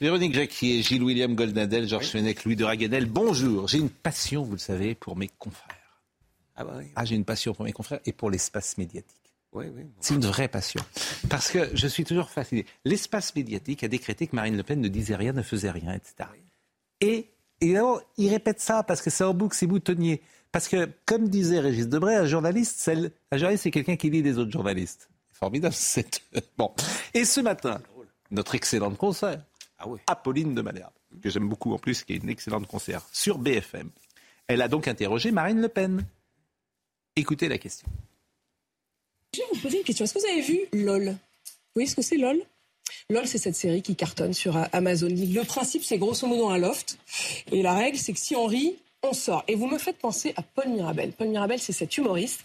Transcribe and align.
Véronique 0.00 0.32
Jacquier, 0.32 0.80
Gilles 0.82 1.02
William 1.02 1.34
Goldnadel, 1.34 1.88
Georges 1.88 2.10
Fenech, 2.10 2.44
Louis 2.44 2.54
de 2.54 2.62
Raguenel, 2.62 3.06
bonjour. 3.06 3.66
J'ai 3.66 3.78
une 3.78 3.90
passion, 3.90 4.44
vous 4.44 4.52
le 4.52 4.58
savez, 4.58 4.94
pour 4.94 5.16
mes 5.16 5.26
confrères. 5.26 6.04
Ah 6.54 6.62
bah 6.62 6.74
oui. 6.78 6.84
Ah, 6.94 7.04
j'ai 7.04 7.16
une 7.16 7.24
passion 7.24 7.52
pour 7.52 7.64
mes 7.64 7.72
confrères 7.72 7.98
et 8.06 8.12
pour 8.12 8.30
l'espace 8.30 8.78
médiatique. 8.78 9.16
Oui, 9.52 9.66
oui. 9.74 9.82
C'est 9.98 10.14
une 10.14 10.24
vraie 10.24 10.46
passion. 10.46 10.80
Parce 11.28 11.50
que 11.50 11.74
je 11.74 11.88
suis 11.88 12.04
toujours 12.04 12.30
fasciné. 12.30 12.64
L'espace 12.84 13.34
médiatique 13.34 13.82
a 13.82 13.88
décrété 13.88 14.28
que 14.28 14.36
Marine 14.36 14.56
Le 14.56 14.62
Pen 14.62 14.80
ne 14.80 14.86
disait 14.86 15.16
rien, 15.16 15.32
ne 15.32 15.42
faisait 15.42 15.70
rien, 15.70 15.92
etc. 15.94 16.28
Et 17.00 17.26
évidemment, 17.60 17.98
il 18.18 18.30
répète 18.30 18.60
ça 18.60 18.84
parce 18.84 19.02
que 19.02 19.10
c'est 19.10 19.24
en 19.24 19.34
boucle, 19.34 19.56
c'est 19.56 19.66
boutonnier. 19.66 20.22
Parce 20.52 20.68
que, 20.68 20.88
comme 21.06 21.28
disait 21.28 21.58
Régis 21.58 21.88
Debray, 21.88 22.14
un 22.14 22.26
journaliste, 22.26 22.76
c'est, 22.78 22.96
un 23.32 23.36
journaliste, 23.36 23.64
c'est 23.64 23.72
quelqu'un 23.72 23.96
qui 23.96 24.10
lit 24.10 24.22
les 24.22 24.38
autres 24.38 24.52
journalistes. 24.52 25.08
Formidable, 25.32 25.74
c'est... 25.76 26.22
Bon. 26.56 26.72
Et 27.14 27.24
ce 27.24 27.40
matin, 27.40 27.80
notre 28.30 28.54
excellente 28.54 28.96
concert, 28.96 29.42
Ah 29.78 29.88
oui. 29.88 30.00
Apolline 30.06 30.54
de 30.54 30.62
Malherbe, 30.62 30.92
que 31.22 31.30
j'aime 31.30 31.48
beaucoup 31.48 31.72
en 31.72 31.78
plus, 31.78 32.02
qui 32.02 32.14
est 32.14 32.16
une 32.16 32.28
excellente 32.28 32.66
concert, 32.66 33.06
sur 33.12 33.38
BFM. 33.38 33.90
Elle 34.48 34.62
a 34.62 34.68
donc 34.68 34.88
interrogé 34.88 35.30
Marine 35.30 35.60
Le 35.60 35.68
Pen. 35.68 36.04
Écoutez 37.16 37.48
la 37.48 37.58
question. 37.58 37.88
Je 39.34 39.40
vais 39.40 39.46
vous 39.52 39.60
poser 39.60 39.78
une 39.78 39.84
question. 39.84 40.04
Est-ce 40.04 40.14
que 40.14 40.20
vous 40.20 40.26
avez 40.26 40.40
vu 40.40 40.60
LOL? 40.72 41.04
Vous 41.04 41.16
voyez 41.74 41.88
ce 41.88 41.94
que 41.96 42.02
c'est 42.02 42.16
LOL? 42.16 42.40
LOL, 43.10 43.26
c'est 43.26 43.38
cette 43.38 43.56
série 43.56 43.82
qui 43.82 43.94
cartonne 43.94 44.32
sur 44.32 44.56
Amazon. 44.72 45.08
Le 45.08 45.42
principe, 45.44 45.84
c'est 45.84 45.98
grosso 45.98 46.26
modo 46.26 46.48
un 46.48 46.58
loft. 46.58 46.98
Et 47.52 47.62
la 47.62 47.74
règle, 47.74 47.98
c'est 47.98 48.12
que 48.12 48.18
si 48.18 48.34
on 48.34 48.46
rit, 48.46 48.76
on 49.02 49.12
sort. 49.12 49.44
Et 49.48 49.54
vous 49.54 49.66
me 49.66 49.78
faites 49.78 49.98
penser 49.98 50.32
à 50.36 50.42
Paul 50.42 50.68
Mirabel. 50.68 51.12
Paul 51.12 51.28
Mirabel, 51.28 51.58
c'est 51.58 51.72
cet 51.72 51.96
humoriste 51.96 52.40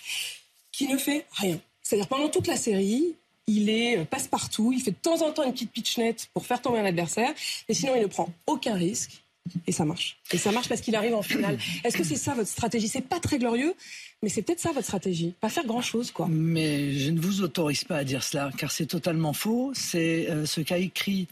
qui 0.72 0.88
ne 0.88 0.98
fait 0.98 1.26
rien. 1.32 1.60
C'est-à-dire 1.82 2.08
pendant 2.08 2.30
toute 2.30 2.48
la 2.48 2.58
série, 2.58 3.16
il 3.48 3.70
est 3.70 3.98
euh, 3.98 4.06
passe-partout, 4.06 4.72
il 4.74 4.82
fait 4.82 4.92
de 4.92 4.98
temps 4.98 5.22
en 5.22 5.32
temps 5.32 5.44
une 5.44 5.54
petite 5.54 5.72
pitchnette 5.72 6.30
pour 6.34 6.46
faire 6.46 6.62
tomber 6.62 6.80
un 6.80 6.86
adversaire, 6.86 7.34
et 7.68 7.74
sinon 7.74 7.94
il 7.96 8.02
ne 8.02 8.08
prend 8.08 8.30
aucun 8.48 8.76
risque. 8.76 9.24
Et 9.68 9.74
ça 9.74 9.84
marche. 9.84 10.18
Et 10.32 10.38
ça 10.38 10.52
marche 10.52 10.70
parce 10.70 10.80
qu'il 10.80 10.96
arrive 10.96 11.16
en 11.16 11.22
finale. 11.22 11.58
Est-ce 11.84 11.98
que 11.98 12.04
c'est 12.04 12.16
ça 12.16 12.34
votre 12.34 12.50
stratégie? 12.50 12.88
C'est 12.88 13.02
pas 13.02 13.20
très 13.20 13.40
glorieux, 13.40 13.76
mais 14.22 14.30
c'est 14.30 14.42
peut-être 14.42 14.62
ça 14.62 14.72
votre 14.72 14.86
stratégie. 14.86 15.34
Pas 15.42 15.50
faire 15.50 15.66
grand-chose, 15.66 16.12
quoi. 16.12 16.28
Mais 16.30 16.94
je 16.94 17.12
ne 17.12 17.20
vous 17.20 17.42
autorise 17.42 17.84
pas 17.84 17.98
à 17.98 18.04
dire 18.06 18.24
cela, 18.24 18.52
car 18.58 18.72
c'est 18.72 18.86
totalement 18.86 19.34
faux. 19.34 19.72
C'est 19.76 20.30
euh, 20.30 20.46
ce 20.46 20.62
qu'a 20.62 20.78
écrit 20.78 21.28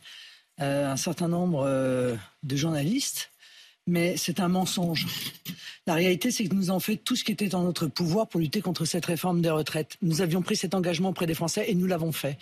euh, 0.60 0.92
un 0.92 0.98
certain 0.98 1.28
nombre 1.28 1.64
euh, 1.66 2.16
de 2.44 2.56
journalistes, 2.56 3.31
mais 3.88 4.16
c'est 4.18 4.40
un 4.40 4.48
mensonge. 4.48 5.08
La 5.88 5.96
réalité, 5.96 6.30
c'est 6.30 6.46
que 6.46 6.54
nous 6.54 6.70
avons 6.70 6.80
fait 6.80 6.98
tout 6.98 7.16
ce 7.16 7.24
qui 7.24 7.32
était 7.32 7.56
en 7.56 7.64
notre 7.64 7.88
pouvoir 7.88 8.28
pour 8.28 8.40
lutter 8.40 8.62
contre 8.62 8.86
cette 8.86 9.06
réforme 9.06 9.42
des 9.42 9.50
retraites. 9.50 9.98
Nous 10.04 10.22
avions 10.22 10.44
pris 10.44 10.56
cet 10.56 10.76
engagement 10.76 11.10
auprès 11.10 11.26
des 11.26 11.34
Français 11.34 11.66
et 11.68 11.74
nous 11.74 11.88
l'avons 11.88 12.12
fait. 12.12 12.38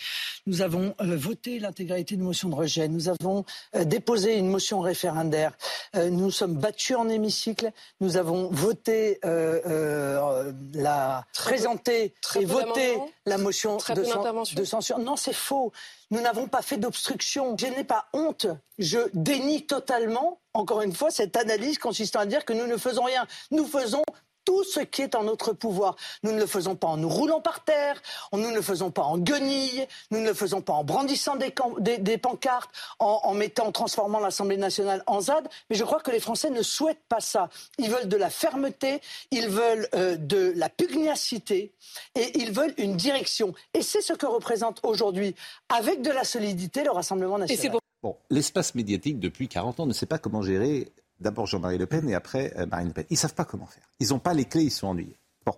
Nous 0.46 0.62
avons 0.62 0.94
euh, 1.00 1.16
voté 1.16 1.58
l'intégralité 1.60 2.18
de 2.18 2.22
motion 2.22 2.50
de 2.50 2.56
rejet. 2.56 2.90
Nous 2.90 3.08
avons 3.08 3.46
euh, 3.76 3.86
déposé 3.86 4.38
une 4.38 4.50
motion 4.50 4.82
référendaire. 4.82 5.54
Euh, 5.96 6.10
nous 6.10 6.32
sommes 6.32 6.56
battus 6.56 6.98
en 6.98 7.08
hémicycle. 7.08 7.72
Nous 8.02 8.18
avons 8.18 8.50
voté 8.50 9.20
euh, 9.24 10.52
la 10.74 11.26
présenté 11.34 12.14
et 12.36 12.46
voté 12.46 12.98
la 13.26 13.38
motion 13.38 13.78
de 13.78 14.64
censure. 14.66 15.00
Non, 15.00 15.16
c'est 15.16 15.34
faux. 15.34 15.72
Nous 16.12 16.22
n'avons 16.22 16.48
pas 16.48 16.62
fait 16.62 16.78
d'obstruction. 16.78 17.56
Je 17.58 17.68
n'ai 17.68 17.84
pas 17.84 18.08
honte. 18.14 18.48
Je 18.78 19.00
dénie 19.14 19.66
totalement, 19.68 20.42
encore 20.54 20.82
une 20.82 20.94
fois, 20.94 21.12
cette 21.12 21.36
analyse 21.38 21.78
consistant 21.78 22.20
à 22.20 22.26
dire 22.26 22.46
que 22.46 22.54
nous 22.54 22.66
ne 22.66 22.78
faisons 22.78 23.04
rien. 23.04 23.28
Nous 23.52 23.66
faisons 23.66 24.04
tout 24.50 24.64
ce 24.64 24.80
qui 24.80 25.04
est 25.04 25.14
en 25.14 25.22
notre 25.26 25.54
pouvoir. 25.54 25.96
Nous 26.24 26.32
ne 26.32 26.40
le 26.40 26.48
faisons 26.48 26.76
pas 26.76 26.88
en 26.88 26.98
nous 26.98 27.08
roulant 27.08 27.40
par 27.40 27.64
terre, 27.64 28.02
nous 28.34 28.40
ne 28.50 28.56
le 28.56 28.64
faisons 28.64 28.90
pas 28.90 29.04
en 29.04 29.20
guenilles, 29.20 29.88
nous 30.10 30.22
ne 30.22 30.26
le 30.26 30.34
faisons 30.34 30.60
pas 30.62 30.74
en 30.74 30.84
brandissant 30.84 31.36
des, 31.36 31.52
cam- 31.52 31.80
des- 31.80 32.00
des 32.00 32.18
pancartes, 32.18 32.72
en, 32.98 33.20
en 33.26 33.34
mettant, 33.36 33.68
en 33.68 33.72
transformant 33.72 34.20
l'Assemblée 34.20 34.58
nationale 34.58 35.04
en 35.06 35.22
ZAD. 35.22 35.48
Mais 35.70 35.76
je 35.76 35.84
crois 35.84 36.00
que 36.00 36.10
les 36.10 36.20
Français 36.20 36.50
ne 36.50 36.64
souhaitent 36.64 37.06
pas 37.08 37.20
ça. 37.20 37.50
Ils 37.78 37.92
veulent 37.92 38.08
de 38.10 38.18
la 38.18 38.32
fermeté, 38.32 39.02
ils 39.30 39.50
veulent 39.50 39.88
euh, 39.94 40.16
de 40.18 40.52
la 40.56 40.68
pugnacité 40.70 41.72
et 42.16 42.40
ils 42.40 42.52
veulent 42.52 42.74
une 42.78 42.96
direction. 42.98 43.54
Et 43.76 43.84
c'est 43.84 44.02
ce 44.02 44.14
que 44.14 44.26
représente 44.26 44.80
aujourd'hui, 44.82 45.36
avec 45.70 46.02
de 46.02 46.10
la 46.10 46.24
solidité, 46.24 46.84
le 46.84 46.90
Rassemblement 46.90 47.38
national. 47.38 47.60
Bon, 48.02 48.16
l'espace 48.32 48.74
médiatique, 48.74 49.20
depuis 49.20 49.48
40 49.48 49.82
ans, 49.82 49.86
ne 49.86 49.94
sait 49.94 50.08
pas 50.08 50.18
comment 50.18 50.42
gérer 50.42 50.88
d'abord 51.20 51.46
Jean-Marie 51.46 51.78
Le 51.78 51.86
Pen 51.86 52.10
et 52.10 52.16
après 52.16 52.54
euh, 52.58 52.66
Marine 52.66 52.88
Le 52.88 52.94
Pen. 52.94 53.06
Ils 53.10 53.18
savent 53.18 53.34
pas 53.34 53.46
comment 53.46 53.66
faire. 53.66 53.84
Ils 54.00 54.10
n'ont 54.10 54.20
pas 54.20 54.34
les 54.34 54.46
clés, 54.46 54.64
ils 54.64 54.72
sont 54.72 54.88
ennuyés. 54.88 55.18
Bon. 55.46 55.54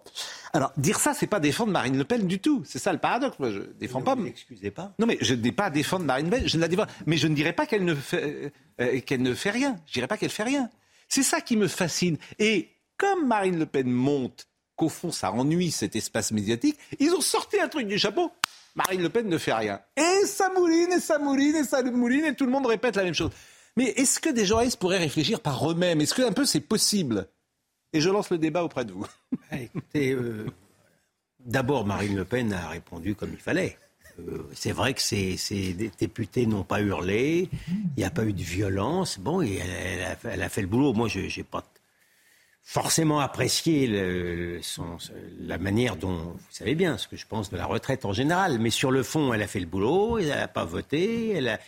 Alors, 0.54 0.72
dire 0.78 1.00
ça, 1.00 1.14
c'est 1.14 1.28
pas 1.28 1.40
défendre 1.40 1.72
Marine 1.72 1.98
Le 1.98 2.04
Pen 2.04 2.28
du 2.28 2.40
tout. 2.40 2.64
C'est 2.66 2.80
ça 2.80 2.94
le 2.94 3.00
paradoxe. 3.00 3.40
Moi, 3.40 3.52
je 3.52 3.60
défends 3.80 4.02
pas. 4.02 4.16
Excusez 4.26 4.72
pas. 4.72 4.94
Non, 5.00 5.08
mais 5.08 5.18
je 5.22 5.34
ne 5.34 5.42
dis 5.42 5.52
pas 5.52 5.70
défendre 5.70 6.06
Marine 6.06 6.30
Le 6.30 6.38
Pen. 6.38 6.48
Je 6.48 6.58
ne 6.58 6.62
la 6.62 6.68
défends. 6.68 6.86
Mais 7.06 7.18
je 7.18 7.28
ne 7.28 7.36
dirais 7.36 7.54
pas 7.54 7.66
qu'elle 7.66 7.86
ne 7.86 7.96
fait, 7.96 8.24
euh, 8.24 8.50
euh, 8.80 9.00
qu'elle 9.02 9.22
ne 9.22 9.34
fait 9.34 9.50
rien. 9.50 9.78
Je 9.88 9.94
dirais 9.94 10.08
pas 10.08 10.18
qu'elle 10.18 10.30
fait 10.30 10.44
rien. 10.44 10.70
C'est 11.10 11.24
ça 11.24 11.42
qui 11.42 11.58
me 11.58 11.68
fascine. 11.68 12.18
Et 12.40 12.70
comme 12.98 13.28
Marine 13.28 13.58
Le 13.58 13.66
Pen 13.66 13.90
monte, 13.90 14.48
qu'au 14.76 14.90
fond, 14.90 15.12
ça 15.12 15.32
ennuie 15.32 15.72
cet 15.72 15.96
espace 15.96 16.32
médiatique, 16.32 16.78
ils 17.00 17.12
ont 17.14 17.22
sorti 17.22 17.60
un 17.60 17.68
truc 17.68 17.88
du 17.88 17.98
chapeau. 17.98 18.32
Marine 18.76 19.02
Le 19.02 19.10
Pen 19.10 19.28
ne 19.28 19.38
fait 19.38 19.54
rien. 19.54 19.82
Et 19.98 20.26
ça 20.26 20.50
mouline, 20.56 20.94
et 20.94 21.00
ça 21.00 21.20
mouline, 21.20 21.56
et 21.56 21.64
ça 21.64 21.84
mouline, 21.84 22.26
et 22.26 22.36
tout 22.36 22.46
le 22.46 22.52
monde 22.52 22.66
répète 22.66 22.96
la 22.96 23.04
même 23.04 23.14
chose. 23.14 23.32
Mais 23.78 23.86
est-ce 23.86 24.20
que 24.20 24.30
des 24.30 24.46
journalistes 24.46 24.80
pourraient 24.80 24.98
réfléchir 24.98 25.40
par 25.40 25.70
eux-mêmes? 25.70 26.02
Est-ce 26.02 26.14
que 26.14 26.22
un 26.22 26.34
peu 26.34 26.46
c'est 26.46 26.60
possible? 26.60 27.28
Et 27.94 28.02
je 28.02 28.10
lance 28.10 28.30
le 28.30 28.38
débat 28.38 28.64
auprès 28.64 28.86
de 28.86 28.92
vous. 28.92 29.06
Écoutez, 29.52 30.12
euh, 30.14 30.46
d'abord, 31.40 31.86
Marine 31.86 32.16
Le 32.16 32.26
Pen 32.26 32.54
a 32.54 32.70
répondu 32.70 33.16
comme 33.16 33.32
il 33.32 33.40
fallait. 33.40 33.78
Euh, 34.20 34.44
c'est 34.54 34.72
vrai 34.72 34.94
que 34.94 35.02
ces, 35.02 35.38
députés 35.98 36.46
n'ont 36.46 36.64
pas 36.64 36.82
hurlé, 36.82 37.50
il 37.70 37.94
n'y 37.98 38.04
a 38.04 38.12
pas 38.12 38.26
eu 38.26 38.34
de 38.34 38.44
violence. 38.44 39.20
Bon, 39.20 39.42
elle 39.42 40.04
a, 40.04 40.18
elle 40.26 40.44
a 40.44 40.50
fait 40.50 40.62
le 40.62 40.68
boulot. 40.68 40.94
Moi, 40.94 41.08
je 41.08 41.20
n'ai 41.20 41.44
pas 41.44 41.64
forcément 42.64 43.20
apprécié 43.20 43.88
le- 43.88 44.60
son- 44.62 44.98
la 45.42 45.58
manière 45.58 45.96
dont, 45.96 46.16
vous 46.16 46.40
savez 46.52 46.76
bien 46.76 46.98
ce 46.98 47.08
que 47.08 47.18
je 47.18 47.26
pense 47.28 47.50
de 47.50 47.58
la 47.58 47.66
retraite 47.66 48.06
en 48.06 48.14
général, 48.14 48.60
mais 48.60 48.70
sur 48.70 48.92
le 48.92 49.04
fond, 49.04 49.34
elle 49.34 49.42
a 49.42 49.48
fait 49.48 49.60
le 49.60 49.66
boulot, 49.66 50.20
elle 50.20 50.28
n'a 50.30 50.48
pas 50.48 50.64
voté, 50.66 51.32
elle 51.32 51.50
a, 51.50 51.60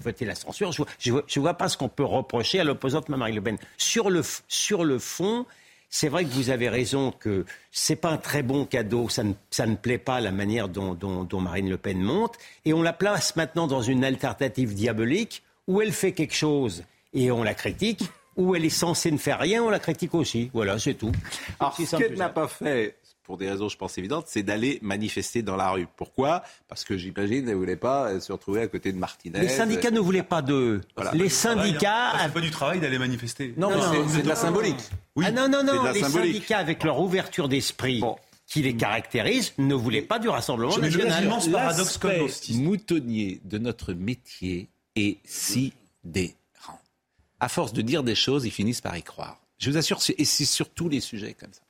voté 0.00 0.24
la 0.24 0.34
censure. 0.34 0.72
Je 0.98 1.12
ne 1.12 1.40
vois, 1.40 1.54
pas 1.54 1.68
ce 1.68 1.76
qu'on 1.76 1.88
peut 1.88 2.04
reprocher 2.04 2.60
à 2.60 2.64
l'opposante 2.64 3.08
Marine 3.08 3.36
Le 3.36 3.42
Pen. 3.42 3.58
Sur 3.76 4.10
le, 4.10 4.22
sur 4.48 4.84
le 4.84 4.98
fond, 4.98 5.46
c'est 5.90 6.08
vrai 6.08 6.24
que 6.24 6.30
vous 6.30 6.50
avez 6.50 6.68
raison 6.68 7.12
que 7.12 7.44
c'est 7.70 7.94
pas 7.94 8.10
un 8.10 8.16
très 8.16 8.42
bon 8.42 8.64
cadeau, 8.64 9.08
ça 9.08 9.22
ne, 9.22 9.34
ça 9.50 9.66
ne 9.66 9.76
plaît 9.76 9.98
pas 9.98 10.20
la 10.20 10.32
manière 10.32 10.68
dont- 10.68 10.94
dont 10.94 11.40
Marine 11.40 11.68
Le 11.70 11.76
Pen 11.76 12.00
monte, 12.00 12.34
et 12.64 12.72
on 12.72 12.82
la 12.82 12.92
place 12.94 13.36
maintenant 13.36 13.68
dans 13.68 13.82
une 13.82 14.02
alternative 14.02 14.74
diabolique 14.74 15.44
où 15.68 15.80
elle 15.82 15.92
fait 15.92 16.12
quelque 16.12 16.34
chose 16.34 16.82
et 17.12 17.30
on 17.30 17.44
la 17.44 17.54
critique, 17.54 18.02
où 18.36 18.54
elle 18.54 18.64
est 18.64 18.68
censée 18.70 19.10
ne 19.10 19.18
faire 19.18 19.38
rien, 19.38 19.62
on 19.62 19.70
la 19.70 19.78
critique 19.78 20.14
aussi. 20.14 20.50
Voilà, 20.52 20.78
c'est 20.78 20.94
tout. 20.94 21.12
Alors, 21.60 21.76
ce 21.76 21.96
qu'elle 21.96 22.14
que 22.14 22.18
n'a 22.18 22.28
pas 22.28 22.48
fait, 22.48 22.96
pour 23.22 23.38
des 23.38 23.48
raisons, 23.50 23.68
je 23.68 23.76
pense, 23.76 23.96
évidentes, 23.96 24.26
c'est 24.28 24.42
d'aller 24.42 24.78
manifester 24.82 25.42
dans 25.42 25.56
la 25.56 25.70
rue. 25.70 25.86
Pourquoi? 25.96 26.42
Parce 26.68 26.84
que 26.84 26.96
j'imagine, 26.98 27.44
elle 27.48 27.54
ne 27.54 27.54
voulait 27.54 27.76
pas 27.76 28.10
euh, 28.10 28.20
se 28.20 28.32
retrouver 28.32 28.60
à 28.62 28.66
côté 28.68 28.92
de 28.92 28.98
Martinez. 28.98 29.40
Les 29.40 29.48
syndicats 29.48 29.90
ne 29.90 30.00
voulaient 30.00 30.22
pas 30.22 30.42
d'eux. 30.42 30.82
Voilà. 30.94 31.12
Les 31.12 31.28
syndicats. 31.30 32.10
Ah, 32.12 32.20
c'est 32.26 32.34
pas 32.34 32.40
du 32.40 32.50
travail 32.50 32.80
d'aller 32.80 32.98
manifester. 32.98 33.54
Non, 33.56 33.70
Non, 33.70 33.78
non, 33.78 34.08
c'est- 34.08 34.22
de 34.22 34.28
la 34.28 34.36
symbolique. 34.36 34.76
Oui. 35.16 35.24
Ah 35.26 35.30
non, 35.30 35.48
non, 35.48 35.62
de 35.62 35.66
non. 35.72 35.90
Les 35.92 36.00
symbolique. 36.00 36.34
syndicats, 36.34 36.58
avec 36.58 36.84
leur 36.84 37.00
ouverture 37.00 37.48
d'esprit 37.48 38.00
Bon. 38.00 38.16
qui 38.46 38.60
les 38.62 38.76
caractérise, 38.76 39.54
ne 39.56 39.74
voulaient 39.74 40.02
pas 40.02 40.18
du 40.18 40.28
Rassemblement 40.28 40.76
national. 40.76 41.24
immense 41.24 41.48
paradoxe 41.48 41.96
comme 41.96 42.12
moutonnier 42.58 43.40
de 43.44 43.56
notre 43.58 43.94
métier 43.94 44.68
est 44.96 45.16
sidérant. 45.24 46.32
À 47.44 47.48
force 47.48 47.74
de 47.74 47.82
dire 47.82 48.02
des 48.02 48.14
choses, 48.14 48.46
ils 48.46 48.50
finissent 48.50 48.80
par 48.80 48.96
y 48.96 49.02
croire. 49.02 49.38
Je 49.58 49.70
vous 49.70 49.76
assure, 49.76 50.00
et 50.16 50.24
c'est 50.24 50.46
sur 50.46 50.70
tous 50.70 50.88
les 50.88 51.00
sujets 51.00 51.34
comme 51.34 51.52
ça. 51.52 51.60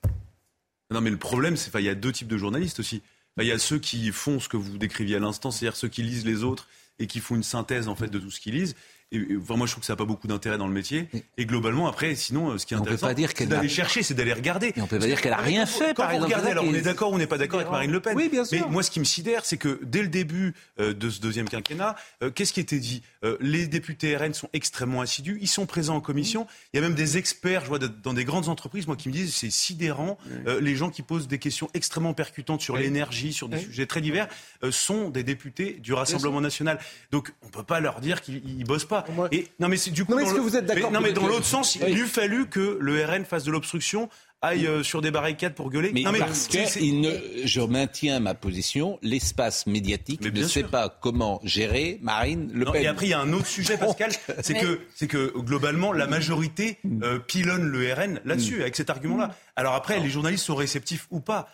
Non, 0.89 1.01
mais 1.01 1.09
le 1.09 1.17
problème, 1.17 1.57
c'est 1.57 1.69
qu'il 1.69 1.81
y 1.81 1.89
a 1.89 1.95
deux 1.95 2.13
types 2.13 2.29
de 2.29 2.37
journalistes 2.37 2.79
aussi. 2.79 3.01
Il 3.41 3.45
y 3.45 3.51
a 3.51 3.59
ceux 3.59 3.77
qui 3.77 4.09
font 4.13 4.39
ce 4.39 4.47
que 4.47 4.55
vous 4.55 4.77
décriviez 4.77 5.17
à 5.17 5.19
l'instant, 5.19 5.51
c'est-à-dire 5.51 5.75
ceux 5.75 5.89
qui 5.89 6.01
lisent 6.01 6.25
les 6.25 6.45
autres 6.45 6.69
et 6.97 7.07
qui 7.07 7.19
font 7.19 7.35
une 7.35 7.43
synthèse 7.43 7.89
en 7.89 7.95
fait 7.95 8.07
de 8.07 8.19
tout 8.19 8.31
ce 8.31 8.39
qu'ils 8.39 8.53
lisent. 8.53 8.73
Et, 9.11 9.17
et, 9.17 9.37
enfin, 9.39 9.55
moi, 9.55 9.67
je 9.67 9.71
trouve 9.71 9.81
que 9.81 9.85
ça 9.85 9.93
n'a 9.93 9.97
pas 9.97 10.05
beaucoup 10.05 10.27
d'intérêt 10.27 10.57
dans 10.57 10.67
le 10.67 10.73
métier. 10.73 11.07
Et 11.37 11.45
globalement, 11.45 11.87
après, 11.87 12.15
sinon, 12.15 12.49
euh, 12.51 12.57
ce 12.57 12.65
qui 12.65 12.73
est 12.73 12.77
intéressant, 12.77 13.07
c'est 13.37 13.45
d'aller 13.47 13.69
chercher, 13.69 14.01
c'est 14.03 14.15
d'aller 14.15 14.33
regarder. 14.33 14.73
Et 14.75 14.81
on 14.81 14.87
peut 14.87 14.97
pas 14.99 15.05
dire 15.05 15.21
qu'elle 15.21 15.33
a 15.33 15.37
rien 15.37 15.65
fait, 15.67 15.93
Quand 15.93 16.03
par 16.03 16.09
vous 16.09 16.15
exemple. 16.15 16.33
regardez, 16.33 16.51
alors 16.51 16.65
on 16.67 16.73
est- 16.73 16.81
d'accord 16.81 17.11
ou 17.11 17.15
on 17.15 17.17
n'est 17.19 17.27
pas 17.27 17.37
d'accord 17.37 17.59
avec 17.59 17.71
Marine 17.71 17.91
Le 17.91 17.99
Pen. 17.99 18.15
Oui, 18.17 18.29
bien 18.29 18.43
sûr. 18.43 18.65
Mais 18.65 18.71
moi, 18.71 18.81
ce 18.83 18.89
qui 18.89 18.99
me 18.99 19.05
sidère, 19.05 19.45
c'est 19.45 19.57
que 19.57 19.79
dès 19.83 20.01
le 20.01 20.07
début 20.07 20.53
euh, 20.79 20.93
de 20.93 21.09
ce 21.09 21.21
deuxième 21.21 21.47
quinquennat, 21.47 21.95
euh, 22.23 22.31
qu'est-ce 22.31 22.51
qui 22.51 22.59
était 22.59 22.79
dit? 22.79 23.03
Euh, 23.23 23.37
Les 23.39 23.67
députés 23.67 24.17
RN 24.17 24.33
sont 24.33 24.49
extrêmement 24.53 25.01
assidus, 25.01 25.37
ils 25.39 25.47
sont 25.47 25.65
présents 25.67 25.95
en 25.95 26.01
commission. 26.01 26.47
Il 26.73 26.77
y 26.77 26.79
a 26.79 26.81
même 26.81 26.95
des 26.95 27.17
experts, 27.17 27.61
je 27.61 27.67
vois 27.67 27.79
dans 27.79 28.13
des 28.13 28.25
grandes 28.25 28.49
entreprises, 28.49 28.87
moi, 28.87 28.95
qui 28.95 29.07
me 29.09 29.13
disent 29.13 29.35
c'est 29.35 29.51
sidérant. 29.51 30.17
Les 30.59 30.75
gens 30.75 30.89
qui 30.89 31.01
posent 31.03 31.27
des 31.27 31.39
questions 31.39 31.69
extrêmement 31.73 32.13
percutantes 32.13 32.61
sur 32.61 32.75
l'énergie, 32.75 33.33
sur 33.33 33.49
des 33.49 33.59
sujets 33.59 33.85
très 33.85 34.01
divers, 34.01 34.27
sont 34.71 35.09
des 35.09 35.23
députés 35.23 35.73
du 35.79 35.93
Rassemblement 35.93 36.41
national. 36.41 36.79
Donc, 37.11 37.31
on 37.43 37.49
peut 37.49 37.63
pas 37.63 37.79
leur 37.79 38.01
dire 38.01 38.21
qu'ils 38.21 38.41
ils 38.45 38.63
bossent 38.65 38.85
pas. 38.85 38.94
Et 39.31 39.47
non, 39.59 39.67
mais 39.67 39.77
du 39.77 40.05
coup. 40.05 40.11
Non, 40.11 40.17
mais 40.17 40.23
dans 40.23 40.29
est-ce 40.29 40.35
que 40.35 40.41
vous 40.41 40.55
êtes 40.55 40.65
d'accord 40.65 40.91
mais- 40.91 40.97
Non, 40.99 41.03
mais 41.03 41.13
dans 41.13 41.27
l'autre 41.27 41.45
sens, 41.45 41.77
Oui. 41.81 41.87
il 41.91 41.97
eût 41.99 42.05
fallu 42.07 42.47
que 42.47 42.77
le 42.79 43.03
RN 43.05 43.25
fasse 43.25 43.43
de 43.43 43.51
l'obstruction, 43.51 44.09
aille 44.41 44.67
euh, 44.67 44.83
sur 44.83 45.01
des 45.01 45.09
barricades 45.09 45.55
pour 45.55 45.71
gueuler. 45.71 45.89
Mais, 45.93 46.03
non, 46.03 46.11
parce 46.19 46.47
c'est- 46.51 46.63
que 46.65 46.69
c'est- 46.69 46.81
il 46.81 47.01
ne, 47.01 47.09
je 47.45 47.61
maintiens 47.61 48.19
ma 48.19 48.35
position, 48.35 48.99
l'espace 49.01 49.65
médiatique 49.65 50.19
Mais 50.21 50.27
ne 50.27 50.31
bien 50.31 50.47
sait 50.47 50.59
sûr. 50.59 50.69
pas 50.69 50.89
comment 51.01 51.39
gérer 51.43 51.97
Marine 52.03 52.51
Le 52.53 52.65
Non, 52.65 52.71
Pen. 52.71 52.83
et 52.83 52.87
après, 52.87 53.07
il 53.07 53.09
y 53.09 53.13
a 53.13 53.19
un 53.21 53.33
autre 53.33 53.47
sujet, 53.47 53.75
Pascal, 53.77 54.11
c'est 54.41 54.53
que, 54.53 54.79
c'est 54.95 55.07
que 55.07 55.33
globalement, 55.39 55.93
la 55.93 56.05
majorité 56.05 56.77
euh, 57.01 57.17
pilonne 57.17 57.63
le 57.65 57.91
RN 57.91 58.19
là-dessus, 58.25 58.61
avec 58.61 58.75
cet 58.75 58.89
argument-là. 58.91 59.35
Alors 59.55 59.73
après, 59.73 59.99
les 59.99 60.09
journalistes 60.09 60.45
sont 60.45 60.55
réceptifs 60.55 61.07
ou 61.09 61.21
pas. 61.21 61.49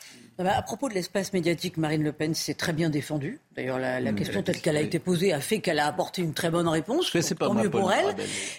À 0.49 0.61
propos 0.61 0.89
de 0.89 0.93
l'espace 0.93 1.33
médiatique, 1.33 1.77
Marine 1.77 2.03
Le 2.03 2.11
Pen 2.11 2.33
s'est 2.33 2.53
très 2.53 2.73
bien 2.73 2.89
défendue. 2.89 3.39
D'ailleurs, 3.55 3.79
la, 3.79 3.99
la 3.99 4.13
question 4.13 4.41
telle 4.41 4.61
qu'elle 4.61 4.77
a 4.77 4.81
été 4.81 4.97
posée 4.99 5.33
a 5.33 5.41
fait 5.41 5.59
qu'elle 5.59 5.79
a 5.79 5.87
apporté 5.87 6.21
une 6.21 6.33
très 6.33 6.49
bonne 6.49 6.67
réponse. 6.67 7.11
Je 7.13 7.19
sais 7.19 7.35
pas, 7.35 7.47
tant 7.47 7.53
mieux 7.53 7.69
pour 7.69 7.91
elle. 7.91 8.15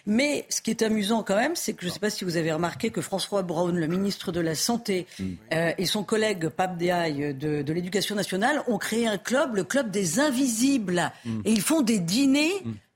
Mais 0.06 0.44
ce 0.48 0.60
qui 0.60 0.70
est 0.70 0.82
amusant 0.82 1.22
quand 1.22 1.36
même, 1.36 1.56
c'est 1.56 1.72
que 1.72 1.82
je 1.82 1.88
ne 1.88 1.92
sais 1.92 2.00
pas 2.00 2.10
si 2.10 2.24
vous 2.24 2.36
avez 2.36 2.52
remarqué 2.52 2.90
que 2.90 3.00
François 3.00 3.42
Braun, 3.42 3.72
le 3.72 3.86
ministre 3.86 4.32
de 4.32 4.40
la 4.40 4.54
Santé, 4.54 5.06
euh, 5.52 5.72
et 5.78 5.86
son 5.86 6.04
collègue 6.04 6.48
Pape 6.48 6.76
Diaye 6.76 7.34
de, 7.34 7.62
de 7.62 7.72
l'Éducation 7.72 8.14
nationale 8.14 8.62
ont 8.68 8.78
créé 8.78 9.06
un 9.06 9.18
club, 9.18 9.56
le 9.56 9.64
club 9.64 9.90
des 9.90 10.20
invisibles. 10.20 11.10
Et 11.44 11.52
ils 11.52 11.62
font 11.62 11.80
des 11.80 11.98
dîners 11.98 12.52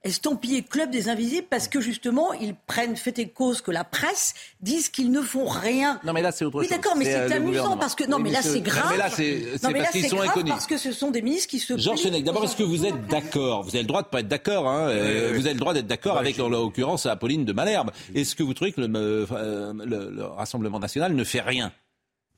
estampillés 0.06 0.62
club 0.62 0.90
des 0.90 1.08
invisibles 1.08 1.46
parce 1.50 1.68
que 1.68 1.80
justement, 1.80 2.32
ils 2.32 2.54
prennent 2.54 2.96
fait 2.96 3.18
et 3.18 3.28
cause 3.28 3.60
que 3.60 3.70
la 3.70 3.84
presse 3.84 4.34
dise 4.60 4.88
qu'ils 4.88 5.10
ne 5.10 5.20
font 5.20 5.46
rien. 5.46 6.00
Non, 6.04 6.12
mais 6.12 6.22
là, 6.22 6.32
c'est 6.32 6.44
autre 6.44 6.58
Oui, 6.60 6.64
chose. 6.66 6.76
d'accord, 6.76 6.96
mais 6.96 7.04
C'est, 7.04 7.14
euh, 7.16 7.36
amusant 7.36 7.76
parce 7.76 7.94
que 7.94 8.04
non, 8.04 8.16
Oui, 8.16 8.24
mais 8.24 8.30
là 8.30 8.42
ce- 8.42 8.50
c'est 8.50 8.60
grave. 8.60 8.86
mais 8.90 8.96
là, 8.96 9.10
c'est, 9.10 9.42
parce 9.60 9.90
qu'ils 9.90 10.08
sont 10.08 10.20
inconnus. 10.20 10.52
Parce 10.52 10.66
que 10.66 10.78
ce 10.78 10.92
sont 10.92 11.10
des 11.10 11.22
ministres 11.22 11.48
qui 11.48 11.58
se. 11.58 11.76
Georges 11.76 12.00
Fenech, 12.00 12.24
d'abord, 12.24 12.44
est-ce 12.44 12.56
que 12.56 12.62
vous 12.62 12.86
êtes 12.86 13.06
d'accord? 13.08 13.62
Vous 13.62 13.70
avez 13.70 13.80
le 13.82 13.88
droit 13.88 14.02
de 14.02 14.08
pas 14.08 14.20
être 14.20 14.28
d'accord. 14.28 14.68
Hein 14.68 14.88
euh, 14.88 15.32
Vous 15.34 15.44
avez 15.46 15.54
le 15.54 15.60
droit 15.60 15.74
d'être 15.74 15.86
d'accord 15.86 16.16
avec, 16.18 16.38
en 16.40 16.48
l'occurrence, 16.48 17.06
Apolline 17.06 17.44
de 17.44 17.52
Malherbe. 17.52 17.90
Est-ce 18.14 18.34
que 18.34 18.42
vous 18.42 18.54
trouvez 18.54 18.72
que 18.72 18.80
le, 18.80 19.26
euh, 19.32 19.72
le- 19.84 20.10
le 20.10 20.24
Rassemblement 20.24 20.78
national 20.78 21.14
ne 21.14 21.24
fait 21.24 21.40
rien? 21.40 21.72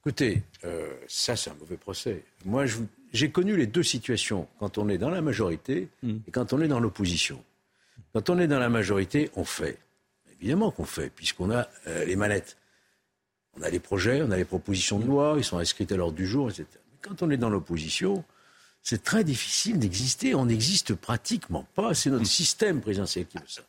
Écoutez, 0.05 0.43
euh, 0.65 0.89
ça 1.07 1.37
c'est 1.37 1.51
un 1.51 1.55
mauvais 1.61 1.77
procès. 1.77 2.23
Moi, 2.45 2.67
je 2.67 2.77
vous- 2.77 2.87
j'ai 3.13 3.31
connu 3.31 3.57
les 3.57 3.67
deux 3.67 3.83
situations, 3.83 4.47
quand 4.59 4.79
on 4.79 4.89
est 4.89 4.97
dans 4.99 5.11
la 5.11 5.21
majorité 5.21 5.89
et 6.07 6.31
quand 6.31 6.53
on 6.53 6.61
est 6.61 6.69
dans 6.69 6.81
l'opposition. 6.81 7.43
Quand 8.13 8.31
on 8.31 8.39
est 8.39 8.47
dans 8.49 8.59
la 8.59 8.69
majorité, 8.69 9.31
on 9.37 9.45
fait. 9.45 9.79
Évidemment 10.41 10.71
qu'on 10.71 10.85
fait, 10.85 11.11
puisqu'on 11.11 11.51
a 11.51 11.69
euh, 11.87 12.05
les 12.05 12.17
manettes. 12.17 12.57
On 13.59 13.63
a 13.63 13.71
les 13.71 13.81
projets, 13.81 14.23
on 14.23 14.31
a 14.31 14.37
les 14.37 14.45
propositions 14.45 14.99
de 14.99 15.07
loi, 15.07 15.35
ils 15.37 15.45
sont 15.45 15.59
inscrits 15.59 15.87
à 15.91 15.97
l'ordre 15.97 16.15
du 16.17 16.27
jour, 16.27 16.49
etc. 16.49 16.67
Mais 16.93 16.99
quand 17.03 17.23
on 17.23 17.31
est 17.31 17.37
dans 17.37 17.51
l'opposition, 17.51 18.25
c'est 18.83 19.03
très 19.03 19.25
difficile 19.25 19.79
d'exister. 19.79 20.35
On 20.37 20.47
n'existe 20.47 20.95
pratiquement 20.95 21.67
pas. 21.75 21.93
C'est 21.95 22.11
notre 22.11 22.27
système 22.27 22.81
présidentiel 22.81 23.27
qui 23.27 23.39
veut 23.39 23.45
ça. 23.47 23.63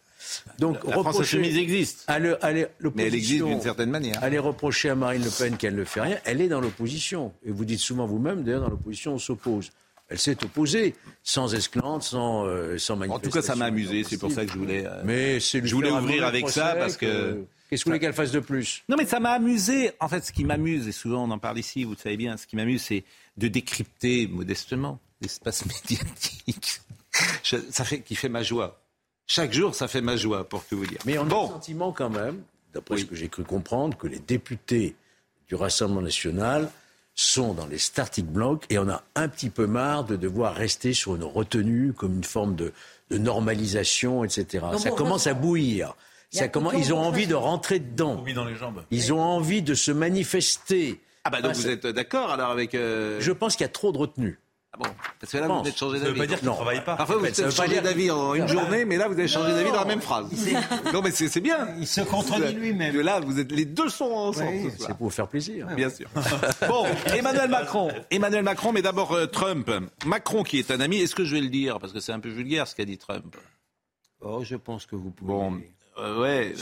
Donc, 0.60 0.84
La 0.84 0.92
France 0.92 1.20
insoumise 1.22 1.58
existe. 1.58 2.04
à 2.08 2.20
le- 2.20 2.44
à 2.46 2.52
le- 2.52 2.70
Mais 2.94 3.08
elle 3.08 3.16
existe 3.16 3.44
d'une 3.46 3.62
certaine 3.62 3.90
manière. 3.90 4.22
Allez 4.22 4.38
reprocher 4.38 4.90
à 4.90 4.96
Marine 4.96 5.24
Le 5.24 5.30
Pen 5.32 5.58
qu'elle 5.58 5.76
ne 5.76 5.86
fait 5.86 6.02
rien, 6.02 6.18
elle 6.26 6.42
est 6.42 6.50
dans 6.50 6.62
l'opposition. 6.62 7.34
Et 7.46 7.52
vous 7.52 7.66
dites 7.66 7.80
souvent 7.80 8.06
vous-même, 8.06 8.44
d'ailleurs, 8.44 8.62
dans 8.62 8.70
l'opposition, 8.70 9.14
on 9.14 9.18
s'oppose. 9.20 9.72
Elle 10.10 10.18
s'est 10.20 10.44
opposée, 10.44 10.96
sans 11.24 11.54
esclante, 11.54 12.02
sans, 12.04 12.46
euh, 12.46 12.78
sans 12.80 12.96
En 12.96 12.98
manifestation. 12.98 13.30
tout 13.32 13.36
cas, 13.38 13.42
ça 13.54 13.56
m'a 13.56 13.66
amusé. 13.66 14.04
C'est 14.04 14.18
pour 14.18 14.32
ça 14.32 14.44
que 14.46 14.52
je 14.52 14.58
voulais. 14.58 14.84
euh, 14.86 15.02
Mais 15.06 15.40
c'est 15.40 15.64
Je 15.66 15.76
voulais 15.76 15.92
ouvrir 15.92 16.26
avec 16.26 16.50
ça 16.50 16.76
parce 16.76 16.98
que- 16.98 17.44
Qu'est-ce 17.70 17.84
que 17.84 17.90
vous 17.90 17.92
voulez 17.92 18.00
qu'elle 18.00 18.14
fasse 18.14 18.32
de 18.32 18.40
plus? 18.40 18.82
Non, 18.90 18.98
mais 18.98 19.06
ça 19.06 19.20
m'a 19.20 19.30
amusé. 19.34 19.92
En 20.00 20.08
fait, 20.08 20.26
ce 20.26 20.32
qui 20.32 20.44
m'amuse, 20.44 20.88
et 20.88 20.92
souvent 20.92 21.24
on 21.26 21.30
en 21.30 21.38
parle 21.38 21.60
ici, 21.60 21.84
vous 21.84 21.92
le 21.92 21.98
savez 21.98 22.18
bien, 22.18 22.36
ce 22.36 22.48
qui 22.48 22.56
m'amuse, 22.56 22.82
c'est 22.82 23.04
de 23.38 23.48
décrypter 23.48 24.26
modestement 24.28 25.00
l'espace 25.22 25.64
médiatique. 25.68 26.82
Je- 27.44 27.58
ça 27.70 27.84
fait, 27.86 28.02
qui 28.02 28.16
fait 28.16 28.30
ma 28.30 28.42
joie. 28.42 28.82
Chaque 29.28 29.54
jour, 29.54 29.76
ça 29.76 29.88
fait 29.88 30.02
ma 30.02 30.16
joie, 30.16 30.50
pour 30.50 30.66
tout 30.66 30.78
vous 30.80 30.88
dire. 30.88 30.98
Mais 31.06 31.20
on 31.20 31.22
a 31.22 31.26
bon, 31.26 31.44
le 31.44 31.50
sentiment 31.54 31.92
quand 31.92 32.10
même, 32.10 32.42
d'après 32.74 32.96
Oui. 32.96 33.02
ce 33.02 33.06
que 33.06 33.16
j'ai 33.16 33.30
cru 33.30 33.44
comprendre, 33.44 33.96
que 33.96 34.08
les 34.08 34.18
députés 34.18 34.96
du 35.48 35.54
Rassemblement 35.54 36.02
national 36.02 36.72
sont 37.20 37.54
dans 37.54 37.66
les 37.68 37.78
starting 37.78 38.26
blocks 38.26 38.66
et 38.70 38.78
on 38.80 38.88
a 38.90 39.04
un 39.16 39.28
petit 39.28 39.50
peu 39.50 39.68
marre 39.68 40.04
de 40.06 40.16
devoir 40.16 40.56
rester 40.56 40.94
sur 40.94 41.16
une 41.16 41.24
retenue 41.24 41.94
comme 41.94 42.16
une 42.16 42.24
forme 42.24 42.56
de, 42.56 42.72
de 43.12 43.18
normalisation, 43.18 44.24
etc. 44.24 44.66
Non, 44.72 44.78
ça 44.78 44.90
bon, 44.92 44.96
commence 44.96 45.28
à 45.28 45.34
bouillir. 45.34 45.96
Ça 46.32 46.48
commence, 46.48 46.74
ils 46.78 46.94
ont 46.94 47.00
envie 47.00 47.26
de 47.28 47.34
rentrer 47.36 47.80
dedans. 47.80 48.16
Fourmis 48.16 48.34
dans 48.36 48.46
les 48.46 48.56
jambes. 48.56 48.84
Ils 48.92 49.12
ont 49.12 49.20
envie 49.22 49.62
de 49.64 49.74
se 49.74 49.92
manifester. 49.92 51.02
ah 51.24 51.30
bah 51.32 51.42
donc 51.42 51.52
Ah, 51.56 51.58
vous 51.58 51.68
êtes 51.68 51.88
d'accord 51.88 52.30
alors 52.32 52.52
avec. 52.52 52.76
euh, 52.76 53.18
Je 53.20 53.32
pense 53.32 53.56
qu'il 53.56 53.64
y 53.64 53.70
a 53.70 53.72
trop 53.72 53.92
de 53.92 53.98
retenue. 53.98 54.40
Bon, 54.80 54.86
parce 55.20 55.32
que 55.34 55.38
là, 55.38 55.44
Je 55.44 55.52
vous 55.52 55.60
venez 55.60 55.72
de 55.72 55.76
changer 55.78 56.00
Ça 56.00 56.06
veut 56.06 56.10
d'avis. 56.12 56.20
pas 56.22 56.26
dire 56.28 56.38
qu'ils 56.40 56.46
ne 56.48 56.52
Non. 56.52 56.56
travaillent 56.56 56.84
pas. 56.86 56.96
Parfois, 56.96 57.18
vous 57.18 57.26
avez 57.26 57.52
changé 57.52 57.82
d'avis 57.82 58.10
en 58.12 58.34
une 58.34 58.48
journée, 58.48 58.86
mais 58.86 58.96
là, 58.96 59.10
vous 59.10 59.14
avez 59.20 59.28
changé 59.28 59.52
d'avis 59.52 59.72
dans 59.72 59.76
la 59.82 59.86
même 59.86 60.00
phrase. 60.02 60.28
Non, 60.94 61.02
mais 61.02 61.12
c'est 61.12 61.42
bien. 61.42 61.68
Il 61.78 61.86
se 61.86 62.00
contredit 62.02 62.54
lui-même. 62.54 62.94
Que 62.94 63.00
Là, 63.00 63.20
vous 63.20 63.40
êtes 63.40 63.52
les 63.52 63.66
deux 63.66 63.90
sont 63.90 64.06
ensemble. 64.06 64.72
C'est 64.80 64.88
pour 64.90 65.08
vous 65.08 65.10
faire 65.10 65.28
plaisir. 65.28 65.68
Bien 65.76 65.90
sûr. 65.90 66.08
Bon, 66.70 66.86
Emmanuel 67.14 67.50
Macron. 67.50 67.92
Emmanuel 68.10 68.44
Macron, 68.44 68.72
mais 68.72 68.82
d'abord 68.82 69.12
euh, 69.12 69.26
Trump. 69.26 69.70
Macron 70.06 70.44
qui 70.44 70.60
est 70.60 70.72
un 70.72 70.80
ami. 70.80 70.98
Est-ce 71.02 71.14
que 71.16 71.26
je 71.26 71.36
vais 71.36 71.42
le 71.42 71.50
dire? 71.50 71.80
Parce 71.80 71.92
que 71.92 72.00
c'est 72.00 72.14
un 72.14 72.20
peu 72.22 72.30
vulgaire 72.30 72.68
ce 72.68 72.74
qu'a 72.76 72.86
dit 72.86 72.98
Trump. 72.98 73.36
Oh, 74.22 74.44
je 74.44 74.56
pense 74.56 74.86
que 74.86 74.96
vous 74.96 75.12
pouvez. 75.12 75.32
Bon, 75.34 75.60
euh, 75.98 76.22
ouais. 76.22 76.54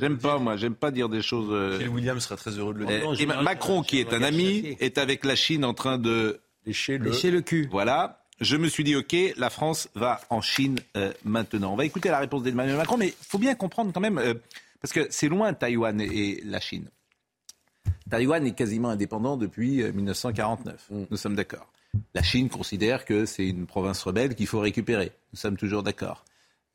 J'aime 0.00 0.18
pas, 0.18 0.38
moi. 0.38 0.56
J'aime 0.56 0.74
pas 0.74 0.90
dire 0.90 1.08
des 1.08 1.22
choses. 1.22 1.48
euh, 1.50 1.78
Phil 1.78 1.88
Williams 1.88 2.22
serait 2.24 2.36
très 2.36 2.50
heureux 2.52 2.74
de 2.74 2.80
le 2.80 2.86
euh, 2.88 3.14
dire. 3.14 3.28
non, 3.28 3.42
Macron, 3.42 3.82
qui 3.82 4.00
est 4.00 4.12
un 4.12 4.22
ami, 4.22 4.76
est 4.80 4.98
avec 4.98 5.24
la 5.24 5.36
Chine 5.36 5.64
en 5.64 5.74
train 5.74 5.98
de. 5.98 6.40
Lécher 6.66 6.98
le... 6.98 7.10
Lécher 7.10 7.30
le 7.30 7.40
cul. 7.40 7.68
Voilà. 7.70 8.18
Je 8.40 8.56
me 8.56 8.68
suis 8.68 8.82
dit, 8.82 8.96
OK, 8.96 9.14
la 9.36 9.50
France 9.50 9.88
va 9.94 10.20
en 10.28 10.40
Chine 10.40 10.78
euh, 10.96 11.12
maintenant. 11.24 11.72
On 11.72 11.76
va 11.76 11.84
écouter 11.84 12.08
la 12.08 12.18
réponse 12.18 12.42
d'Emmanuel 12.42 12.76
Macron, 12.76 12.96
mais 12.96 13.08
il 13.08 13.26
faut 13.26 13.38
bien 13.38 13.54
comprendre 13.54 13.92
quand 13.92 14.00
même, 14.00 14.18
euh, 14.18 14.34
parce 14.80 14.92
que 14.92 15.06
c'est 15.10 15.28
loin 15.28 15.52
Taïwan 15.52 16.00
et, 16.00 16.06
et 16.06 16.42
la 16.44 16.58
Chine. 16.58 16.88
Taïwan 18.10 18.44
est 18.44 18.54
quasiment 18.54 18.88
indépendant 18.88 19.36
depuis 19.36 19.82
euh, 19.82 19.92
1949. 19.92 20.88
Nous 21.08 21.16
sommes 21.16 21.36
d'accord. 21.36 21.70
La 22.14 22.22
Chine 22.22 22.48
considère 22.48 23.04
que 23.04 23.26
c'est 23.26 23.46
une 23.46 23.66
province 23.66 24.02
rebelle 24.02 24.34
qu'il 24.34 24.48
faut 24.48 24.60
récupérer. 24.60 25.12
Nous 25.32 25.38
sommes 25.38 25.56
toujours 25.56 25.84
d'accord. 25.84 26.24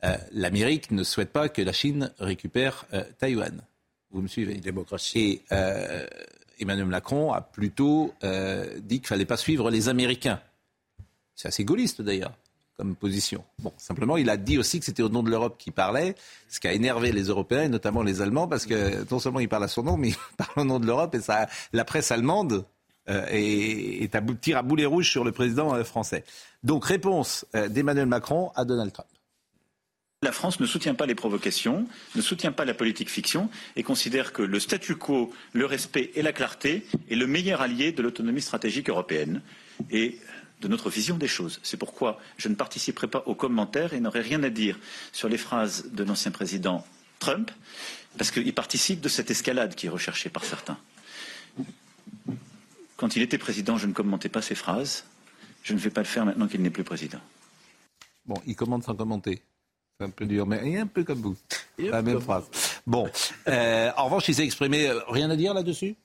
Euh, 0.05 0.15
L'Amérique 0.31 0.91
ne 0.91 1.03
souhaite 1.03 1.33
pas 1.33 1.49
que 1.49 1.61
la 1.61 1.73
Chine 1.73 2.13
récupère 2.19 2.85
Taïwan. 3.17 3.61
Vous 4.11 4.21
me 4.21 4.27
suivez? 4.27 4.53
Démocratie. 4.55 5.41
Et 5.51 5.51
Emmanuel 6.59 6.87
Macron 6.87 7.33
a 7.33 7.41
plutôt 7.41 8.13
euh, 8.23 8.79
dit 8.79 8.99
qu'il 8.99 9.07
fallait 9.07 9.25
pas 9.25 9.37
suivre 9.37 9.69
les 9.69 9.89
Américains. 9.89 10.39
C'est 11.35 11.47
assez 11.47 11.63
gaulliste 11.63 12.01
d'ailleurs 12.01 12.33
comme 12.77 12.95
position. 12.95 13.43
Bon, 13.57 13.73
simplement, 13.77 14.17
il 14.17 14.29
a 14.29 14.37
dit 14.37 14.59
aussi 14.59 14.79
que 14.79 14.85
c'était 14.85 15.01
au 15.01 15.09
nom 15.09 15.23
de 15.23 15.31
l'Europe 15.31 15.57
qu'il 15.57 15.73
parlait, 15.73 16.13
ce 16.47 16.59
qui 16.59 16.67
a 16.67 16.73
énervé 16.73 17.11
les 17.11 17.23
Européens 17.23 17.63
et 17.63 17.69
notamment 17.69 18.03
les 18.03 18.21
Allemands, 18.21 18.47
parce 18.47 18.67
que 18.67 19.03
non 19.11 19.17
seulement 19.17 19.39
il 19.39 19.49
parle 19.49 19.63
à 19.63 19.67
son 19.67 19.81
nom, 19.81 19.97
mais 19.97 20.09
il 20.09 20.15
parle 20.37 20.51
au 20.57 20.63
nom 20.63 20.79
de 20.79 20.85
l'Europe 20.85 21.15
et 21.15 21.21
ça, 21.21 21.47
la 21.73 21.85
presse 21.85 22.11
allemande 22.11 22.65
euh, 23.09 23.25
est, 23.31 24.13
à 24.13 24.21
tire 24.39 24.57
à 24.57 24.61
boulet 24.61 24.85
rouge 24.85 25.09
sur 25.09 25.23
le 25.23 25.31
président 25.31 25.73
euh, 25.73 25.83
français. 25.83 26.23
Donc, 26.63 26.85
réponse 26.85 27.45
d'Emmanuel 27.69 28.07
Macron 28.07 28.51
à 28.55 28.63
Donald 28.63 28.91
Trump. 28.91 29.07
La 30.23 30.31
France 30.31 30.59
ne 30.59 30.65
soutient 30.65 30.95
pas 30.95 31.05
les 31.05 31.13
provocations, 31.13 31.87
ne 32.15 32.21
soutient 32.21 32.51
pas 32.51 32.65
la 32.65 32.73
politique 32.73 33.11
fiction 33.11 33.51
et 33.75 33.83
considère 33.83 34.33
que 34.33 34.41
le 34.41 34.59
statu 34.59 34.95
quo, 34.95 35.31
le 35.53 35.67
respect 35.67 36.09
et 36.15 36.23
la 36.23 36.33
clarté 36.33 36.87
est 37.11 37.15
le 37.15 37.27
meilleur 37.27 37.61
allié 37.61 37.91
de 37.91 38.01
l'autonomie 38.01 38.41
stratégique 38.41 38.89
européenne 38.89 39.43
et 39.91 40.17
de 40.61 40.67
notre 40.67 40.89
vision 40.89 41.17
des 41.17 41.27
choses. 41.27 41.59
C'est 41.61 41.77
pourquoi 41.77 42.19
je 42.37 42.49
ne 42.49 42.55
participerai 42.55 43.07
pas 43.07 43.21
aux 43.27 43.35
commentaires 43.35 43.93
et 43.93 43.99
n'aurai 43.99 44.21
rien 44.21 44.41
à 44.41 44.49
dire 44.49 44.79
sur 45.11 45.29
les 45.29 45.37
phrases 45.37 45.91
de 45.91 46.03
l'ancien 46.03 46.31
président 46.31 46.83
Trump, 47.19 47.51
parce 48.17 48.31
qu'il 48.31 48.53
participe 48.55 49.01
de 49.01 49.09
cette 49.09 49.29
escalade 49.29 49.75
qui 49.75 49.85
est 49.85 49.89
recherchée 49.89 50.29
par 50.29 50.43
certains. 50.43 50.79
Quand 52.95 53.15
il 53.15 53.21
était 53.21 53.37
président, 53.37 53.77
je 53.77 53.85
ne 53.85 53.93
commentais 53.93 54.29
pas 54.29 54.41
ses 54.41 54.55
phrases. 54.55 55.05
Je 55.61 55.73
ne 55.73 55.77
vais 55.77 55.91
pas 55.91 56.01
le 56.01 56.07
faire 56.07 56.25
maintenant 56.25 56.47
qu'il 56.47 56.63
n'est 56.63 56.71
plus 56.71 56.83
président. 56.83 57.21
Bon, 58.25 58.41
il 58.47 58.55
commente 58.55 58.83
sans 58.83 58.95
commenter. 58.95 59.43
C'est 59.99 60.05
un 60.05 60.09
peu 60.11 60.25
dur, 60.25 60.45
mais 60.45 60.61
il 60.63 60.75
est 60.75 60.79
un 60.79 60.85
peu 60.87 61.03
comme 61.03 61.21
vous. 61.21 61.35
La 61.79 62.01
même 62.03 62.21
phrase. 62.21 62.45
Bon, 62.85 63.09
euh, 63.47 63.89
en 63.97 64.05
revanche, 64.05 64.27
il 64.29 64.35
s'est 64.35 64.43
exprimé. 64.43 64.87
euh, 64.87 64.99
rien 65.07 65.29
à 65.31 65.35
dire 65.35 65.53
là-dessus? 65.55 65.95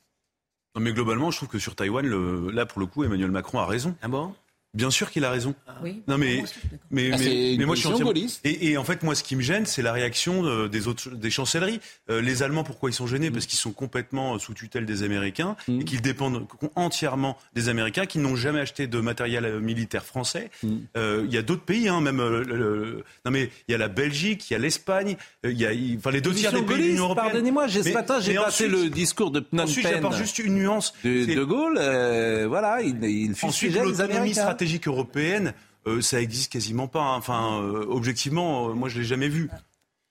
Non, 0.75 0.81
mais 0.81 0.93
globalement, 0.95 1.31
je 1.31 1.37
trouve 1.37 1.51
que 1.51 1.59
sur 1.59 1.77
Taïwan, 1.77 2.07
le- 2.07 2.51
là, 2.51 2.65
pour 2.65 2.81
le 2.81 2.87
coup, 2.87 3.05
Emmanuel 3.05 3.31
Macron 3.31 3.59
a 3.59 3.67
raison. 3.67 3.95
Ah 4.01 4.09
bon? 4.09 4.35
Bien 4.75 4.91
sûr 4.91 5.11
qu'il 5.11 5.23
a 5.27 5.31
raison. 5.31 5.55
Oui. 5.83 6.01
Non 6.09 6.17
mais 6.17 6.37
d'accord. 6.37 6.51
mais, 6.91 7.11
Ah, 7.13 7.17
mais, 7.19 7.57
mais 7.59 7.65
moi 7.67 7.75
je 7.75 7.81
suis 7.81 7.89
entièrement- 7.91 8.13
et, 8.45 8.71
et 8.71 8.77
en 8.79 8.85
fait 8.85 9.03
moi 9.03 9.15
ce 9.15 9.23
qui 9.23 9.37
me 9.37 9.43
gêne 9.43 9.67
c'est 9.67 9.83
la 9.83 9.93
réaction 9.93 10.47
euh, 10.47 10.67
des 10.69 10.89
autres 10.89 11.11
des 11.11 11.31
chancelleries. 11.31 11.79
Euh, 12.09 12.23
les 12.23 12.43
Allemands 12.43 12.65
pourquoi 12.65 12.89
ils 12.89 12.95
sont 12.95 13.07
gênés 13.07 13.29
Mm. 13.29 13.33
parce 13.35 13.45
qu'ils 13.47 13.59
sont 13.59 13.73
complètement 13.73 14.35
euh, 14.35 14.39
sous 14.39 14.55
tutelle 14.55 14.87
des 14.87 15.03
Américains 15.03 15.57
et 15.69 15.85
qu'ils 15.85 16.01
dépendent 16.01 16.47
entièrement 16.75 17.37
des 17.55 17.69
Américains 17.69 18.07
qui 18.07 18.19
n'ont 18.19 18.35
jamais 18.35 18.61
acheté 18.61 18.87
de 18.87 18.99
matériel 19.01 19.45
euh, 19.45 19.61
militaire 19.61 20.07
français. 20.07 20.51
Mm. 20.63 20.69
Euh, 20.97 21.25
Il 21.29 21.35
y 21.35 21.37
a 21.39 21.43
d'autres 21.43 21.65
pays 21.65 21.89
hein, 21.91 22.01
même 22.01 22.21
euh, 22.21 22.43
le- 22.43 22.57
le- 22.57 23.05
non 23.27 23.31
mais 23.31 23.51
il 23.69 23.73
y 23.73 23.75
a 23.75 23.79
la 23.79 23.89
Belgique, 23.89 24.49
il 24.51 24.55
y 24.55 24.57
a 24.57 24.59
l'Espagne, 24.59 25.17
il 25.45 25.53
y 25.61 25.67
a 25.67 25.71
enfin 25.99 26.11
les 26.13 26.23
deux 26.23 26.33
tiers 26.33 26.51
des 26.51 26.63
pays 26.63 26.79
de 26.79 26.83
l'Union 26.83 27.05
européenne. 27.05 27.27
Pardonnez-moi, 27.33 27.67
j'ai- 27.67 27.83
ce 27.83 27.91
matin 27.91 28.21
j'ai 28.21 28.35
passé 28.37 28.65
ensuite- 28.67 28.71
le 28.85 28.89
discours 28.89 29.31
de 29.31 29.41
Phnom 29.41 29.65
Ensuite, 29.65 29.85
Penh 29.85 29.93
j'apporte 29.97 30.17
juste 30.17 30.39
une 30.39 30.55
nuance. 30.55 30.95
de, 31.05 31.27
de 31.35 31.45
Gaulle. 31.45 31.77
euh, 31.79 32.47
voilà, 32.49 32.81
il, 32.81 32.97
il 33.05 33.33
Ensuite, 33.33 33.51
fustigait 33.51 33.85
les 33.85 34.01
Américains. 34.01 34.62
Stratégique 34.63 34.87
européenne, 34.87 35.55
euh, 35.87 36.01
ça 36.01 36.21
existe 36.21 36.53
quasiment 36.53 36.87
pas. 36.87 37.01
hein. 37.03 37.17
Enfin, 37.17 37.61
euh, 37.63 37.85
objectivement, 37.89 38.69
euh, 38.69 38.75
moi, 38.75 38.89
je 38.89 38.99
l'ai 38.99 39.05
jamais 39.05 39.29
vu. 39.29 39.51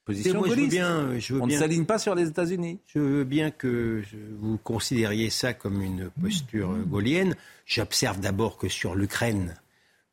Position 0.03 0.39
moi, 0.39 0.47
je 0.47 0.49
veux 0.49 0.55
gaulliste. 0.57 0.71
bien, 0.75 1.19
je 1.19 1.33
veux 1.33 1.41
On 1.41 1.45
ne 1.45 1.49
bien 1.49 1.59
s'aligne 1.59 1.85
pas 1.85 1.99
sur 1.99 2.15
les 2.15 2.27
États-Unis. 2.27 2.79
Je 2.87 2.99
veux 2.99 3.23
bien 3.23 3.51
que 3.51 4.01
vous 4.39 4.57
considériez 4.57 5.29
ça 5.29 5.53
comme 5.53 5.81
une 5.81 6.09
posture 6.21 6.73
gaulienne. 6.87 7.35
J'observe 7.65 8.19
d'abord 8.19 8.57
que 8.57 8.67
sur 8.67 8.95
l'Ukraine, 8.95 9.55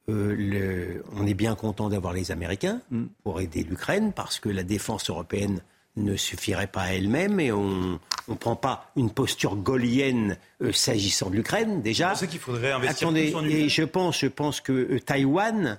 euh, 0.08 0.34
le- 0.36 1.02
on 1.16 1.26
est 1.26 1.34
bien 1.34 1.54
content 1.56 1.88
d'avoir 1.88 2.12
les 2.12 2.30
Américains 2.30 2.80
pour 3.24 3.40
aider 3.40 3.64
l'Ukraine 3.64 4.12
parce 4.12 4.38
que 4.38 4.48
la 4.50 4.62
défense 4.62 5.10
européenne 5.10 5.60
ne 5.96 6.16
suffirait 6.16 6.68
pas 6.68 6.82
à 6.82 6.92
elle-même 6.92 7.40
et 7.40 7.50
on 7.50 7.98
ne 8.32 8.38
prend 8.38 8.56
pas 8.56 8.90
une 8.96 9.10
posture 9.10 9.56
gaulienne 9.56 10.36
euh, 10.62 10.72
s'agissant 10.72 11.30
de 11.30 11.36
l'Ukraine 11.36 11.82
déjà. 11.82 12.14
Je 12.14 12.20
sais 12.20 12.26
qu'il 12.28 12.38
faudrait 12.40 12.72
investir 12.72 13.08
Attendez, 13.08 13.26
plus 13.26 13.34
en 13.36 13.44
et 13.44 13.68
je 13.68 13.82
pense, 13.84 14.20
je 14.20 14.26
pense 14.26 14.60
que 14.60 14.72
euh, 14.72 15.00
Taïwan, 15.00 15.78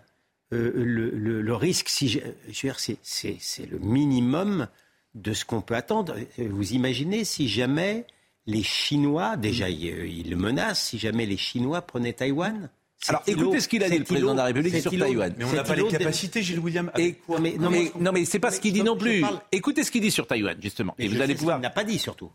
euh, 0.53 0.71
le, 0.75 1.09
le- 1.11 1.41
le 1.41 1.55
risque, 1.55 1.89
si 1.89 2.07
je, 2.09 2.19
je 2.19 2.67
veux 2.67 2.71
dire, 2.73 2.79
c'est, 2.79 2.97
c'est- 3.03 3.37
c'est 3.39 3.65
le 3.69 3.79
minimum 3.79 4.67
de 5.15 5.33
ce 5.33 5.45
qu'on 5.45 5.61
peut 5.61 5.75
attendre. 5.75 6.15
Vous 6.37 6.73
imaginez 6.73 7.23
si 7.23 7.47
jamais 7.47 8.05
les 8.47 8.63
Chinois, 8.63 9.37
déjà 9.37 9.69
ils, 9.69 9.83
ils 10.07 10.29
le 10.29 10.35
menacent, 10.35 10.85
si 10.89 10.97
jamais 10.99 11.25
les 11.25 11.37
Chinois 11.37 11.81
prenaient 11.81 12.13
Taïwan? 12.13 12.69
Alors, 13.07 13.23
écoutez 13.27 13.59
ce 13.61 13.67
qu'il 13.69 13.83
a 13.83 13.89
dit, 13.89 13.97
le 13.97 14.03
président 14.03 14.33
de 14.33 14.37
la 14.37 14.45
République, 14.45 14.81
sur 14.81 14.91
Taïwan. 14.91 15.33
Mais 15.37 15.45
on 15.45 15.53
n'a 15.53 15.63
pas 15.63 15.75
les 15.75 15.87
capacités, 15.87 16.43
Gilles 16.43 16.59
William. 16.59 16.91
Et- 16.97 17.15
Non, 17.29 17.39
mais- 17.39 17.53
non, 17.57 17.69
mais, 17.69 17.91
mais- 17.95 18.01
non, 18.01 18.11
mais 18.11 18.25
c'est 18.25 18.39
pas 18.39 18.51
ce 18.51 18.59
qu'il 18.59 18.73
dit 18.73 18.83
non 18.83 18.97
plus. 18.97 19.21
parle- 19.21 19.39
Écoutez 19.51 19.83
ce 19.83 19.91
qu'il 19.91 20.01
dit 20.01 20.11
sur 20.11 20.27
Taïwan, 20.27 20.57
justement. 20.61 20.95
Mais 20.99 21.05
Et 21.05 21.07
vous 21.07 21.21
allez 21.21 21.35
pouvoir. 21.35 21.57
qu'il 21.57 21.61
n'a 21.63 21.69
pas 21.69 21.83
dit 21.85 21.97
surtout. 21.97 22.29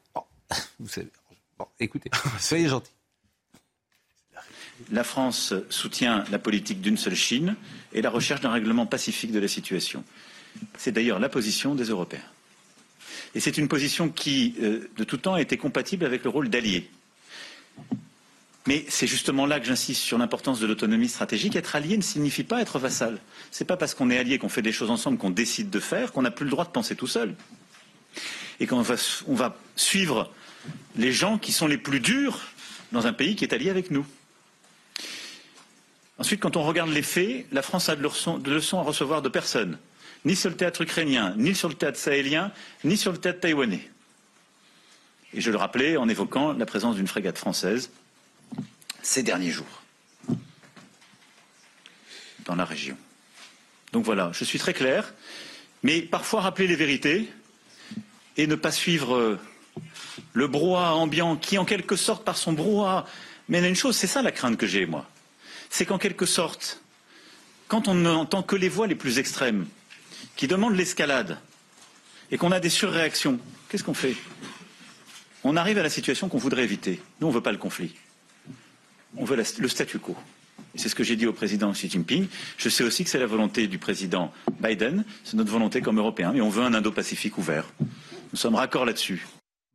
Vous 0.80 0.88
savez. 0.88 1.09
Bon, 1.59 1.66
écoutez, 1.78 2.11
soyez 2.40 2.68
gentil. 2.68 2.90
La 4.90 5.04
France 5.04 5.54
soutient 5.71 6.25
la 6.30 6.38
politique 6.38 6.80
d'une 6.80 6.97
seule 6.97 7.14
Chine 7.14 7.54
et 7.92 8.02
la 8.02 8.11
recherche 8.11 8.40
d'un 8.40 8.50
règlement 8.50 8.87
pacifique 8.87 9.30
de 9.33 9.38
la 9.38 9.49
situation. 9.49 10.02
C'est 10.76 10.90
d'ailleurs 10.92 11.21
la 11.21 11.28
position 11.28 11.75
des 11.75 11.85
Européens. 11.85 12.25
Et 13.35 13.40
c'est 13.40 13.56
une 13.59 13.68
position 13.68 14.09
qui, 14.09 14.54
euh, 14.61 14.88
de 14.97 15.04
tout 15.04 15.16
temps, 15.18 15.35
a 15.35 15.40
été 15.40 15.56
compatible 15.56 16.04
avec 16.04 16.25
le 16.25 16.30
rôle 16.30 16.49
d'allié. 16.49 16.88
Mais 18.66 18.85
c'est 18.88 19.06
justement 19.06 19.44
là 19.44 19.61
que 19.61 19.66
j'insiste 19.66 20.00
sur 20.00 20.16
l'importance 20.16 20.59
de 20.59 20.66
l'autonomie 20.66 21.09
stratégique. 21.09 21.54
Être 21.54 21.76
allié 21.76 21.97
ne 21.99 22.02
signifie 22.02 22.44
pas 22.44 22.62
être 22.62 22.78
vassal. 22.78 23.21
C'est 23.50 23.66
pas 23.66 23.76
parce 23.76 23.94
qu'on 23.94 24.11
est 24.11 24.18
allié, 24.18 24.38
qu'on 24.38 24.49
fait 24.49 24.62
des 24.62 24.73
choses 24.73 24.90
ensemble, 24.90 25.18
qu'on 25.18 25.30
décide 25.30 25.68
de 25.68 25.80
faire, 25.80 26.12
qu'on 26.12 26.23
n'a 26.23 26.30
plus 26.30 26.44
le 26.44 26.50
droit 26.50 26.64
de 26.64 26.71
penser 26.71 26.97
tout 26.97 27.06
seul. 27.06 27.35
Et 28.61 28.66
qu'on 28.66 28.80
va, 28.80 29.56
suivre 29.76 30.33
les 30.97 31.12
gens 31.12 31.37
qui 31.37 31.52
sont 31.52 31.66
les 31.66 31.76
plus 31.76 32.00
durs 32.00 32.40
dans 32.92 33.06
un 33.06 33.12
pays 33.12 33.37
qui 33.37 33.44
est 33.44 33.52
allié 33.52 33.68
avec 33.68 33.90
nous. 33.90 34.06
Ensuite, 36.16 36.40
quand 36.40 36.56
on 36.56 36.62
regarde 36.62 36.90
les 36.90 37.02
faits, 37.02 37.47
la 37.52 37.61
France 37.61 37.88
a 37.88 37.97
de 37.97 38.02
leçons 38.02 38.78
à 38.78 38.83
recevoir 38.83 39.21
de 39.21 39.28
personne, 39.28 39.78
ni 40.25 40.37
sur 40.37 40.49
le 40.49 40.56
théâtre 40.56 40.80
ukrainien, 40.80 41.35
ni 41.37 41.54
sur 41.54 41.68
le 41.68 41.75
théâtre 41.75 41.99
sahélien, 41.99 42.52
ni 42.85 42.97
sur 42.97 43.12
le 43.12 43.18
théâtre 43.18 43.40
taïwanais. 43.40 43.90
Et 45.35 45.40
je 45.40 45.50
le 45.50 45.56
rappelais 45.59 45.97
en 45.97 46.09
évoquant 46.09 46.52
la 46.52 46.64
présence 46.64 46.94
d'une 46.94 47.09
frégate 47.09 47.37
française 47.37 47.90
ces 49.05 49.23
derniers 49.23 49.51
jours 49.51 49.83
dans 52.45 52.57
la 52.57 52.65
région. 52.65 52.97
Donc 53.93 54.05
voilà, 54.05 54.31
je 54.33 54.45
suis 54.45 54.59
très 54.59 54.75
clair, 54.75 55.15
mais 55.83 56.03
parfois 56.03 56.41
rappeler 56.41 56.67
les 56.67 56.77
vérités 56.77 57.29
et 58.37 58.47
ne 58.47 58.55
pas 58.55 58.73
suivre 58.73 59.15
euh, 59.15 59.39
le 60.33 60.49
brouhaha 60.49 60.95
ambiant 60.95 61.37
qui, 61.37 61.59
en 61.59 61.65
quelque 61.65 61.97
sorte, 61.97 62.25
par 62.25 62.37
son 62.37 62.53
brouhaha, 62.53 63.07
mène 63.49 63.65
à 63.65 63.69
une 63.69 63.77
chose, 63.77 63.97
c'est 63.97 64.07
ça 64.07 64.23
la 64.23 64.33
crainte 64.33 64.57
que 64.57 64.67
j'ai, 64.67 64.87
moi. 64.87 65.09
C'est 65.71 65.87
qu'en 65.87 65.99
quelque 65.99 66.27
sorte, 66.27 66.81
quand 67.69 67.89
on 67.89 67.95
n'entend 67.95 68.43
que 68.43 68.57
les 68.57 68.69
voix 68.69 68.87
les 68.87 68.95
plus 68.95 69.19
extrêmes, 69.19 69.67
qui 70.37 70.49
demandent 70.49 70.77
l'escalade, 70.77 71.39
et 72.31 72.39
qu'on 72.39 72.53
a 72.53 72.61
des 72.61 72.71
surréactions, 72.71 73.39
qu'est-ce 73.69 73.85
qu'on 73.85 73.95
fait? 73.95 74.17
On 75.45 75.57
arrive 75.57 75.79
à 75.79 75.83
la 75.83 75.91
situation 75.91 76.29
qu'on 76.29 76.39
voudrait 76.39 76.65
éviter. 76.65 77.01
Nous, 77.21 77.27
on 77.27 77.31
ne 77.31 77.35
veut 77.35 77.43
pas 77.43 77.53
le 77.53 77.59
conflit. 77.59 77.95
On 79.16 79.25
veut 79.25 79.37
la- 79.37 79.44
le 79.59 79.68
statu 79.68 79.99
quo. 79.99 80.16
C'est 80.76 80.88
ce 80.88 80.94
que 80.94 81.04
j'ai 81.04 81.14
dit 81.16 81.26
au 81.26 81.33
président 81.33 81.71
Xi 81.73 81.88
Jinping. 81.88 82.26
Je 82.56 82.68
sais 82.68 82.83
aussi 82.83 83.04
que 83.04 83.11
c'est 83.11 83.18
la 83.18 83.26
volonté 83.26 83.68
du 83.68 83.78
président 83.78 84.33
Biden, 84.61 85.04
c'est 85.23 85.37
notre 85.37 85.50
volonté 85.52 85.80
comme 85.80 85.99
Européens, 85.99 86.33
mais 86.33 86.40
on 86.40 86.49
veut 86.49 86.62
un 86.64 86.75
Indo-Pacifique 86.75 87.38
ouvert. 87.38 87.64
Nous 87.80 88.37
sommes 88.38 88.56
raccords 88.56 88.85
là-dessus. 88.85 89.25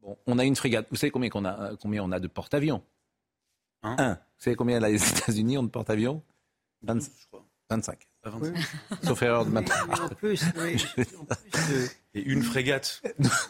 Bon, 0.02 0.18
on 0.28 0.40
a 0.40 0.44
une 0.44 0.56
frégate. 0.58 0.88
Vous 0.92 0.98
savez 0.98 1.12
combien, 1.12 1.30
qu'on 1.30 1.46
a, 1.46 1.72
euh, 1.72 1.76
combien 1.82 2.04
on 2.04 2.12
a 2.12 2.20
de 2.20 2.28
porte-avions? 2.28 2.84
Un. 3.84 3.96
Un. 3.98 4.14
Vous 4.16 4.44
savez 4.44 4.56
combien 4.58 4.80
les 4.82 4.96
États-Unis 5.10 5.58
ont 5.58 5.64
de 5.64 5.70
porte-avions? 5.70 6.22
20 6.84 7.00
25. 7.70 8.00
Pas 8.22 8.32
25. 8.32 8.56
Sauf 9.04 9.22
erreur 9.22 9.46
de 9.46 9.52
ma 9.52 9.62
part. 9.62 9.88
Mais 9.88 10.00
en 10.00 10.10
plus, 10.10 10.44
oui, 10.58 10.76
en 11.20 11.34
plus, 11.36 11.72
euh, 11.72 11.88
Et 12.16 12.22
une 12.24 12.42
frégate. 12.44 13.02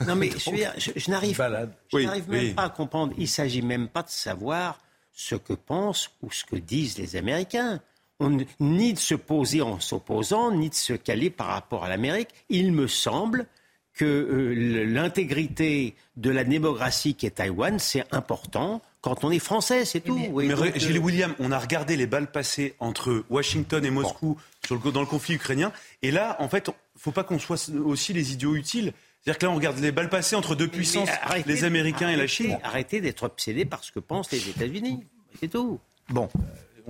Non, 0.06 0.16
mais 0.16 0.30
je, 0.38 0.52
veux 0.52 0.58
dire, 0.58 0.74
je- 0.78 0.92
je 0.96 1.10
n'arrive 1.10 1.38
Balade. 1.38 1.74
je 1.92 1.96
Oui, 1.98 2.06
n'arrive 2.06 2.30
même 2.30 2.40
oui. 2.50 2.54
pas 2.54 2.64
à 2.66 2.70
comprendre. 2.70 3.14
Il 3.18 3.22
ne 3.24 3.28
s'agit 3.28 3.62
même 3.64 3.88
pas 3.88 4.04
de 4.04 4.10
savoir 4.10 4.80
ce 5.20 5.36
que 5.36 5.52
pensent 5.52 6.12
ou 6.22 6.32
ce 6.32 6.46
que 6.46 6.56
disent 6.56 6.98
les 6.98 7.18
Américains. 7.18 7.82
On, 8.22 8.30
ne- 8.30 8.46
ni 8.62 8.94
de 8.94 9.00
se 9.00 9.16
poser 9.16 9.62
en 9.62 9.82
s'opposant, 9.82 10.52
ni 10.52 10.70
de 10.70 10.74
se 10.76 10.94
caler 10.94 11.30
par 11.30 11.48
rapport 11.48 11.84
à 11.84 11.90
l'Amérique. 11.90 12.30
Il 12.48 12.72
me 12.72 12.88
semble 12.88 13.46
que 13.94 14.06
euh, 14.06 14.86
l'intégrité 14.86 15.96
de 16.16 16.30
la 16.30 16.46
démocratie 16.46 17.16
qui 17.16 17.26
est 17.26 17.32
Taïwan, 17.32 17.80
c'est 17.80 18.06
important 18.14 18.82
quand 19.02 19.26
on 19.26 19.32
est 19.32 19.40
français, 19.40 19.84
c'est 19.84 20.00
tout. 20.00 20.18
Oui, 20.32 20.48
Mais 20.48 20.54
donc, 20.56 20.78
Gilles 20.78 20.98
euh, 20.98 21.02
William, 21.02 21.36
on 21.40 21.52
a 21.52 21.60
regardé 21.60 21.98
les 21.98 22.08
balles 22.08 22.32
passées 22.32 22.76
entre 22.80 23.26
Washington 23.30 23.84
et 23.84 23.92
Moscou 23.92 24.38
sur 24.66 24.76
le, 24.82 24.92
dans 24.92 25.02
le 25.02 25.06
conflit 25.06 25.36
ukrainien. 25.36 25.74
Et 26.02 26.12
là, 26.12 26.38
en 26.40 26.48
fait, 26.48 26.70
faut 26.96 27.12
pas 27.12 27.26
qu'on 27.26 27.40
soit 27.40 27.70
aussi 27.84 28.14
les 28.14 28.32
idiots 28.32 28.56
utiles. 28.56 28.94
C'est-à-dire 29.24 29.38
que 29.40 29.46
là, 29.46 29.52
on 29.52 29.56
regarde 29.56 29.78
les 29.80 29.92
balles 29.92 30.10
passées 30.10 30.36
entre 30.36 30.56
deux 30.56 30.68
puissances, 30.68 31.10
arrêtez- 31.22 31.50
les 31.50 31.64
Américains 31.66 32.10
et 32.10 32.16
la 32.16 32.28
Chine. 32.28 32.58
Arrêtez 32.64 33.02
d'être 33.02 33.24
obsédé 33.24 33.66
par 33.66 33.84
ce 33.84 33.92
que 33.92 34.00
pensent 34.00 34.32
les 34.32 34.50
États-Unis. 34.50 35.04
C'est 35.40 35.50
tout. 35.50 35.80
Bon. 36.10 36.30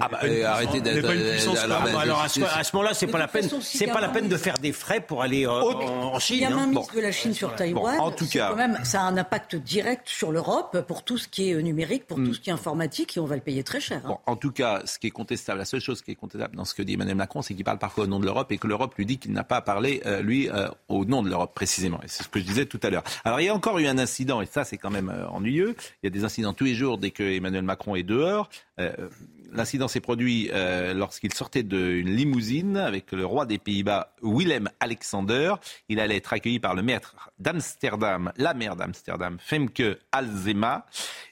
Ah 0.02 0.08
bah, 0.10 0.20
une 0.24 0.30
euh, 0.30 0.34
puissance- 0.36 0.52
arrêtez 0.54 0.70
on 0.72 0.74
n'est 0.76 0.82
d'être. 0.82 1.06
euh, 1.06 1.64
alors, 1.64 1.82
bah, 1.84 1.90
Ah 2.02 2.06
bah 2.06 2.22
à 2.24 2.28
ce, 2.30 2.42
à 2.42 2.64
ce 2.64 2.76
moment-là, 2.76 2.94
c'est 2.94 3.08
pas 3.08 3.18
la 3.18 3.28
peine. 3.28 3.44
façon, 3.44 3.62
si 3.62 3.78
C'est 3.78 3.88
pas 3.88 4.02
la 4.02 4.10
peine 4.10 4.28
de 4.28 4.38
faire 4.38 4.58
des 4.58 4.72
frais 4.72 5.02
pour 5.02 5.22
aller 5.22 5.46
euh, 5.46 5.52
Autre- 5.62 5.84
en, 5.86 6.14
en 6.14 6.18
Il 6.18 6.18
y 6.18 6.22
Chine. 6.22 6.44
a 6.46 6.48
hein. 6.48 6.68
mainmise 6.68 6.88
de 6.96 7.00
la 7.02 7.12
Chine 7.12 7.34
sur 7.34 7.56
Taïwan. 7.56 8.00
en 8.00 8.12
tout 8.12 8.28
cas- 8.28 8.50
quand 8.50 8.56
même, 8.56 8.78
ça 8.84 9.02
a 9.02 9.04
un 9.06 9.18
impact 9.18 9.56
direct 9.56 10.08
sur 10.08 10.32
l'Europe 10.32 10.86
pour 10.88 11.04
tout 11.04 11.18
ce 11.18 11.28
qui 11.28 11.50
est 11.50 11.54
euh, 11.54 11.62
numérique, 11.62 12.06
pour 12.08 12.18
Mm. 12.20 12.26
tout 12.28 12.34
ce 12.34 12.40
qui 12.40 12.50
est 12.50 12.54
informatique, 12.54 13.18
et 13.18 13.20
on 13.20 13.26
va 13.26 13.36
le 13.36 13.42
payer 13.42 13.64
très 13.64 13.80
cher. 13.80 14.02
hein. 14.06 14.10
Bon, 14.10 14.18
en 14.26 14.36
tout 14.36 14.52
cas, 14.52 14.82
ce 14.86 15.00
qui 15.00 15.08
est 15.08 15.12
contestable, 15.12 15.60
la 15.60 15.66
seule 15.66 15.82
chose 15.82 16.02
qui 16.02 16.12
est 16.12 16.16
contestable 16.16 16.56
dans 16.56 16.66
ce 16.66 16.74
que 16.74 16.82
dit 16.82 16.94
Emmanuel 16.94 17.16
Macron, 17.16 17.42
c'est 17.42 17.54
qu'il 17.54 17.64
parle 17.66 17.80
parfois 17.80 18.06
au 18.06 18.08
nom 18.08 18.20
de 18.20 18.26
l'Europe 18.26 18.52
et 18.52 18.58
que 18.58 18.68
l'Europe 18.68 18.96
lui 18.96 19.06
dit 19.06 19.18
qu'il 19.18 19.32
n'a 19.34 19.44
pas 19.44 19.58
à 19.58 19.62
parler, 19.62 20.02
euh, 20.06 20.22
lui, 20.22 20.50
euh, 20.50 20.68
au 20.88 21.06
nom 21.06 21.24
de 21.24 21.30
l'Europe 21.30 21.54
précisément. 21.54 22.00
Et 22.04 22.08
c'est 22.08 22.24
ce 22.24 22.30
que 22.30 22.40
je 22.40 22.46
disais 22.46 22.66
tout 22.66 22.80
à 22.84 22.90
l'heure. 22.90 23.04
Alors, 23.26 23.40
il 23.42 23.46
y 23.46 23.50
a 23.50 23.54
encore 23.56 23.80
eu 23.80 23.88
un 23.88 23.98
incident, 23.98 24.42
et 24.42 24.46
ça, 24.46 24.64
c'est 24.64 24.78
quand 24.78 24.90
même 24.90 25.10
euh, 25.10 25.28
ennuyeux. 25.28 25.76
Il 26.02 26.06
y 26.06 26.08
a 26.08 26.10
des 26.10 26.24
incidents 26.24 26.54
tous 26.54 26.64
les 26.66 26.76
jours 26.76 26.98
dès 26.98 27.12
que 27.12 27.24
Emmanuel 27.24 27.64
Macron 27.64 27.96
est 27.96 28.04
dehors. 28.04 28.50
L'incident 29.52 29.88
s'est 29.88 30.00
produit 30.00 30.50
euh, 30.54 30.94
lorsqu'il 30.94 31.34
sortait 31.34 31.64
d'une 31.64 32.10
limousine 32.10 32.78
avec 32.78 33.12
le 33.12 33.26
roi 33.26 33.46
des 33.46 33.58
Pays-Bas, 33.58 34.14
Willem 34.22 34.70
Alexander. 34.80 35.54
Il 35.88 36.00
allait 36.00 36.18
être 36.18 36.34
accueilli 36.34 36.60
par 36.60 36.76
le 36.76 36.82
maître 36.82 37.32
d'Amsterdam, 37.40 38.32
la 38.38 38.54
maire 38.54 38.76
d'Amsterdam, 38.76 39.38
Femke 39.40 39.98
Alzema, 40.12 40.86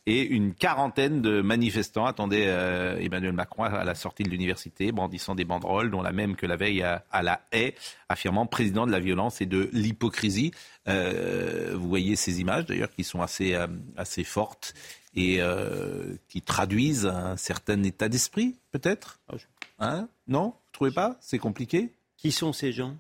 et 0.06 0.22
une 0.22 0.54
quarantaine 0.54 1.22
de 1.22 1.42
manifestants 1.42 2.06
attendaient 2.06 2.48
euh, 2.48 2.98
Emmanuel 3.00 3.34
Macron 3.34 3.64
à 3.64 3.84
la 3.84 3.96
sortie 3.96 4.24
de 4.24 4.30
l'université, 4.30 4.92
brandissant 4.92 5.36
des 5.36 5.46
banderoles, 5.46 5.92
dont 5.92 6.02
la 6.02 6.14
même 6.14 6.36
que 6.36 6.46
la 6.46 6.56
veille 6.56 6.82
à, 6.84 7.24
la 7.24 7.42
haie, 7.52 7.76
affirmant 8.10 8.46
président 8.46 8.88
de 8.88 8.92
la 8.92 9.00
violence 9.00 9.42
et 9.42 9.46
de 9.46 9.70
l'hypocrisie. 9.74 10.52
Euh, 10.88 11.74
vous 11.76 11.90
voyez 11.90 12.16
ces 12.16 12.40
images 12.40 12.66
d'ailleurs 12.66 12.90
qui 12.90 13.04
sont 13.04 13.22
assez 13.22 14.24
fortes 14.24 14.74
et 15.18 15.38
euh, 15.42 16.16
qui 16.30 16.42
traduisent 16.42 17.06
un 17.08 17.36
certain 17.38 17.82
état 17.84 18.08
d'esprit, 18.08 18.56
peut-être? 18.72 19.20
Hein? 19.80 20.08
Non? 20.28 20.46
Vous 20.50 20.72
trouvez 20.72 20.92
pas? 20.92 21.18
C'est 21.20 21.40
compliqué? 21.40 21.92
Qui 22.18 22.32
sont 22.32 22.54
ces 22.54 22.72
gens? 22.72 22.96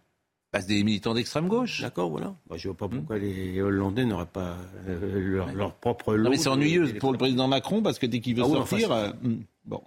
Bah, 0.51 0.61
c'est 0.61 0.67
des 0.67 0.83
militants 0.83 1.13
d'extrême 1.13 1.47
gauche. 1.47 1.81
D'accord, 1.81 2.09
voilà. 2.09 2.33
Bah, 2.49 2.55
je 2.57 2.67
ne 2.67 2.73
vois 2.73 2.87
pas 2.87 2.95
pourquoi 2.95 3.17
les 3.17 3.61
Hollandais 3.61 4.05
n'auraient 4.05 4.25
pas 4.25 4.55
euh, 4.87 5.19
leur, 5.19 5.53
leur 5.53 5.73
propre 5.75 6.15
lot. 6.15 6.23
Non, 6.23 6.29
mais 6.29 6.37
c'est 6.37 6.49
ennuyeux 6.49 6.93
pour 6.99 7.11
le 7.11 7.17
président 7.17 7.47
Macron 7.47 7.81
parce 7.83 7.99
que 7.99 8.05
dès 8.05 8.19
qu'il 8.19 8.35
veut 8.35 8.43
Ah 8.43 8.47
oui, 8.47 8.53
sortir. 8.55 8.91
enfin, 8.91 9.13
euh, 9.23 9.27
hmm, 9.27 9.41
bon. 9.65 9.83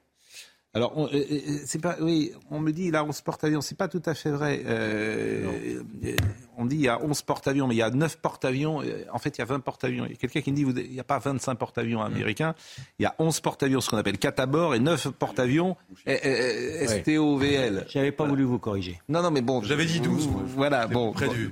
Alors, 0.73 0.93
on, 0.97 1.07
euh, 1.07 1.11
euh, 1.15 1.39
c'est 1.67 1.81
pas, 1.81 1.97
oui, 2.00 2.31
on 2.49 2.61
me 2.61 2.71
dit 2.71 2.85
il 2.85 2.95
a 2.95 3.03
11 3.05 3.21
porte-avions, 3.23 3.61
c'est 3.61 3.77
pas 3.77 3.89
tout 3.89 4.03
à 4.07 4.15
fait 4.15 4.31
vrai. 4.31 4.62
Euh, 4.67 5.81
euh, 6.05 6.17
on 6.57 6.65
dit 6.65 6.77
il 6.77 6.83
y 6.83 6.89
a 6.89 7.03
11 7.03 7.23
porte-avions, 7.23 7.67
mais 7.67 7.75
il 7.75 7.79
y 7.79 7.83
a 7.83 7.91
9 7.91 8.19
porte-avions. 8.19 8.81
Euh, 8.83 9.05
En 9.12 9.19
fait, 9.19 9.37
il 9.37 9.41
y 9.41 9.43
a 9.43 9.47
20 9.47 9.59
porte-avions. 9.61 10.05
Il 10.07 10.11
y 10.12 10.15
a 10.15 10.17
quelqu'un 10.17 10.43
qui 10.43 10.53
me 10.53 10.57
dit 10.57 10.62
vous- 10.62 10.79
il 10.79 10.93
n'y 10.93 11.00
a 11.00 11.05
pas 11.05 11.19
25 11.19 11.57
porte-avions 11.57 12.00
américains. 12.03 12.55
Il 13.00 13.03
y 13.03 13.07
a 13.07 13.17
11 13.19 13.41
porte-avions, 13.41 13.81
ce 13.81 13.91
qu'on 13.91 13.97
appelle 13.97 14.19
catabord, 14.19 14.77
et 14.77 14.79
9 14.79 15.09
porte-avions 15.11 15.77
euh, 16.07 16.17
euh, 16.25 16.87
STOVL. 16.87 17.87
J'avais 17.89 18.12
pas 18.12 18.25
voulu 18.25 18.45
vous 18.45 18.61
corriger. 18.61 19.00
Non, 19.09 19.23
non, 19.23 19.33
mais 19.33 19.43
bon. 19.43 19.62
J'avais 19.65 19.87
dit 19.87 19.99
12, 19.99 20.29
moi. 20.29 20.43
Voilà, 20.47 20.87
bon. 20.87 21.11
Près 21.12 21.27
bon. 21.27 21.33
du. 21.33 21.50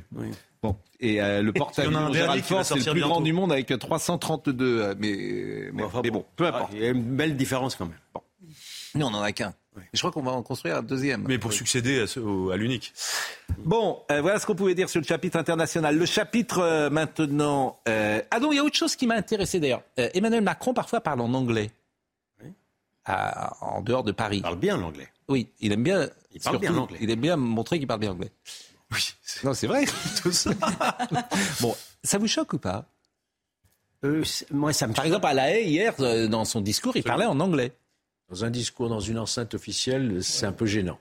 Bon, 0.63 0.77
et 1.01 1.21
euh, 1.23 1.43
le 1.43 1.53
il 1.55 1.59
y 1.59 1.61
en 1.61 1.63
a 1.63 1.65
porte-avions 1.67 2.13
Gérald 2.13 2.45
Ford, 2.45 2.65
c'est 2.65 2.75
le 2.75 2.81
sortir 2.81 2.93
plus 2.93 3.01
grand 3.01 3.11
bientôt. 3.21 3.25
du 3.25 3.33
monde 3.33 3.53
avec 3.53 3.67
332. 3.79 4.81
euh, 4.83 4.95
Mais, 4.99 5.71
mais, 5.73 5.83
Enfin, 5.85 6.01
mais 6.05 6.11
bon, 6.11 6.25
peu 6.37 6.47
importe. 6.47 6.71
Ah, 6.73 6.77
Il 6.77 6.83
y 6.83 6.87
a 6.87 6.91
une 6.91 7.03
belle 7.03 7.37
différence 7.37 7.75
quand 7.77 7.87
même. 7.87 8.23
Nous, 8.99 9.07
on 9.07 9.11
n'en 9.11 9.23
a 9.23 9.33
qu'un. 9.33 9.55
Je 9.93 9.99
crois 10.00 10.11
qu'on 10.11 10.23
va 10.23 10.33
en 10.33 10.43
construire 10.43 10.76
un 10.76 10.83
deuxième. 10.83 11.25
Mais 11.28 11.38
pour 11.38 11.52
succéder 11.52 12.00
à, 12.00 12.07
ce- 12.09 12.19
au- 12.19 12.50
à 12.50 12.57
l'unique. 12.57 12.93
Bon, 13.59 14.02
euh, 14.11 14.21
voilà 14.21 14.40
ce 14.40 14.47
qu'on 14.47 14.57
pouvait 14.57 14.75
dire 14.75 14.88
sur 14.90 15.00
le 15.00 15.07
chapitre 15.07 15.37
international. 15.38 15.97
Le 15.97 16.05
chapitre 16.07 16.59
euh, 16.59 16.90
maintenant. 16.90 17.78
euh, 17.88 18.21
Ah 18.33 18.40
non, 18.40 18.50
il 18.52 18.57
y 18.57 18.59
a 18.59 18.64
autre 18.64 18.76
chose 18.76 18.97
qui 18.97 19.07
m'a 19.07 19.14
intéressé 19.14 19.61
d'ailleurs. 19.61 19.83
Euh, 20.00 20.09
Emmanuel 20.14 20.43
Macron 20.43 20.75
parfois 20.75 21.00
parle 21.00 21.21
en 21.21 21.33
anglais. 21.33 21.71
À- 23.05 23.57
en 23.64 23.81
dehors 23.81 24.02
de 24.05 24.12
Paris. 24.12 24.38
Il 24.38 24.43
parle 24.43 24.59
bien 24.59 24.76
l'anglais. 24.76 25.09
Oui, 25.28 25.49
il 25.61 25.73
aime 25.73 25.83
bien. 25.83 26.09
Il 26.33 26.40
parle 26.43 26.59
bien 26.59 26.73
l'anglais. 26.73 26.99
Il 27.00 27.09
aime 27.11 27.21
bien 27.21 27.37
montrer 27.37 27.78
qu'il 27.78 27.87
parle 27.87 28.00
bien 28.00 28.11
anglais. 28.11 28.31
Oui. 28.93 29.00
c'est- 29.23 29.45
Non, 29.45 29.55
c'est 29.55 29.67
vrai. 29.67 29.85
Tout 30.23 30.33
ça. 30.33 30.50
bon, 31.61 31.75
ça 32.05 32.19
vous 32.19 32.26
choque 32.26 32.52
ou 32.52 32.59
pas? 32.59 32.85
Euh, 34.05 34.23
moi, 34.50 34.73
ça 34.73 34.87
me 34.87 34.93
Par 34.93 35.07
exemple, 35.07 35.26
à 35.26 35.35
La 35.35 35.50
Haye, 35.52 35.69
hier, 35.71 35.95
dans 36.28 36.45
son 36.45 36.61
discours, 36.61 36.97
il 36.97 37.02
parlait 37.02 37.25
en 37.25 37.38
anglais. 37.40 37.73
Dans 38.30 38.44
un 38.44 38.50
discours 38.50 38.88
dans 38.90 39.00
une 39.00 39.18
enceinte 39.18 39.54
officielle, 39.54 40.18
c'est 40.23 40.44
un 40.44 40.52
peu 40.52 40.66
gênant. 40.66 40.99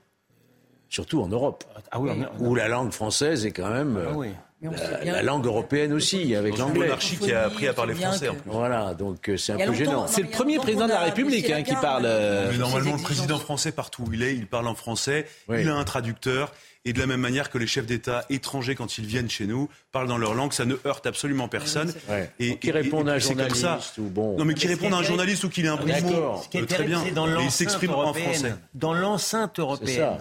Surtout 0.89 1.21
en 1.21 1.27
Europe, 1.27 1.65
Ah 1.91 1.99
oui, 1.99 2.09
on- 2.39 2.45
où 2.47 2.55
la 2.55 2.69
langue 2.69 2.91
française 2.93 3.45
est 3.45 3.51
quand 3.51 3.69
même 3.69 3.97
euh, 3.97 4.05
Ah 4.11 4.13
oui. 4.15 4.29
On 4.63 4.71
la, 5.05 5.21
langue 5.21 5.45
européenne 5.45 5.93
aussi, 5.93 6.33
avec 6.35 6.57
l'anglais. 6.57 6.85
monarchie 6.85 7.17
qui 7.17 7.31
a 7.31 7.43
appris 7.45 7.67
à 7.67 7.73
parler 7.73 7.93
français 7.93 8.25
que- 8.25 8.31
en 8.31 8.35
plus. 8.35 8.49
Voilà, 8.49 8.95
donc 8.95 9.29
euh, 9.29 9.37
c'est 9.37 9.51
un 9.53 9.57
peu 9.67 9.73
gênant. 9.73 10.07
C'est 10.07 10.23
le 10.23 10.29
premier 10.29 10.57
président 10.57 10.85
de 10.85 10.91
la 10.93 11.01
République 11.01 11.47
hein, 11.51 11.61
qui 11.61 11.75
parle. 11.75 12.05
euh, 12.05 12.49
Mais 12.51 12.57
normalement, 12.57 12.95
le 12.95 13.01
président 13.03 13.37
français, 13.37 13.71
partout 13.71 14.05
où 14.07 14.13
il 14.13 14.23
est, 14.23 14.33
il 14.35 14.47
parle 14.47 14.67
en 14.67 14.73
français, 14.73 15.27
Oui. 15.47 15.57
il 15.61 15.69
a 15.69 15.75
un 15.75 15.83
traducteur, 15.83 16.53
et 16.87 16.93
de 16.93 16.99
la 16.99 17.05
même 17.05 17.19
manière 17.21 17.49
que 17.51 17.57
les 17.57 17.67
chefs 17.67 17.85
d'État 17.85 18.25
étrangers, 18.29 18.73
quand 18.73 18.97
ils 18.97 19.05
viennent 19.05 19.29
chez 19.29 19.45
nous, 19.45 19.69
parlent 19.91 20.07
dans 20.07 20.17
leur 20.17 20.33
langue, 20.33 20.53
ça 20.53 20.65
ne 20.65 20.75
heurte 20.85 21.05
absolument 21.05 21.47
personne. 21.49 21.93
Ouais. 22.09 22.31
Et, 22.39 22.51
Donc, 22.51 22.59
qui 22.61 22.71
répondent 22.71 23.09
à 23.09 23.13
un 23.13 23.19
ça. 23.19 23.27
journaliste 23.27 23.97
ou 23.97 24.03
bon. 24.03 24.37
Non, 24.37 24.45
mais 24.45 24.53
qui 24.53 24.65
Mais 24.67 24.73
ce 24.73 24.77
qui 24.79 24.85
répondent 24.85 24.93
à 24.93 24.97
est 24.97 25.05
un 25.05 25.07
journaliste 25.07 25.43
ou 25.43 25.49
qu'il 25.49 25.65
ait 25.65 25.69
un 25.69 25.75
bon 25.75 25.85
mot, 25.85 26.41
Ce 26.41 26.47
qui 26.49 26.57
est 26.57 26.61
euh, 26.61 26.65
très 26.65 26.83
bien. 26.85 27.03
dans 27.13 27.27
Et 27.27 27.43
il 27.43 27.51
s'exprime 27.51 27.91
en 27.91 28.13
français. 28.13 28.55
Dans 28.73 28.93
l'enceinte 28.93 29.59
européenne, 29.59 30.17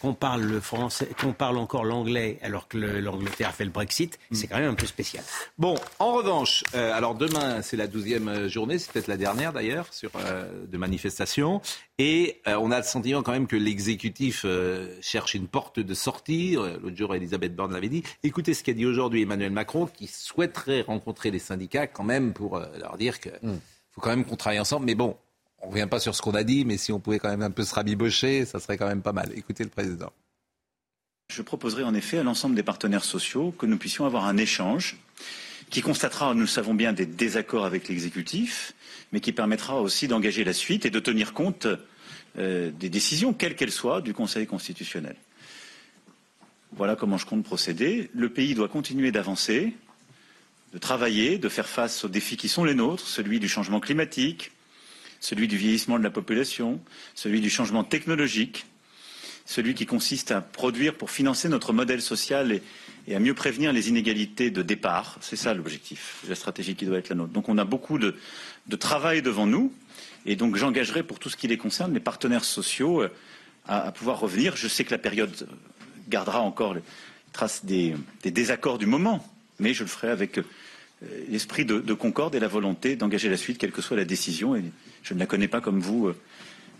qu'on 0.00 0.14
parle 0.14 0.42
le 0.42 0.60
français, 0.60 1.08
qu'on 1.20 1.32
parle 1.34 1.58
encore 1.58 1.84
l'anglais, 1.84 2.38
alors 2.42 2.66
que 2.66 2.78
le- 2.78 3.00
l'Angleterre 3.00 3.54
fait 3.54 3.64
le 3.64 3.70
Brexit, 3.70 4.18
c'est 4.32 4.46
quand 4.46 4.56
même 4.58 4.70
un 4.70 4.74
peu 4.74 4.86
spécial. 4.86 5.22
Bon, 5.58 5.74
en 5.98 6.12
revanche, 6.14 6.64
euh, 6.74 6.92
alors 6.94 7.14
demain, 7.14 7.60
c'est 7.62 7.76
la 7.76 7.86
douzième 7.86 8.48
journée, 8.48 8.78
c'est 8.78 8.90
peut-être 8.90 9.08
la 9.08 9.16
dernière 9.18 9.52
d'ailleurs, 9.52 9.86
sur 9.90 10.10
euh, 10.16 10.48
de 10.66 10.78
manifestations. 10.78 11.60
Et 11.98 12.42
euh, 12.46 12.56
on 12.60 12.70
a 12.70 12.78
le 12.78 12.84
sentiment 12.84 13.22
quand 13.22 13.32
même 13.32 13.46
que 13.46 13.56
l'exécutif 13.56 14.42
euh, 14.44 14.98
cherche 15.00 15.34
une 15.34 15.48
porte 15.48 15.80
de 15.80 15.94
sortie. 15.94 16.56
Euh, 16.56 16.78
L'autre 16.82 16.96
jour, 16.96 17.14
Elisabeth 17.14 17.56
Borne 17.56 17.72
l'avait 17.72 17.88
dit. 17.88 18.02
Écoutez 18.22 18.52
ce 18.52 18.62
qu'a 18.62 18.74
dit 18.74 18.84
aujourd'hui 18.84 19.22
Emmanuel 19.22 19.50
Macron, 19.50 19.86
qui 19.86 20.06
souhaiterait 20.06 20.82
rencontrer 20.82 21.30
les 21.30 21.38
syndicats 21.38 21.86
quand 21.86 22.04
même 22.04 22.34
pour 22.34 22.58
euh, 22.58 22.66
leur 22.78 22.98
dire 22.98 23.18
qu'il 23.18 23.32
faut 23.92 24.02
quand 24.02 24.10
même 24.10 24.26
qu'on 24.26 24.36
travaille 24.36 24.60
ensemble. 24.60 24.84
Mais 24.84 24.94
bon, 24.94 25.16
on 25.60 25.68
ne 25.68 25.72
revient 25.72 25.88
pas 25.88 25.98
sur 25.98 26.14
ce 26.14 26.20
qu'on 26.20 26.34
a 26.34 26.44
dit, 26.44 26.66
mais 26.66 26.76
si 26.76 26.92
on 26.92 27.00
pouvait 27.00 27.18
quand 27.18 27.30
même 27.30 27.42
un 27.42 27.50
peu 27.50 27.64
se 27.64 27.74
rabibocher, 27.74 28.44
ça 28.44 28.60
serait 28.60 28.76
quand 28.76 28.88
même 28.88 29.02
pas 29.02 29.12
mal. 29.12 29.32
Écoutez 29.34 29.64
le 29.64 29.70
président. 29.70 30.12
Je 31.32 31.40
proposerai 31.40 31.82
en 31.82 31.94
effet 31.94 32.18
à 32.18 32.22
l'ensemble 32.22 32.54
des 32.54 32.62
partenaires 32.62 33.04
sociaux 33.04 33.52
que 33.52 33.64
nous 33.64 33.78
puissions 33.78 34.04
avoir 34.04 34.26
un 34.26 34.36
échange 34.36 34.98
qui 35.70 35.80
constatera, 35.80 36.34
nous 36.34 36.42
le 36.42 36.46
savons 36.46 36.74
bien, 36.74 36.92
des 36.92 37.06
désaccords 37.06 37.64
avec 37.64 37.88
l'exécutif, 37.88 38.74
mais 39.12 39.20
qui 39.20 39.32
permettra 39.32 39.80
aussi 39.80 40.08
d'engager 40.08 40.44
la 40.44 40.52
suite 40.52 40.86
et 40.86 40.90
de 40.90 41.00
tenir 41.00 41.32
compte 41.32 41.66
euh, 42.38 42.70
des 42.70 42.90
décisions, 42.90 43.32
quelles 43.32 43.56
qu'elles 43.56 43.72
soient, 43.72 44.00
du 44.00 44.12
Conseil 44.12 44.46
constitutionnel. 44.46 45.16
Voilà 46.72 46.96
comment 46.96 47.16
je 47.16 47.24
compte 47.24 47.44
procéder. 47.44 48.10
Le 48.14 48.28
pays 48.28 48.54
doit 48.54 48.68
continuer 48.68 49.12
d'avancer, 49.12 49.74
de 50.74 50.78
travailler, 50.78 51.38
de 51.38 51.48
faire 51.48 51.68
face 51.68 52.04
aux 52.04 52.08
défis 52.08 52.36
qui 52.36 52.48
sont 52.48 52.64
les 52.64 52.74
nôtres, 52.74 53.06
celui 53.06 53.40
du 53.40 53.48
changement 53.48 53.80
climatique, 53.80 54.50
celui 55.20 55.48
du 55.48 55.56
vieillissement 55.56 55.98
de 55.98 56.04
la 56.04 56.10
population, 56.10 56.80
celui 57.14 57.40
du 57.40 57.48
changement 57.48 57.84
technologique, 57.84 58.66
celui 59.46 59.74
qui 59.74 59.86
consiste 59.86 60.32
à 60.32 60.42
produire 60.42 60.94
pour 60.94 61.10
financer 61.10 61.48
notre 61.48 61.72
modèle 61.72 62.02
social 62.02 62.52
et, 62.52 62.62
et 63.06 63.14
à 63.14 63.20
mieux 63.20 63.34
prévenir 63.34 63.72
les 63.72 63.88
inégalités 63.88 64.50
de 64.50 64.60
départ. 64.62 65.16
C'est 65.20 65.36
ça 65.36 65.54
l'objectif, 65.54 66.24
la 66.28 66.34
stratégie 66.34 66.74
qui 66.74 66.84
doit 66.84 66.98
être 66.98 67.08
la 67.08 67.14
nôtre. 67.14 67.32
Donc 67.32 67.48
on 67.48 67.56
a 67.56 67.64
beaucoup 67.64 67.98
de, 67.98 68.16
de 68.68 68.76
travail 68.76 69.22
devant 69.22 69.46
nous 69.46 69.72
et 70.24 70.36
donc 70.36 70.56
j'engagerai 70.56 71.02
pour 71.02 71.18
tout 71.18 71.28
ce 71.28 71.36
qui 71.36 71.46
les 71.48 71.56
concerne 71.58 71.94
les 71.94 72.00
partenaires 72.00 72.44
sociaux 72.44 73.02
euh, 73.02 73.12
à, 73.68 73.82
à 73.88 73.92
pouvoir 73.92 74.18
revenir. 74.20 74.56
Je 74.56 74.68
sais 74.68 74.84
que 74.84 74.90
la 74.90 74.98
période 74.98 75.48
gardera 76.08 76.40
encore 76.40 76.74
les 76.74 76.82
traces 77.32 77.64
des, 77.64 77.94
des 78.22 78.30
désaccords 78.30 78.78
du 78.78 78.86
moment, 78.86 79.24
mais 79.60 79.74
je 79.74 79.82
le 79.84 79.88
ferai 79.88 80.08
avec 80.08 80.38
euh, 80.38 80.42
l'esprit 81.28 81.64
de, 81.64 81.78
de 81.80 81.94
concorde 81.94 82.34
et 82.34 82.40
la 82.40 82.48
volonté 82.48 82.96
d'engager 82.96 83.28
la 83.28 83.36
suite, 83.36 83.58
quelle 83.58 83.72
que 83.72 83.82
soit 83.82 83.96
la 83.96 84.04
décision. 84.04 84.56
Et 84.56 84.64
je 85.02 85.14
ne 85.14 85.18
la 85.18 85.26
connais 85.26 85.48
pas 85.48 85.60
comme 85.60 85.80
vous 85.80 86.06
euh, 86.08 86.14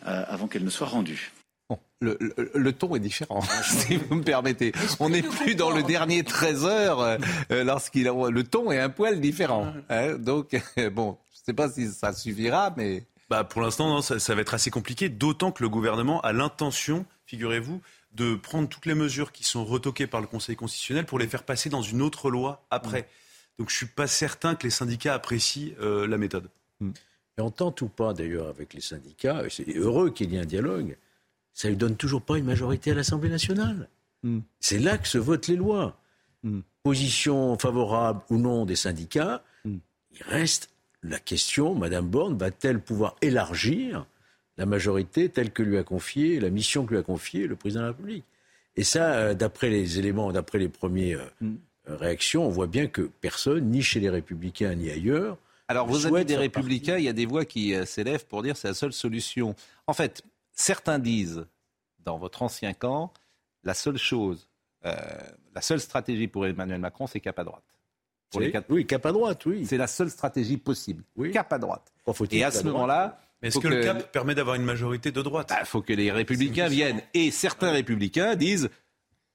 avant 0.05 0.47
qu'elle 0.49 0.65
ne 0.65 0.71
soit 0.71 0.87
rendue. 0.87 1.31
Bon, 1.69 1.79
le, 2.01 2.17
le- 2.21 2.51
le 2.55 2.73
ton 2.73 2.95
est 2.95 3.01
différent, 3.01 3.43
si 3.65 3.97
vous 3.97 4.15
me 4.15 4.23
permettez. 4.23 4.73
On 5.01 5.09
n'est 5.09 5.23
plus 5.23 5.57
dans 5.57 5.71
le 5.71 5.83
dernier 5.83 6.23
13 6.23 6.65
heures 6.65 7.01
euh, 7.01 7.19
lorsqu'il 7.65 8.07
a- 8.09 8.31
le 8.31 8.45
ton 8.45 8.71
est 8.71 8.79
un 8.79 8.89
poil 8.89 9.21
différent. 9.21 9.73
hein. 9.89 10.15
donc 10.17 10.55
euh, 10.79 10.91
bon, 10.91 11.19
sais 11.47 11.55
pas 11.55 11.71
si 11.71 11.91
ça 11.91 12.13
suffira, 12.13 12.75
mais 12.77 13.05
Bah, 13.31 13.45
pour 13.45 13.63
l'instant, 13.63 13.89
non, 13.89 14.03
ça, 14.03 14.19
ça 14.19 14.35
va 14.35 14.41
être 14.41 14.55
assez 14.55 14.71
compliqué, 14.71 15.09
d'autant 15.09 15.53
que 15.53 15.63
le 15.63 15.69
gouvernement 15.69 16.21
a 16.21 16.33
l'intention, 16.33 17.07
figurez-vous, 17.27 17.81
de 18.13 18.35
prendre 18.35 18.69
toutes 18.69 18.87
les 18.87 18.95
mesures 18.95 19.33
qui 19.33 19.45
sont 19.45 19.65
retoquées 19.65 20.07
par 20.07 20.21
le 20.21 20.27
Conseil 20.27 20.57
constitutionnel 20.57 21.07
pour 21.07 21.19
les 21.19 21.29
faire 21.29 21.43
passer 21.43 21.69
dans 21.69 21.83
une 21.83 22.03
autre 22.03 22.31
loi 22.31 22.65
après. 22.71 23.09
Donc 23.59 23.71
je 23.71 23.77
suis 23.77 23.87
pas 23.87 24.07
certain 24.07 24.55
que 24.55 24.65
les 24.65 24.71
syndicats 24.71 25.15
apprécient 25.15 25.75
euh, 25.81 26.07
la 26.07 26.19
méthode. 26.19 26.49
Et 26.81 27.41
on 27.41 27.51
tente 27.51 27.83
ou 27.83 27.89
pas 27.89 28.15
d'ailleurs 28.15 28.49
avec 28.49 28.75
les 28.75 28.81
syndicats, 28.81 29.43
c'est 29.51 29.77
heureux 29.77 30.11
qu'il 30.11 30.33
y 30.33 30.37
ait 30.37 30.41
un 30.41 30.47
dialogue, 30.47 30.97
ça 31.53 31.69
ne 31.69 31.73
lui 31.73 31.79
donne 31.79 31.97
toujours 31.97 32.23
pas 32.23 32.39
une 32.39 32.45
majorité 32.45 32.91
à 32.91 32.95
l'Assemblée 32.95 33.29
nationale. 33.29 33.89
Hmm. 34.23 34.41
C'est 34.61 34.79
là 34.79 34.99
que 34.99 35.09
se 35.09 35.19
votent 35.19 35.47
les 35.49 35.57
lois. 35.57 35.99
Hmm. 36.43 36.61
Position 36.83 37.59
favorable 37.59 38.23
ou 38.31 38.39
non 38.39 38.65
des 38.65 38.77
syndicats, 38.77 39.43
il 39.65 40.23
reste 40.23 40.71
la 41.03 41.19
question, 41.19 41.75
Madame 41.75 42.09
Borne 42.09 42.37
va-t-elle 42.37 42.81
pouvoir 42.81 43.17
élargir 43.23 44.07
la 44.57 44.67
majorité 44.67 45.29
telle 45.29 45.51
que 45.51 45.63
lui 45.63 45.77
a 45.79 45.83
confiée, 45.85 46.41
la 46.41 46.51
mission 46.51 46.87
que 46.87 46.93
lui 46.93 46.99
a 46.99 47.03
confiée 47.03 47.47
le 47.47 47.57
président 47.57 47.81
de 47.81 47.87
la 47.87 47.93
République? 47.93 48.25
Et 48.77 48.85
ça, 48.85 49.15
euh, 49.15 49.35
d'après 49.35 49.71
les 49.71 49.99
éléments, 49.99 50.33
d'après 50.33 50.59
les 50.59 50.69
premières 50.69 51.31
Hmm. 51.41 51.57
réactions, 51.87 52.45
on 52.45 52.51
voit 52.51 52.67
bien 52.67 52.89
que 52.89 53.03
personne, 53.21 53.71
ni 53.71 53.83
chez 53.83 54.01
les 54.01 54.11
Républicains, 54.11 54.75
ni 54.75 54.91
ailleurs, 54.91 55.39
Alors, 55.69 55.87
vos 55.87 56.07
amis 56.07 56.25
des 56.25 56.37
Républicains, 56.37 56.97
il 56.99 57.05
y 57.05 57.09
a 57.09 57.13
des 57.13 57.27
voix 57.27 57.45
qui 57.45 57.75
euh, 57.75 57.85
s'élèvent 57.85 58.27
pour 58.27 58.43
dire 58.43 58.55
que 58.55 58.61
c'est 58.61 58.69
la 58.69 58.75
seule 58.75 58.93
solution. 58.93 59.55
En 59.87 59.93
fait, 59.93 60.23
certains 60.53 60.99
disent, 60.99 61.47
dans 62.05 62.19
votre 62.19 62.43
ancien 62.43 62.73
camp, 62.73 63.13
la 63.65 63.75
seule 63.75 63.99
chose, 63.99 64.49
euh, 64.85 64.95
la 65.55 65.61
seule 65.61 65.81
stratégie 65.81 66.29
pour 66.29 66.47
Emmanuel 66.47 66.81
Macron, 66.81 67.07
c'est 67.07 67.21
cap 67.21 67.39
à 67.39 67.45
droite. 67.45 67.65
Pour 68.31 68.41
les 68.41 68.51
quatre- 68.51 68.67
Oui, 68.71 68.87
cap 68.87 69.05
à 69.07 69.13
droite, 69.13 69.45
oui. 69.47 69.65
C'est 69.67 69.77
la 69.77 69.87
seule 69.87 70.11
stratégie 70.11 70.57
possible. 70.57 71.05
Oui. 71.17 71.31
Cap 71.31 71.53
à 71.53 71.59
droite. 71.59 71.93
Faut-il 72.13 72.39
Et 72.39 72.45
à 72.45 72.51
ce 72.51 72.65
moment-là, 72.65 73.21
Mais 73.43 73.49
est-ce 73.49 73.59
que, 73.59 73.69
le 73.69 73.83
cap 73.83 74.11
permet 74.13 74.35
d'avoir 74.35 74.57
une 74.57 74.65
majorité 74.65 75.13
de 75.13 75.23
droite? 75.23 75.53
Il 75.61 75.67
faut 75.67 75.83
que 75.83 75.93
les 75.93 76.11
républicains 76.11 76.69
viennent. 76.69 77.03
Et 77.15 77.31
certains 77.31 77.71
républicains 77.71 78.35
disent, 78.37 78.69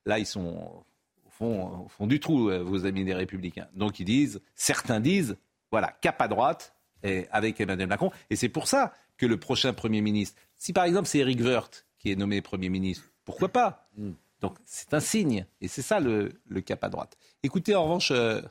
là 0.06 0.20
ils 0.20 0.26
sont 0.26 0.84
au 1.26 1.30
fond, 1.30 1.84
au 1.86 1.88
fond 1.88 2.08
du 2.08 2.20
trou, 2.20 2.50
euh, 2.50 2.64
vos 2.64 2.86
amis 2.86 3.04
des 3.06 3.14
républicains. 3.14 3.68
Donc 3.76 4.00
ils 4.00 4.06
disent, 4.06 4.42
certains 4.56 5.00
disent, 5.00 5.38
voilà, 5.72 5.96
cap 6.02 6.22
à 6.22 6.28
droite 6.28 6.74
et 7.04 7.28
avec 7.32 7.60
Emmanuel 7.62 7.88
Macron. 7.88 8.12
Et 8.30 8.36
c'est 8.36 8.50
pour 8.50 8.68
ça 8.68 8.94
que 9.18 9.26
le 9.26 9.38
prochain 9.38 9.74
Premier 9.74 10.02
ministre, 10.02 10.40
si 10.58 10.74
par 10.74 10.84
exemple 10.86 11.08
c'est 11.08 11.20
Eric 11.20 11.40
Woerth 11.40 11.86
qui 11.98 12.12
est 12.12 12.16
nommé 12.16 12.42
Premier 12.42 12.70
ministre, 12.70 13.06
pourquoi 13.26 13.50
pas? 13.50 13.88
Donc 14.42 14.58
c'est 14.66 14.94
un 14.94 15.00
signe. 15.00 15.46
Et 15.62 15.68
c'est 15.68 15.84
ça 15.84 16.00
le, 16.00 16.32
le 16.48 16.62
cap 16.62 16.84
à 16.84 16.90
droite. 16.90 17.16
Écoutez 17.44 17.76
en 17.76 17.84
revanche, 17.84 18.10
euh, 18.12 18.42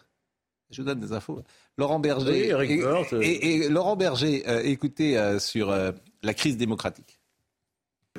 je 0.70 0.82
vous 0.82 0.86
donne 0.88 1.00
des 1.00 1.12
infos. 1.12 1.42
Laurent 1.78 1.98
Berger. 2.00 2.30
Oui, 2.30 2.48
Eric 2.48 2.70
et, 2.70 3.26
et- 3.26 3.56
et 3.64 3.68
Laurent 3.68 3.96
Berger, 3.96 4.44
euh, 4.48 4.60
écoutez 4.64 5.18
euh, 5.18 5.38
sur 5.38 5.70
euh, 5.70 5.92
la 6.22 6.34
crise 6.34 6.56
démocratique. 6.56 7.18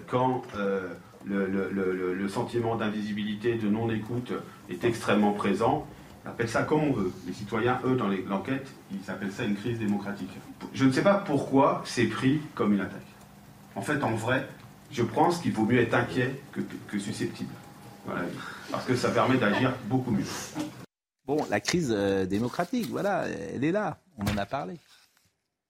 quand 0.08 0.44
euh, 0.56 0.88
le, 1.26 1.46
le- 1.48 1.70
le- 1.72 1.92
le- 1.94 2.14
le 2.14 2.30
sentiment 2.30 2.76
d'invisibilité, 2.76 3.56
de 3.56 3.68
non-écoute 3.70 4.34
est 4.70 4.84
extrêmement 4.84 5.34
présent. 5.34 5.86
On 6.26 6.30
appelle 6.30 6.50
ça 6.50 6.64
comme 6.64 6.82
on 6.84 6.92
veut. 6.94 7.12
Les 7.28 7.34
citoyens, 7.34 7.80
eux, 7.86 7.96
dans 7.96 8.08
l'enquête, 8.28 8.68
ils 8.92 9.10
appellent 9.12 9.32
ça 9.32 9.44
une 9.44 9.56
crise 9.56 9.80
démocratique. 9.80 10.30
Je 10.74 10.86
ne 10.86 10.92
sais 10.92 11.02
pas 11.04 11.16
pourquoi 11.16 11.82
c'est 11.86 12.06
pris 12.06 12.40
comme 12.56 12.74
une 12.74 12.82
attaque. 12.82 13.02
En 13.76 13.82
fait, 13.82 14.04
en 14.04 14.16
vrai, 14.16 14.48
je 14.92 15.04
pense 15.04 15.40
qu'il 15.40 15.52
vaut 15.54 15.66
mieux 15.66 15.80
être 15.80 15.94
inquiet 15.94 16.42
que, 16.52 16.62
que- 16.62 16.76
que 16.92 17.00
susceptible. 17.00 17.54
Voilà. 18.06 18.22
Parce 18.72 18.86
que 18.86 18.96
ça 18.96 19.10
permet 19.10 19.38
d'agir 19.38 19.74
beaucoup 19.86 20.12
mieux. 20.12 20.26
Bon, 21.32 21.46
la 21.50 21.62
crise 21.62 21.94
euh, 21.96 22.26
démocratique, 22.26 22.88
voilà, 22.90 23.26
elle 23.54 23.64
est 23.64 23.72
là. 23.72 24.00
On 24.18 24.26
en 24.30 24.36
a 24.36 24.46
parlé. 24.46 24.74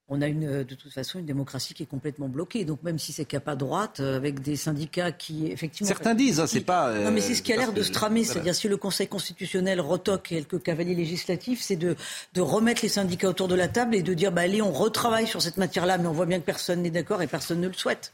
On 0.08 0.20
a 0.20 0.26
une, 0.26 0.44
euh, 0.44 0.64
de 0.64 0.74
toute 0.74 0.92
façon 0.92 1.20
une 1.20 1.24
démocratie 1.24 1.72
qui 1.72 1.84
est 1.84 1.86
complètement 1.86 2.26
bloquée. 2.26 2.64
Donc 2.64 2.82
même 2.82 2.98
si 2.98 3.12
c'est 3.12 3.24
qu'à 3.24 3.38
pas 3.38 3.54
droite, 3.54 4.00
euh, 4.00 4.16
avec 4.16 4.40
des 4.40 4.56
syndicats 4.56 5.12
qui 5.12 5.46
effectivement. 5.46 5.86
Certains 5.86 6.16
disent, 6.16 6.40
hein, 6.40 6.48
c'est 6.48 6.62
pas, 6.62 6.88
euh, 6.88 7.04
non 7.04 7.12
mais 7.12 7.20
c'est 7.20 7.36
ce 7.36 7.42
qui 7.42 7.52
a 7.52 7.56
l'air 7.56 7.72
de 7.72 7.80
se 7.84 7.92
tramer. 7.92 8.22
voilà. 8.22 8.32
C'est-à-dire 8.32 8.54
si 8.56 8.66
le 8.66 8.76
Conseil 8.76 9.06
constitutionnel 9.06 9.80
retoque 9.80 10.24
quelques 10.24 10.60
cavaliers 10.60 10.96
législatifs, 10.96 11.60
c'est 11.62 11.76
de, 11.76 11.94
de 12.34 12.40
remettre 12.40 12.82
les 12.82 12.88
syndicats 12.88 13.28
autour 13.28 13.46
de 13.46 13.54
la 13.54 13.68
table 13.68 13.94
et 13.94 14.02
de 14.02 14.14
dire 14.14 14.32
bah 14.32 14.40
allez 14.40 14.62
on 14.62 14.72
retravaille 14.72 15.28
sur 15.28 15.40
cette 15.40 15.58
matière-là, 15.58 15.96
mais 15.96 16.08
on 16.08 16.12
voit 16.12 16.26
bien 16.26 16.40
que 16.40 16.44
personne 16.44 16.82
n'est 16.82 16.90
d'accord 16.90 17.22
et 17.22 17.28
personne 17.28 17.60
ne 17.60 17.68
le 17.68 17.74
souhaite. 17.74 18.12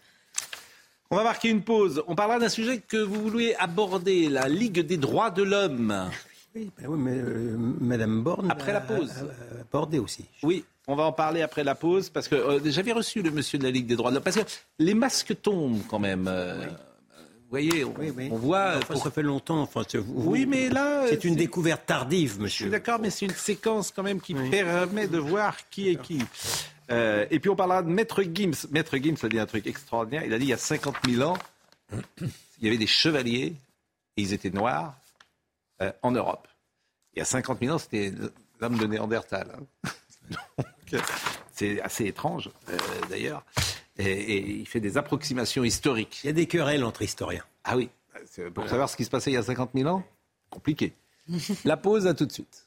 On 1.10 1.16
va 1.16 1.24
marquer 1.24 1.48
une 1.48 1.62
pause. 1.62 2.02
On 2.06 2.14
parlera 2.14 2.38
d'un 2.38 2.50
sujet 2.50 2.82
que 2.86 2.98
vous 2.98 3.22
vouliez 3.22 3.54
aborder, 3.58 4.28
la 4.28 4.46
Ligue 4.46 4.80
des 4.80 4.98
droits 4.98 5.30
de 5.30 5.42
l'homme. 5.42 6.10
Oui, 6.54 6.70
ben 6.78 6.86
oui, 6.88 6.98
mais 6.98 7.12
euh, 7.18 7.56
Madame 7.80 8.22
Borne 8.22 8.50
Après 8.50 8.72
la 8.72 8.80
pause. 8.80 9.12
abordé 9.60 9.98
aussi. 9.98 10.24
Oui, 10.42 10.64
on 10.86 10.96
va 10.96 11.04
en 11.04 11.12
parler 11.12 11.42
après 11.42 11.62
la 11.62 11.74
pause 11.74 12.08
parce 12.08 12.26
que 12.28 12.34
euh, 12.34 12.60
j'avais 12.64 12.92
reçu 12.92 13.22
le 13.22 13.30
monsieur 13.30 13.58
de 13.58 13.64
la 13.64 13.70
Ligue 13.70 13.86
des 13.86 13.96
droits 13.96 14.10
de 14.10 14.16
l'homme. 14.16 14.24
Parce 14.24 14.36
que 14.36 14.42
les 14.78 14.94
masques 14.94 15.40
tombent 15.42 15.82
quand 15.88 15.98
même. 15.98 16.26
euh, 16.26 16.66
Vous 16.66 17.50
voyez, 17.50 17.84
on, 17.84 17.94
Oui, 17.98 18.12
oui. 18.16 18.28
on 18.32 18.36
voit. 18.36 18.76
Enfin, 18.78 18.94
pour- 18.94 19.02
Ça 19.04 19.10
fait 19.10 19.22
longtemps. 19.22 19.60
Enfin, 19.60 19.82
vous- 19.94 20.30
Oui, 20.30 20.46
mais 20.46 20.68
là, 20.70 21.04
c'est 21.08 21.24
une 21.24 21.36
découverte 21.36 21.84
tardive, 21.86 22.30
Je 22.30 22.34
suis 22.34 22.42
monsieur. 22.42 22.70
d'accord, 22.70 22.98
mais 22.98 23.10
c'est 23.10 23.26
une 23.26 23.32
séquence 23.32 23.92
quand 23.94 24.02
même 24.02 24.20
qui 24.20 24.34
permet 24.34 25.06
de 25.06 25.18
voir 25.18 25.54
qui 25.70 25.90
est 25.90 25.96
qui. 26.00 26.18
Euh, 26.90 27.26
et 27.30 27.38
puis 27.38 27.50
on 27.50 27.56
parlera 27.56 27.82
de 27.82 27.90
Maître 27.90 28.22
Gims. 28.22 28.66
Maître 28.70 28.96
Gims 28.96 29.16
a 29.22 29.28
dit 29.28 29.38
un 29.38 29.44
truc 29.46 29.66
extraordinaire. 29.66 30.24
Il 30.24 30.32
a 30.32 30.38
dit 30.38 30.46
il 30.46 30.50
y 30.50 30.54
a 30.54 30.56
50 30.58 30.96
000 31.06 31.22
ans, 31.30 31.36
il 32.22 32.64
y 32.64 32.66
avait 32.68 32.78
des 32.78 32.86
chevaliers 32.86 33.54
et 34.16 34.22
ils 34.22 34.32
étaient 34.32 34.48
noirs 34.50 34.94
euh, 35.82 35.92
en 36.02 36.10
Europe. 36.10 36.48
Il 37.14 37.18
y 37.18 37.22
a 37.22 37.24
50 37.24 37.60
000 37.60 37.74
ans, 37.74 37.78
c'était 37.78 38.12
l'homme 38.60 38.78
de 38.78 38.86
Néandertal. 38.86 39.56
hein. 39.86 39.92
C'est 41.52 41.80
assez 41.80 42.06
étrange, 42.06 42.50
euh, 42.68 42.76
d'ailleurs. 43.10 43.44
Et, 43.98 44.04
et 44.10 44.48
il 44.60 44.66
fait 44.66 44.80
des 44.80 44.96
approximations 44.96 45.64
historiques. 45.64 46.20
Il 46.22 46.28
y 46.28 46.30
a 46.30 46.32
des 46.32 46.46
querelles 46.46 46.84
entre 46.84 47.02
historiens. 47.02 47.44
Ah 47.64 47.76
oui, 47.76 47.90
pour 48.54 48.68
savoir 48.68 48.88
ce 48.88 48.96
qui 48.96 49.04
se 49.04 49.10
passait 49.10 49.30
il 49.30 49.34
y 49.34 49.38
a 49.38 49.42
50 49.42 49.70
000 49.74 49.88
ans, 49.88 50.04
compliqué. 50.50 50.94
La 51.64 51.76
pause, 51.76 52.06
à 52.06 52.14
tout 52.14 52.26
de 52.26 52.32
suite. 52.32 52.66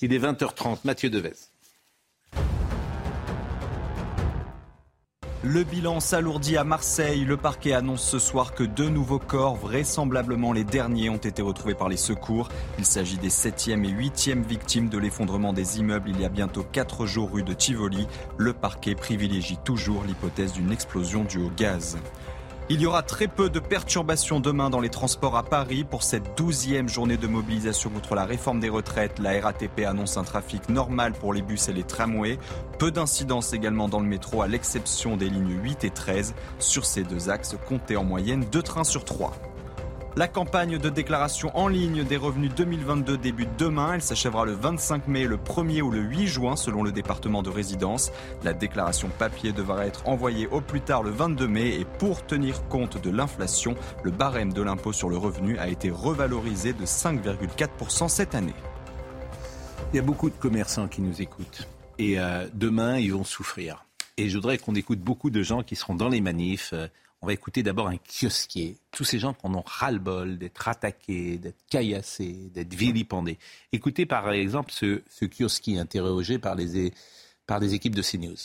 Il 0.00 0.12
est 0.12 0.18
20h30, 0.18 0.80
Mathieu 0.84 1.10
Devez. 1.10 1.32
Le 5.44 5.64
bilan 5.64 5.98
s'alourdit 5.98 6.56
à 6.56 6.62
Marseille. 6.62 7.24
Le 7.24 7.36
parquet 7.36 7.72
annonce 7.72 8.04
ce 8.08 8.20
soir 8.20 8.54
que 8.54 8.62
deux 8.62 8.88
nouveaux 8.88 9.18
corps, 9.18 9.56
vraisemblablement 9.56 10.52
les 10.52 10.62
derniers, 10.62 11.10
ont 11.10 11.16
été 11.16 11.42
retrouvés 11.42 11.74
par 11.74 11.88
les 11.88 11.96
secours. 11.96 12.48
Il 12.78 12.84
s'agit 12.84 13.18
des 13.18 13.28
7e 13.28 13.84
et 13.84 13.92
8e 13.92 14.44
victimes 14.44 14.88
de 14.88 14.98
l'effondrement 14.98 15.52
des 15.52 15.80
immeubles 15.80 16.10
il 16.10 16.20
y 16.20 16.24
a 16.24 16.28
bientôt 16.28 16.64
4 16.70 17.06
jours 17.06 17.32
rue 17.32 17.42
de 17.42 17.54
Tivoli. 17.54 18.06
Le 18.36 18.52
parquet 18.52 18.94
privilégie 18.94 19.58
toujours 19.64 20.04
l'hypothèse 20.04 20.52
d'une 20.52 20.70
explosion 20.70 21.24
due 21.24 21.42
au 21.42 21.50
gaz. 21.50 21.98
Il 22.68 22.80
y 22.80 22.86
aura 22.86 23.02
très 23.02 23.26
peu 23.26 23.50
de 23.50 23.58
perturbations 23.58 24.38
demain 24.38 24.70
dans 24.70 24.80
les 24.80 24.88
transports 24.88 25.36
à 25.36 25.42
Paris 25.42 25.84
pour 25.84 26.02
cette 26.04 26.36
douzième 26.38 26.88
journée 26.88 27.16
de 27.16 27.26
mobilisation 27.26 27.90
contre 27.90 28.14
la 28.14 28.24
réforme 28.24 28.60
des 28.60 28.68
retraites. 28.68 29.18
La 29.18 29.40
RATP 29.40 29.80
annonce 29.86 30.16
un 30.16 30.22
trafic 30.22 30.68
normal 30.68 31.12
pour 31.12 31.34
les 31.34 31.42
bus 31.42 31.68
et 31.68 31.72
les 31.72 31.82
tramways. 31.82 32.38
Peu 32.78 32.90
d'incidences 32.90 33.52
également 33.52 33.88
dans 33.88 34.00
le 34.00 34.06
métro 34.06 34.42
à 34.42 34.48
l'exception 34.48 35.16
des 35.16 35.28
lignes 35.28 35.60
8 35.62 35.84
et 35.84 35.90
13. 35.90 36.34
Sur 36.60 36.86
ces 36.86 37.02
deux 37.02 37.30
axes, 37.30 37.56
comptez 37.68 37.96
en 37.96 38.04
moyenne 38.04 38.46
deux 38.50 38.62
trains 38.62 38.84
sur 38.84 39.04
trois. 39.04 39.32
La 40.14 40.28
campagne 40.28 40.76
de 40.76 40.90
déclaration 40.90 41.50
en 41.56 41.68
ligne 41.68 42.04
des 42.04 42.18
revenus 42.18 42.54
2022 42.54 43.16
débute 43.16 43.48
demain. 43.56 43.94
Elle 43.94 44.02
s'achèvera 44.02 44.44
le 44.44 44.52
25 44.52 45.08
mai, 45.08 45.24
le 45.24 45.38
1er 45.38 45.80
ou 45.80 45.90
le 45.90 46.00
8 46.00 46.26
juin 46.26 46.54
selon 46.54 46.82
le 46.82 46.92
département 46.92 47.42
de 47.42 47.48
résidence. 47.48 48.12
La 48.44 48.52
déclaration 48.52 49.08
papier 49.08 49.52
devra 49.52 49.86
être 49.86 50.06
envoyée 50.06 50.46
au 50.48 50.60
plus 50.60 50.82
tard 50.82 51.02
le 51.02 51.10
22 51.10 51.48
mai 51.48 51.80
et 51.80 51.86
pour 51.86 52.26
tenir 52.26 52.68
compte 52.68 53.02
de 53.02 53.08
l'inflation, 53.08 53.74
le 54.02 54.10
barème 54.10 54.52
de 54.52 54.60
l'impôt 54.60 54.92
sur 54.92 55.08
le 55.08 55.16
revenu 55.16 55.56
a 55.56 55.68
été 55.68 55.88
revalorisé 55.88 56.74
de 56.74 56.84
5,4% 56.84 58.10
cette 58.10 58.34
année. 58.34 58.54
Il 59.94 59.96
y 59.96 59.98
a 59.98 60.02
beaucoup 60.02 60.28
de 60.28 60.36
commerçants 60.36 60.88
qui 60.88 61.00
nous 61.00 61.22
écoutent. 61.22 61.66
Et 61.98 62.20
euh, 62.20 62.46
demain, 62.52 62.98
ils 62.98 63.14
vont 63.14 63.24
souffrir. 63.24 63.86
Et 64.18 64.28
je 64.28 64.36
voudrais 64.36 64.58
qu'on 64.58 64.74
écoute 64.74 65.00
beaucoup 65.00 65.30
de 65.30 65.42
gens 65.42 65.62
qui 65.62 65.74
seront 65.74 65.94
dans 65.94 66.10
les 66.10 66.20
manifs. 66.20 66.74
On 67.22 67.28
va 67.28 67.32
écouter 67.32 67.62
d'abord 67.62 67.86
un 67.86 67.98
kiosquier. 67.98 68.76
Tous 68.90 69.04
ces 69.04 69.20
gens 69.20 69.32
qui 69.32 69.46
en 69.46 69.54
ont 69.54 69.62
ras-le-bol 69.64 70.38
d'être 70.38 70.66
attaqués, 70.66 71.38
d'être 71.38 71.64
caillassés, 71.70 72.50
d'être 72.52 72.74
vilipendés. 72.74 73.38
Écoutez 73.72 74.06
par 74.06 74.32
exemple 74.32 74.72
ce, 74.72 75.02
ce 75.08 75.24
kiosquier 75.24 75.78
interrogé 75.78 76.40
par 76.40 76.56
les, 76.56 76.92
par 77.46 77.60
les 77.60 77.74
équipes 77.74 77.94
de 77.94 78.02
CNews. 78.02 78.36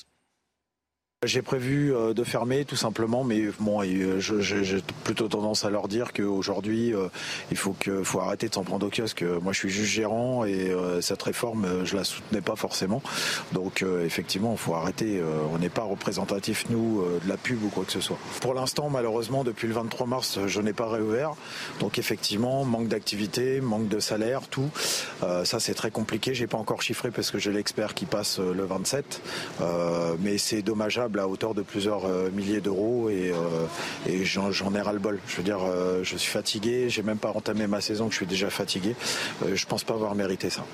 J'ai 1.25 1.41
prévu 1.41 1.95
euh, 1.95 2.13
de 2.13 2.23
fermer 2.23 2.63
tout 2.63 2.75
simplement, 2.75 3.23
mais 3.23 3.45
bon, 3.59 3.81
euh, 3.81 4.19
j'ai 4.19 4.83
plutôt 5.03 5.27
tendance 5.27 5.65
à 5.65 5.71
leur 5.71 5.87
dire 5.87 6.13
qu'aujourd'hui, 6.13 6.93
euh, 6.93 7.07
il 7.49 7.57
faut 7.57 7.73
que 7.73 8.03
faut 8.03 8.19
arrêter 8.19 8.49
de 8.49 8.53
s'en 8.53 8.63
prendre 8.63 8.85
au 8.85 8.91
kiosque. 8.91 9.23
Moi, 9.23 9.51
je 9.51 9.57
suis 9.57 9.69
juste 9.71 9.89
gérant 9.89 10.45
et 10.45 10.71
cette 11.01 11.23
réforme, 11.23 11.85
je 11.85 11.95
la 11.95 12.03
soutenais 12.03 12.41
pas 12.41 12.55
forcément. 12.55 13.01
Donc, 13.51 13.83
effectivement, 14.03 14.51
il 14.51 14.59
faut 14.59 14.75
arrêter. 14.75 15.19
on 15.51 15.57
n'est 15.57 15.69
pas 15.69 15.81
représentatif 15.81 16.65
nous 16.69 17.03
de 17.23 17.27
la 17.27 17.37
pub 17.37 17.63
ou 17.63 17.69
quoi 17.69 17.83
que 17.83 17.91
ce 17.91 17.99
soit. 17.99 18.19
Pour 18.41 18.53
l'instant, 18.53 18.89
malheureusement, 18.91 19.43
depuis 19.43 19.67
le 19.67 19.73
23 19.73 20.05
mars, 20.05 20.39
je 20.45 20.61
n'ai 20.61 20.73
pas 20.73 20.87
réouvert. 20.87 21.31
Donc, 21.79 21.97
effectivement, 21.97 22.63
manque 22.63 22.89
d'activité, 22.89 23.59
manque 23.59 23.87
de 23.87 23.99
salaire, 23.99 24.47
tout. 24.47 24.69
Ça, 25.21 25.59
c'est 25.59 25.73
très 25.73 25.89
compliqué. 25.89 26.35
J'ai 26.35 26.47
pas 26.47 26.59
encore 26.59 26.83
chiffré 26.83 27.09
parce 27.09 27.31
que 27.31 27.39
j'ai 27.39 27.51
l'expert 27.51 27.95
qui 27.95 28.05
passe 28.05 28.37
le 28.39 28.65
27, 28.65 29.21
Euh, 29.61 30.15
mais 30.19 30.37
c'est 30.37 30.61
dommageable 30.61 31.06
à 31.19 31.27
hauteur 31.27 31.53
de 31.53 31.61
plusieurs 31.61 32.05
euh, 32.05 32.29
milliers 32.31 32.61
d'euros 32.61 33.09
et, 33.09 33.31
euh, 33.31 33.65
et 34.07 34.25
j'en 34.25 34.51
j'en 34.51 34.73
ai 34.75 34.81
ras 34.81 34.93
le 34.93 34.99
bol. 34.99 35.19
Je 35.27 35.37
veux 35.37 35.43
dire, 35.43 35.59
euh, 35.63 36.03
je 36.03 36.17
suis 36.17 36.31
fatigué. 36.31 36.89
J'ai 36.89 37.03
même 37.03 37.17
pas 37.19 37.31
entamé 37.31 37.67
ma 37.67 37.81
saison 37.81 38.05
que 38.07 38.11
je 38.11 38.17
suis 38.17 38.25
déjà 38.25 38.49
fatigué. 38.49 38.95
Euh, 39.45 39.55
je 39.55 39.65
pense 39.65 39.83
pas 39.83 39.93
avoir 39.93 40.15
mérité 40.15 40.49
ça. 40.49 40.65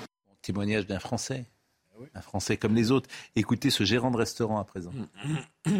Témoignage 0.42 0.86
d'un 0.86 0.98
Français. 0.98 1.44
Un 2.14 2.20
Français 2.20 2.56
comme 2.56 2.74
les 2.74 2.90
autres. 2.90 3.08
Écoutez 3.36 3.70
ce 3.70 3.84
gérant 3.84 4.10
de 4.10 4.16
restaurant 4.16 4.58
à 4.58 4.64
présent. 4.64 4.90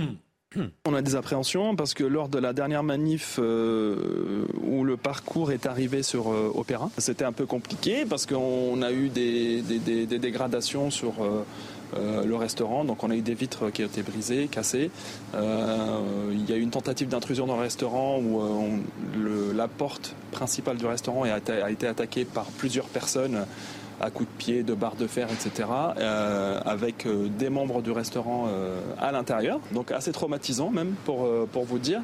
On 0.87 0.95
a 0.95 1.03
des 1.03 1.17
appréhensions 1.17 1.75
parce 1.75 1.95
que 1.95 2.05
lors 2.05 2.29
de 2.29 2.39
la 2.39 2.53
dernière 2.53 2.85
manif 2.85 3.41
euh, 3.43 4.47
où 4.63 4.85
le 4.85 4.97
parcours 4.97 5.51
est 5.51 5.67
arrivé 5.67 6.05
sur 6.05 6.31
euh, 6.33 6.49
Opéra, 6.55 6.91
c'était 6.99 7.25
un 7.25 7.33
peu 7.33 7.45
compliqué 7.45 8.05
parce 8.09 8.25
qu'on 8.25 8.81
a 8.83 8.93
eu 8.93 9.09
des, 9.09 9.63
des- 9.63 9.81
des- 9.81 10.07
des 10.07 10.19
dégradations 10.21 10.93
sur 10.93 11.15
euh, 11.25 11.43
euh, 11.97 12.25
le 12.25 12.37
restaurant. 12.37 12.85
Donc 12.85 13.05
on 13.05 13.11
a 13.11 13.15
eu 13.15 13.21
des 13.21 13.35
vitres 13.35 13.71
qui 13.71 13.83
ont 13.83 13.87
été 13.87 14.03
brisées, 14.03 14.49
cassées. 14.49 14.91
Euh, 15.35 16.01
il 16.33 16.49
y 16.49 16.53
a 16.53 16.57
eu 16.57 16.61
une 16.61 16.71
tentative 16.71 17.09
d'intrusion 17.09 17.47
dans 17.47 17.57
le 17.57 17.63
restaurant 17.63 18.19
où 18.19 18.41
euh, 18.41 19.53
la 19.55 19.69
porte 19.69 20.15
principale 20.33 20.77
du 20.77 20.87
restaurant 20.87 21.23
a 21.23 21.39
été, 21.71 21.87
attaquée 21.87 22.25
par 22.25 22.47
plusieurs 22.47 22.87
personnes 22.87 23.47
à 24.01 24.11
coups 24.11 24.29
de 24.29 24.37
pied, 24.39 24.63
de 24.65 24.75
barres 24.75 24.97
de 24.97 25.07
fer, 25.07 25.29
etc., 25.31 25.69
avec 26.65 27.07
des 27.39 27.49
membres 27.49 27.81
du 27.81 27.93
restaurant 27.93 28.49
à 29.01 29.13
l'intérieur. 29.13 29.61
Donc 29.73 29.93
assez 29.93 30.11
traumatisant 30.11 30.71
même 30.71 30.95
pour, 31.05 31.29
pour 31.53 31.65
vous 31.65 31.79
dire. 31.79 32.01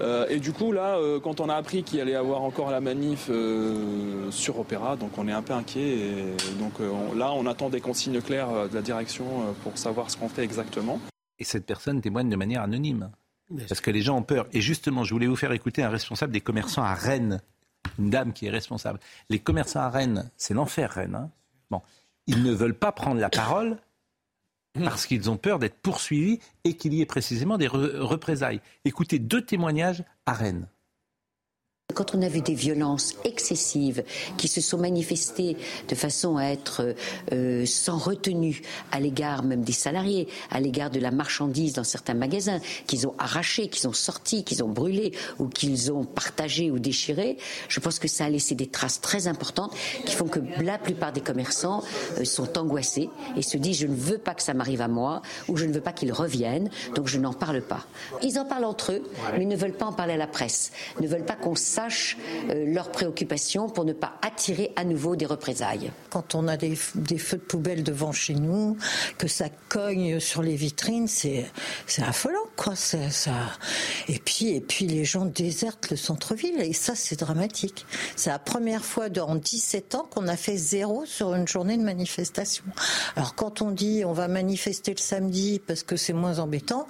Euh, 0.00 0.26
et 0.28 0.38
du 0.40 0.52
coup, 0.52 0.72
là, 0.72 0.96
euh, 0.96 1.20
quand 1.20 1.40
on 1.40 1.48
a 1.48 1.54
appris 1.54 1.82
qu'il 1.82 2.00
allait 2.00 2.12
y 2.12 2.16
avoir 2.16 2.42
encore 2.42 2.70
la 2.70 2.80
manif 2.80 3.28
euh, 3.30 4.30
sur 4.30 4.58
Opéra, 4.58 4.96
donc 4.96 5.16
on 5.18 5.28
est 5.28 5.32
un 5.32 5.42
peu 5.42 5.52
inquiet. 5.52 5.98
Et 5.98 6.34
donc 6.58 6.72
euh, 6.80 6.90
on- 6.90 7.14
là, 7.14 7.32
on 7.32 7.46
attend 7.46 7.68
des 7.70 7.80
consignes 7.80 8.20
claires 8.20 8.68
de 8.68 8.74
la 8.74 8.82
direction 8.82 9.24
euh, 9.24 9.52
pour 9.62 9.78
savoir 9.78 10.10
ce 10.10 10.16
qu'on 10.16 10.28
fait 10.28 10.42
exactement. 10.44 11.00
Et 11.38 11.44
cette 11.44 11.66
personne 11.66 12.00
témoigne 12.00 12.28
de 12.28 12.36
manière 12.36 12.62
anonyme. 12.62 13.10
Parce 13.68 13.80
que 13.80 13.90
les 13.90 14.00
gens 14.00 14.16
ont 14.16 14.22
peur. 14.22 14.46
Et 14.52 14.60
justement, 14.60 15.04
je 15.04 15.12
voulais 15.12 15.26
vous 15.26 15.36
faire 15.36 15.52
écouter 15.52 15.82
un 15.82 15.90
responsable 15.90 16.32
des 16.32 16.40
commerçants 16.40 16.82
à 16.82 16.94
Rennes. 16.94 17.40
Une 17.98 18.08
dame 18.10 18.32
qui 18.32 18.46
est 18.46 18.50
responsable. 18.50 18.98
Les 19.28 19.38
commerçants 19.38 19.80
à 19.80 19.90
Rennes, 19.90 20.30
c'est 20.36 20.54
l'enfer, 20.54 20.90
Rennes. 20.90 21.14
hein. 21.14 21.30
Bon. 21.70 21.82
Ils 22.26 22.42
ne 22.42 22.52
veulent 22.52 22.74
pas 22.74 22.90
prendre 22.90 23.20
la 23.20 23.28
parole 23.28 23.76
parce 24.82 25.06
qu'ils 25.06 25.30
ont 25.30 25.36
peur 25.36 25.58
d'être 25.58 25.76
poursuivis 25.80 26.40
et 26.64 26.76
qu'il 26.76 26.94
y 26.94 27.00
ait 27.00 27.06
précisément 27.06 27.58
des 27.58 27.68
re- 27.68 27.98
représailles. 27.98 28.60
Écoutez 28.84 29.18
deux 29.18 29.44
témoignages 29.44 30.04
à 30.26 30.32
Rennes. 30.32 30.66
Quand 31.92 32.14
on 32.14 32.22
a 32.22 32.28
vu 32.28 32.40
des 32.40 32.54
violences 32.54 33.14
excessives 33.24 34.04
qui 34.38 34.48
se 34.48 34.60
sont 34.60 34.78
manifestées 34.78 35.56
de 35.86 35.94
façon 35.94 36.38
à 36.38 36.44
être 36.46 36.94
euh, 37.32 37.66
sans 37.66 37.98
retenue 37.98 38.62
à 38.90 38.98
l'égard 38.98 39.44
même 39.44 39.62
des 39.62 39.72
salariés, 39.72 40.26
à 40.50 40.60
l'égard 40.60 40.90
de 40.90 40.98
la 40.98 41.10
marchandise 41.10 41.74
dans 41.74 41.84
certains 41.84 42.14
magasins, 42.14 42.58
qu'ils 42.86 43.06
ont 43.06 43.14
arraché, 43.18 43.68
qu'ils 43.68 43.86
ont 43.86 43.92
sorti, 43.92 44.44
qu'ils 44.44 44.64
ont 44.64 44.68
brûlé 44.68 45.12
ou 45.38 45.46
qu'ils 45.46 45.92
ont 45.92 46.04
partagé 46.04 46.70
ou 46.70 46.78
déchiré, 46.78 47.36
je 47.68 47.80
pense 47.80 47.98
que 47.98 48.08
ça 48.08 48.24
a 48.24 48.30
laissé 48.30 48.54
des 48.54 48.66
traces 48.66 49.00
très 49.00 49.28
importantes 49.28 49.74
qui 50.06 50.16
font 50.16 50.26
que 50.26 50.40
la 50.62 50.78
plupart 50.78 51.12
des 51.12 51.20
commerçants 51.20 51.84
euh, 52.18 52.24
sont 52.24 52.58
angoissés 52.58 53.10
et 53.36 53.42
se 53.42 53.58
disent 53.58 53.78
je 53.78 53.86
ne 53.86 53.94
veux 53.94 54.18
pas 54.18 54.34
que 54.34 54.42
ça 54.42 54.54
m'arrive 54.54 54.80
à 54.80 54.88
moi 54.88 55.20
ou 55.48 55.56
je 55.58 55.66
ne 55.66 55.72
veux 55.72 55.82
pas 55.82 55.92
qu'ils 55.92 56.12
reviennent, 56.12 56.70
donc 56.94 57.08
je 57.08 57.18
n'en 57.18 57.34
parle 57.34 57.60
pas. 57.60 57.86
Ils 58.22 58.38
en 58.38 58.46
parlent 58.46 58.64
entre 58.64 58.92
eux, 58.92 59.02
mais 59.38 59.44
ne 59.44 59.54
veulent 59.54 59.76
pas 59.76 59.86
en 59.86 59.92
parler 59.92 60.14
à 60.14 60.16
la 60.16 60.26
presse, 60.26 60.72
ne 61.00 61.06
veulent 61.06 61.26
pas 61.26 61.36
qu'on 61.36 61.54
sache 61.74 62.16
euh, 62.50 62.64
leurs 62.66 62.90
préoccupations 62.90 63.68
pour 63.68 63.84
ne 63.84 63.92
pas 63.92 64.14
attirer 64.22 64.72
à 64.76 64.84
nouveau 64.84 65.16
des 65.16 65.26
représailles. 65.26 65.90
Quand 66.10 66.34
on 66.34 66.46
a 66.46 66.56
des, 66.56 66.76
feux 66.76 67.36
de 67.36 67.42
poubelle 67.42 67.82
devant 67.82 68.12
chez 68.12 68.34
nous, 68.34 68.76
que 69.18 69.26
ça 69.26 69.46
cogne 69.68 70.20
sur 70.20 70.42
les 70.42 70.54
vitrines, 70.54 71.08
c'est 71.08 71.44
affolant 71.98 72.38
quoi. 72.56 72.74
Et 74.08 74.18
puis 74.18 74.50
et 74.50 74.60
puis 74.60 74.86
les 74.86 75.04
gens 75.04 75.24
désertent 75.24 75.90
le 75.90 75.96
centre-ville 75.96 76.60
et 76.60 76.72
ça 76.72 76.94
c'est 76.94 77.18
dramatique. 77.18 77.86
C'est 78.14 78.30
la 78.30 78.38
première 78.38 78.84
fois 78.84 79.06
en 79.20 79.34
17 79.34 79.94
ans 79.96 80.08
qu'on 80.08 80.28
a 80.28 80.36
fait 80.36 80.56
zéro 80.56 81.04
sur 81.06 81.34
une 81.34 81.48
journée 81.48 81.76
de 81.76 81.82
manifestation. 81.82 82.64
Alors 83.16 83.34
quand 83.34 83.62
on 83.62 83.70
dit 83.70 84.04
on 84.04 84.12
va 84.12 84.28
manifester 84.28 84.92
le 84.92 85.00
samedi 85.00 85.60
parce 85.66 85.82
que 85.82 85.96
c'est 85.96 86.12
moins 86.12 86.38
embêtant, 86.38 86.86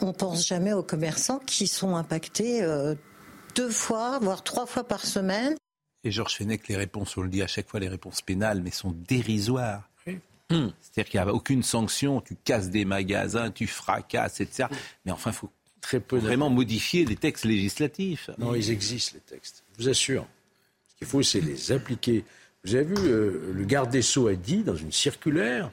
on 0.00 0.12
pense 0.12 0.46
jamais 0.46 0.72
aux 0.72 0.82
commerçants 0.84 1.40
qui 1.44 1.66
sont 1.66 1.96
impactés 1.96 2.62
euh, 2.62 2.94
deux 3.54 3.70
fois, 3.70 4.18
voire 4.18 4.42
trois 4.42 4.66
fois 4.66 4.84
par 4.84 5.04
semaine. 5.04 5.56
Et 6.04 6.10
Georges 6.10 6.36
Fenech, 6.36 6.68
les 6.68 6.76
réponses, 6.76 7.16
on 7.16 7.22
le 7.22 7.28
dit 7.28 7.42
à 7.42 7.46
chaque 7.46 7.68
fois, 7.68 7.80
les 7.80 7.88
réponses 7.88 8.22
pénales, 8.22 8.62
mais 8.62 8.70
sont 8.70 8.92
dérisoires. 8.92 9.88
C'est-à-dire 10.48 11.10
qu'il 11.10 11.20
n'y 11.20 11.28
a 11.28 11.32
aucune 11.32 11.62
sanction, 11.62 12.20
tu 12.20 12.34
casses 12.34 12.70
des 12.70 12.84
magasins, 12.84 13.52
tu 13.52 13.68
fracasses, 13.68 14.40
etc. 14.40 14.68
Mais 15.04 15.12
enfin, 15.12 15.30
il 15.30 15.36
faut 15.36 15.50
Très 15.80 16.00
peu 16.00 16.18
vraiment 16.18 16.50
modifier 16.50 17.06
les 17.06 17.16
textes 17.16 17.44
législatifs. 17.44 18.30
Non, 18.38 18.54
ils 18.54 18.70
existent, 18.70 19.12
les 19.14 19.36
textes. 19.36 19.64
Je 19.78 19.84
vous 19.84 19.88
assure. 19.88 20.26
Ce 20.88 20.96
qu'il 20.98 21.06
faut, 21.06 21.22
c'est 21.22 21.40
les 21.40 21.72
appliquer. 21.72 22.24
Vous 22.64 22.74
avez 22.74 22.84
vu, 22.84 22.94
euh, 23.08 23.52
le 23.54 23.64
garde 23.64 23.90
des 23.90 24.02
Sceaux 24.02 24.28
a 24.28 24.34
dit, 24.34 24.62
dans 24.62 24.76
une 24.76 24.92
circulaire, 24.92 25.70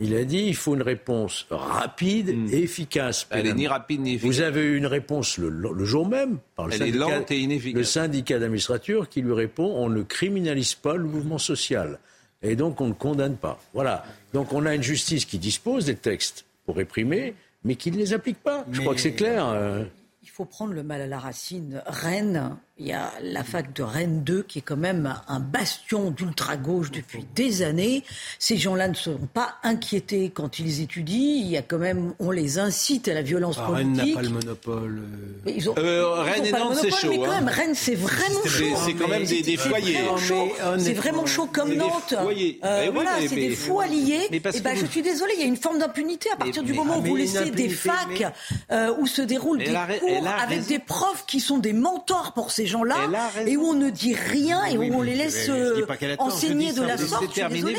il 0.00 0.16
a 0.16 0.24
dit 0.24 0.38
il 0.48 0.56
faut 0.56 0.74
une 0.74 0.82
réponse 0.82 1.46
rapide 1.48 2.28
et 2.50 2.62
efficace. 2.64 3.26
Elle 3.30 3.46
est 3.46 3.54
ni 3.54 3.68
rapide 3.68 4.00
ni 4.00 4.14
efficace. 4.14 4.34
Vous 4.36 4.40
avez 4.42 4.62
eu 4.62 4.76
une 4.76 4.86
réponse 4.86 5.38
le, 5.38 5.48
le 5.48 5.84
jour 5.84 6.08
même 6.08 6.38
par 6.56 6.66
le 6.66 6.72
Elle 6.74 6.82
est 6.82 6.86
syndicat, 6.86 7.18
lente 7.18 7.30
et 7.30 7.38
inefficace. 7.38 7.78
le 7.78 7.84
syndicat 7.84 8.38
d'administrature 8.40 9.08
qui 9.08 9.22
lui 9.22 9.32
répond 9.32 9.64
on 9.76 9.88
ne 9.88 10.02
criminalise 10.02 10.74
pas 10.74 10.96
le 10.96 11.04
mouvement 11.04 11.38
social. 11.38 12.00
Et 12.42 12.56
donc 12.56 12.80
on 12.80 12.88
ne 12.88 12.92
condamne 12.94 13.36
pas. 13.36 13.60
Voilà. 13.72 14.04
Donc 14.32 14.52
on 14.52 14.66
a 14.66 14.74
une 14.74 14.82
justice 14.82 15.24
qui 15.26 15.38
dispose 15.38 15.84
des 15.86 15.94
textes 15.96 16.44
pour 16.66 16.74
réprimer, 16.76 17.34
mais 17.62 17.76
qui 17.76 17.92
ne 17.92 17.96
les 17.96 18.12
applique 18.12 18.42
pas. 18.42 18.66
Je 18.72 18.80
crois 18.80 18.94
que 18.96 19.00
c'est 19.00 19.12
clair. 19.14 19.46
euh. 19.50 19.84
Il 20.24 20.30
faut 20.30 20.44
prendre 20.46 20.72
le 20.72 20.82
mal 20.82 21.00
à 21.00 21.06
la 21.06 21.18
racine. 21.20 21.80
Rennes, 21.86 22.56
il 22.76 22.88
y 22.88 22.92
a 22.92 23.12
la 23.22 23.44
fac 23.44 23.72
de 23.72 23.84
Rennes 23.84 24.24
2 24.24 24.42
qui 24.42 24.58
est 24.58 24.62
quand 24.62 24.76
même 24.76 25.14
un 25.28 25.38
bastion 25.38 26.10
d'ultra-gauche 26.10 26.90
depuis 26.90 27.24
des 27.36 27.62
années. 27.62 28.02
Ces 28.40 28.56
gens-là 28.56 28.88
ne 28.88 28.94
seront 28.94 29.28
pas 29.32 29.54
inquiétés 29.62 30.32
quand 30.34 30.58
ils 30.58 30.80
étudient. 30.80 31.36
Il 31.40 31.46
y 31.48 31.56
a 31.56 31.62
quand 31.62 31.78
même, 31.78 32.14
on 32.18 32.32
les 32.32 32.58
incite 32.58 33.06
à 33.06 33.14
la 33.14 33.22
violence 33.22 33.58
Ah, 33.60 33.68
Rennes 33.68 33.92
n'a 33.92 33.98
politique. 34.02 34.14
pas 34.16 34.22
le 34.22 34.28
monopole. 34.30 35.02
Mais 35.46 35.54
ils 35.56 35.70
ont, 35.70 35.74
Euh, 35.78 36.00
ils 36.02 36.04
ont 36.04 36.22
Rennes 36.24 36.46
et 36.46 36.50
pas 36.50 36.58
le 36.58 36.64
Nantes, 36.64 36.74
c'est 36.80 36.90
monopole, 36.90 37.00
chaud, 37.00 37.08
Mais 37.10 37.18
quand 37.18 37.32
hein. 37.32 37.46
Rennes, 37.46 37.74
c'est 37.76 37.94
vraiment 37.94 38.44
chaud. 38.44 38.64
c'est 38.84 38.94
quand 38.94 39.08
même 39.08 39.24
des- 39.24 39.56
foyers. 39.56 39.92
vraiment 39.92 40.16
chaud. 40.16 40.48
Mais 40.74 40.78
C'est 40.82 40.92
vraiment 40.94 41.26
chaud 41.26 41.46
comme 41.52 41.74
Nantes. 41.74 42.14
foyers. 42.22 42.58
Euh, 42.64 42.80
Eh 42.82 42.88
oui, 42.88 42.94
voilà, 42.94 43.10
c'est 43.20 43.36
des 43.36 43.50
fous 43.54 43.78
alliés. 43.80 44.26
mais 44.32 44.40
parce 44.40 44.56
Et 44.56 44.60
ben, 44.60 44.76
je 44.76 44.86
suis 44.86 45.02
désolée, 45.02 45.34
il 45.36 45.40
y 45.40 45.44
a 45.44 45.46
une 45.46 45.56
forme 45.56 45.78
d'impunité 45.78 46.28
à 46.32 46.36
partir 46.36 46.64
du 46.64 46.72
mais- 46.72 46.78
moment 46.78 46.94
ah, 46.96 46.98
où 46.98 47.02
mais 47.02 47.08
vous 47.10 47.16
laissez 47.16 47.52
des 47.52 47.68
facs 47.68 47.94
mais- 48.18 48.74
euh, 48.76 48.92
où 48.98 49.06
se 49.06 49.22
déroulent 49.22 49.58
des 49.58 49.66
cours 50.00 50.26
avec 50.42 50.66
des 50.66 50.80
profs 50.80 51.24
qui 51.28 51.38
sont 51.38 51.58
des 51.58 51.72
mentors 51.72 52.32
pour 52.34 52.50
ces 52.50 52.63
gens-là 52.66 52.96
a 53.14 53.28
raison. 53.28 53.50
et 53.50 53.56
où 53.56 53.62
on 53.64 53.74
ne 53.74 53.90
dit 53.90 54.14
rien 54.14 54.64
et 54.66 54.76
Oui, 54.76 54.90
où 54.90 54.94
on 54.94 55.02
les 55.02 55.14
laisse 55.14 55.48
euh, 55.48 55.84
enseigner 56.18 56.72
de 56.72 56.82
la 56.82 56.96
sorte. 56.98 57.32
Terminé. 57.32 57.74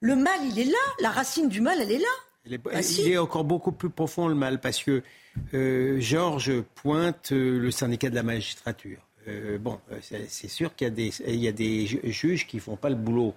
Le 0.00 0.16
mal, 0.16 0.38
il 0.50 0.58
est 0.58 0.64
là. 0.64 0.78
La 1.00 1.10
racine 1.10 1.48
du 1.48 1.60
mal, 1.60 1.78
elle 1.80 1.92
est 1.92 1.98
là. 1.98 2.06
Il 2.46 2.54
est, 2.54 2.60
Ah, 2.72 2.82
si. 2.82 3.02
il 3.02 3.12
est 3.12 3.18
encore 3.18 3.44
beaucoup 3.44 3.72
plus 3.72 3.90
profond 3.90 4.26
le 4.28 4.34
mal 4.34 4.60
parce 4.60 4.82
que 4.82 5.02
euh, 5.54 6.00
Georges 6.00 6.62
pointe 6.74 7.32
euh, 7.32 7.58
le 7.58 7.70
syndicat 7.70 8.08
de 8.10 8.14
la 8.14 8.22
magistrature. 8.22 8.98
Bon, 9.60 9.78
c'est 10.28 10.48
sûr 10.48 10.74
qu'il 10.74 10.86
y 10.86 10.90
a 10.90 10.92
des, 10.92 11.12
il 11.28 11.36
y 11.36 11.46
a 11.46 11.52
des 11.52 11.86
ju- 11.86 12.00
juges 12.04 12.46
qui 12.48 12.58
font 12.58 12.74
pas 12.74 12.88
le 12.88 12.96
boulot, 12.96 13.32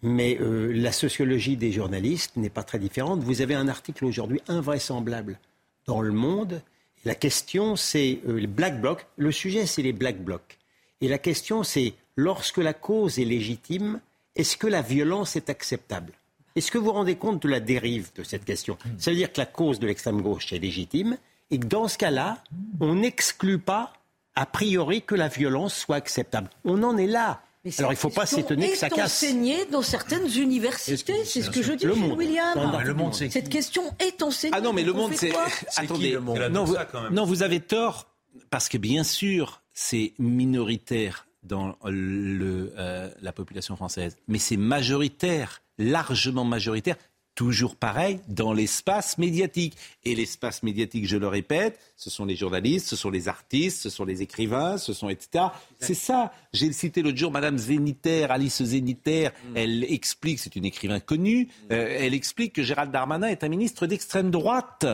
mais 0.00 0.38
la 0.40 0.90
sociologie 0.92 1.56
des 1.58 1.70
journalistes 1.70 2.36
n'est 2.36 2.48
pas 2.48 2.62
très 2.62 2.78
différente. 2.78 3.20
Vous 3.22 3.42
avez 3.42 3.54
un 3.54 3.68
article 3.68 4.06
aujourd'hui 4.06 4.40
invraisemblable 4.48 5.38
dans 5.86 6.00
Le 6.00 6.12
Monde. 6.12 6.62
La 7.04 7.14
question, 7.14 7.76
c'est 7.76 8.20
euh, 8.26 8.38
les 8.38 8.46
black 8.46 8.80
blocs. 8.80 9.06
Le 9.16 9.30
sujet, 9.30 9.66
c'est 9.66 9.82
les 9.82 9.92
black 9.92 10.22
blocs. 10.22 10.58
Et 11.00 11.08
la 11.08 11.18
question, 11.18 11.62
c'est 11.62 11.94
lorsque 12.16 12.58
la 12.58 12.72
cause 12.72 13.18
est 13.18 13.24
légitime, 13.24 14.00
est-ce 14.36 14.56
que 14.56 14.66
la 14.66 14.82
violence 14.82 15.36
est 15.36 15.50
acceptable? 15.50 16.12
Est-ce 16.56 16.70
que 16.70 16.78
vous 16.78 16.86
vous 16.86 16.92
rendez 16.92 17.16
compte 17.16 17.42
de 17.42 17.48
la 17.48 17.60
dérive 17.60 18.10
de 18.14 18.22
cette 18.22 18.44
question? 18.44 18.78
Ça 18.98 19.10
veut 19.10 19.16
dire 19.16 19.32
que 19.32 19.40
la 19.40 19.46
cause 19.46 19.80
de 19.80 19.86
l'extrême 19.86 20.22
gauche 20.22 20.52
est 20.52 20.58
légitime 20.58 21.18
et 21.50 21.58
que 21.58 21.66
dans 21.66 21.88
ce 21.88 21.98
cas-là, 21.98 22.42
on 22.80 22.94
n'exclut 22.94 23.58
pas 23.58 23.92
a 24.36 24.46
priori 24.46 25.02
que 25.02 25.14
la 25.14 25.28
violence 25.28 25.74
soit 25.74 25.96
acceptable. 25.96 26.48
On 26.64 26.82
en 26.82 26.96
est 26.96 27.06
là. 27.06 27.42
Mais 27.64 27.70
Alors 27.78 27.92
il 27.92 27.94
ne 27.94 27.98
faut 28.00 28.10
pas 28.10 28.26
s'étonner 28.26 28.70
que 28.70 28.76
ça 28.76 28.88
est 28.88 28.90
casse. 28.90 29.22
enseignée 29.22 29.64
dans 29.72 29.80
certaines 29.82 30.28
universités, 30.36 31.24
c'est 31.24 31.42
ce 31.42 31.50
que 31.50 31.62
je 31.62 31.72
dis, 31.72 31.86
Le 31.86 31.94
chez 31.94 32.00
Monde. 32.00 32.18
William. 32.18 32.80
Le 32.84 32.94
Monde, 32.94 33.14
c'est 33.14 33.30
Cette 33.30 33.48
question 33.48 33.82
est 33.98 34.22
enseignée. 34.22 34.54
Ah 34.56 34.60
non, 34.60 34.72
mais 34.72 34.82
le 34.82 34.92
monde, 34.92 35.12
c'est. 35.14 35.32
Attendez, 35.76 36.12
le 36.12 36.20
monde? 36.20 36.38
Non, 36.50 36.64
vous, 36.64 36.74
Ça, 36.74 36.84
quand 36.84 37.02
même. 37.02 37.14
non, 37.14 37.24
vous 37.24 37.42
avez 37.42 37.60
tort, 37.60 38.06
parce 38.50 38.68
que 38.68 38.76
bien 38.76 39.02
sûr, 39.04 39.62
c'est 39.72 40.12
minoritaire 40.18 41.26
dans 41.42 41.76
le, 41.84 42.72
euh, 42.78 43.10
la 43.20 43.32
population 43.32 43.76
française, 43.76 44.16
mais 44.28 44.38
c'est 44.38 44.56
majoritaire, 44.56 45.62
largement 45.78 46.44
majoritaire. 46.44 46.96
Toujours 47.34 47.74
pareil 47.74 48.20
dans 48.28 48.52
l'espace 48.52 49.18
médiatique. 49.18 49.76
Et 50.04 50.14
l'espace 50.14 50.62
médiatique, 50.62 51.08
je 51.08 51.16
le 51.16 51.26
répète, 51.26 51.80
ce 52.04 52.10
sont 52.10 52.26
les 52.26 52.36
journalistes, 52.36 52.86
ce 52.86 52.96
sont 52.96 53.08
les 53.08 53.28
artistes, 53.28 53.80
ce 53.80 53.88
sont 53.88 54.04
les 54.04 54.20
écrivains, 54.20 54.76
ce 54.76 54.92
sont 54.92 55.08
etc. 55.08 55.46
C'est 55.78 55.94
ça. 55.94 56.32
J'ai 56.52 56.70
cité 56.72 57.00
l'autre 57.00 57.16
jour 57.16 57.30
Madame 57.30 57.56
Zéniter, 57.56 58.26
Alice 58.30 58.62
Zéniter. 58.62 59.30
Elle 59.54 59.84
explique, 59.84 60.38
c'est 60.38 60.54
une 60.54 60.66
écrivain 60.66 61.00
connue, 61.00 61.48
euh, 61.70 61.96
elle 61.98 62.12
explique 62.12 62.52
que 62.52 62.62
Gérald 62.62 62.92
Darmanin 62.92 63.28
est 63.28 63.42
un 63.42 63.48
ministre 63.48 63.86
d'extrême 63.86 64.30
droite. 64.30 64.84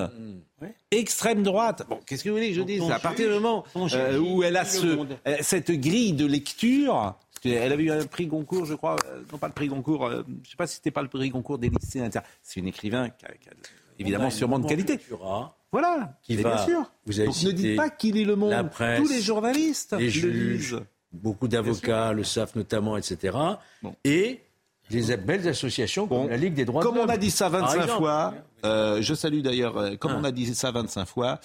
Extrême 0.93 1.43
droite. 1.43 1.85
Bon, 1.89 1.99
qu'est-ce 2.07 2.23
que 2.23 2.29
vous 2.29 2.37
voulez 2.37 2.51
que 2.51 2.55
je 2.55 2.63
dise 2.63 2.89
À 2.89 3.01
partir 3.01 3.27
du 3.27 3.35
moment 3.35 3.65
euh, 3.77 4.19
où 4.19 4.45
elle 4.45 4.57
a 4.57 4.65
ce, 4.65 4.87
euh, 4.87 5.37
cette 5.41 5.73
grille 5.73 6.13
de 6.13 6.27
lecture, 6.27 7.17
elle 7.45 7.73
avait 7.73 7.85
eu 7.85 7.91
un 7.91 8.07
prix 8.07 8.27
Goncourt, 8.27 8.67
je 8.67 8.75
crois, 8.75 8.97
euh, 9.07 9.23
non 9.33 9.39
pas 9.39 9.49
le 9.49 9.53
prix 9.53 9.69
Goncourt, 9.69 10.07
euh, 10.07 10.23
je 10.27 10.33
ne 10.33 10.47
sais 10.47 10.57
pas 10.57 10.67
si 10.67 10.77
c'était 10.77 10.91
pas 10.91 11.03
le 11.03 11.09
prix 11.09 11.31
Goncourt 11.31 11.59
des 11.59 11.71
lycéens. 11.71 12.07
etc. 12.07 12.25
C'est 12.43 12.61
une 12.61 12.69
écrivain 12.69 13.09
qui 13.11 13.25
a, 13.25 13.29
qui 13.33 13.49
a 13.49 13.53
évidemment 14.01 14.31
sûrement 14.31 14.59
de 14.59 14.67
qualité. 14.67 14.99
Cultura, 14.99 15.57
Voilà, 15.73 16.19
Qui 16.23 16.37
va- 16.37 16.55
bien 16.57 16.65
sûr. 16.67 16.91
vous 17.07 17.21
avez 17.21 17.27
Donc 17.27 17.35
ne 17.37 17.41
cité 17.41 17.53
dites 17.53 17.77
pas 17.77 17.91
qu'il 17.91 18.17
est 18.19 18.25
le 18.25 18.35
monde. 18.37 18.51
la 18.51 18.65
presse, 18.65 19.01
Tous 19.01 19.09
les 19.09 19.21
journalistes 19.23 19.93
les 19.97 20.05
le 20.07 20.11
juges, 20.11 20.73
lisent. 20.75 20.83
beaucoup 21.13 21.47
d'avocats 21.47 22.13
le 22.13 22.25
savent 22.25 22.53
notamment, 22.57 22.97
etc. 22.97 23.37
Et 24.05 24.41
les 24.91 25.17
belles 25.17 25.47
associations 25.47 26.09
comme 26.09 26.23
Bon, 26.23 26.27
la 26.29 26.37
Ligue 26.37 26.55
des 26.55 26.65
droits 26.65 26.83
Comme 26.83 26.95
de 26.95 26.99
on 26.99 27.03
l'homme. 27.03 27.11
a 27.11 27.17
dit 27.17 27.31
ça 27.31 27.49
par 27.49 27.61
25 27.61 27.83
exemple. 27.83 27.99
fois, 28.01 28.35
euh, 28.65 29.01
je 29.01 29.15
salue 29.15 29.43
d'ailleurs, 29.43 29.77
euh, 29.77 29.95
comme 29.95 30.11
Ah. 30.17 30.19
on 30.21 30.25
a 30.25 30.33
dit 30.33 30.53
ça 30.53 30.73
25 30.73 31.05
fois, 31.07 31.39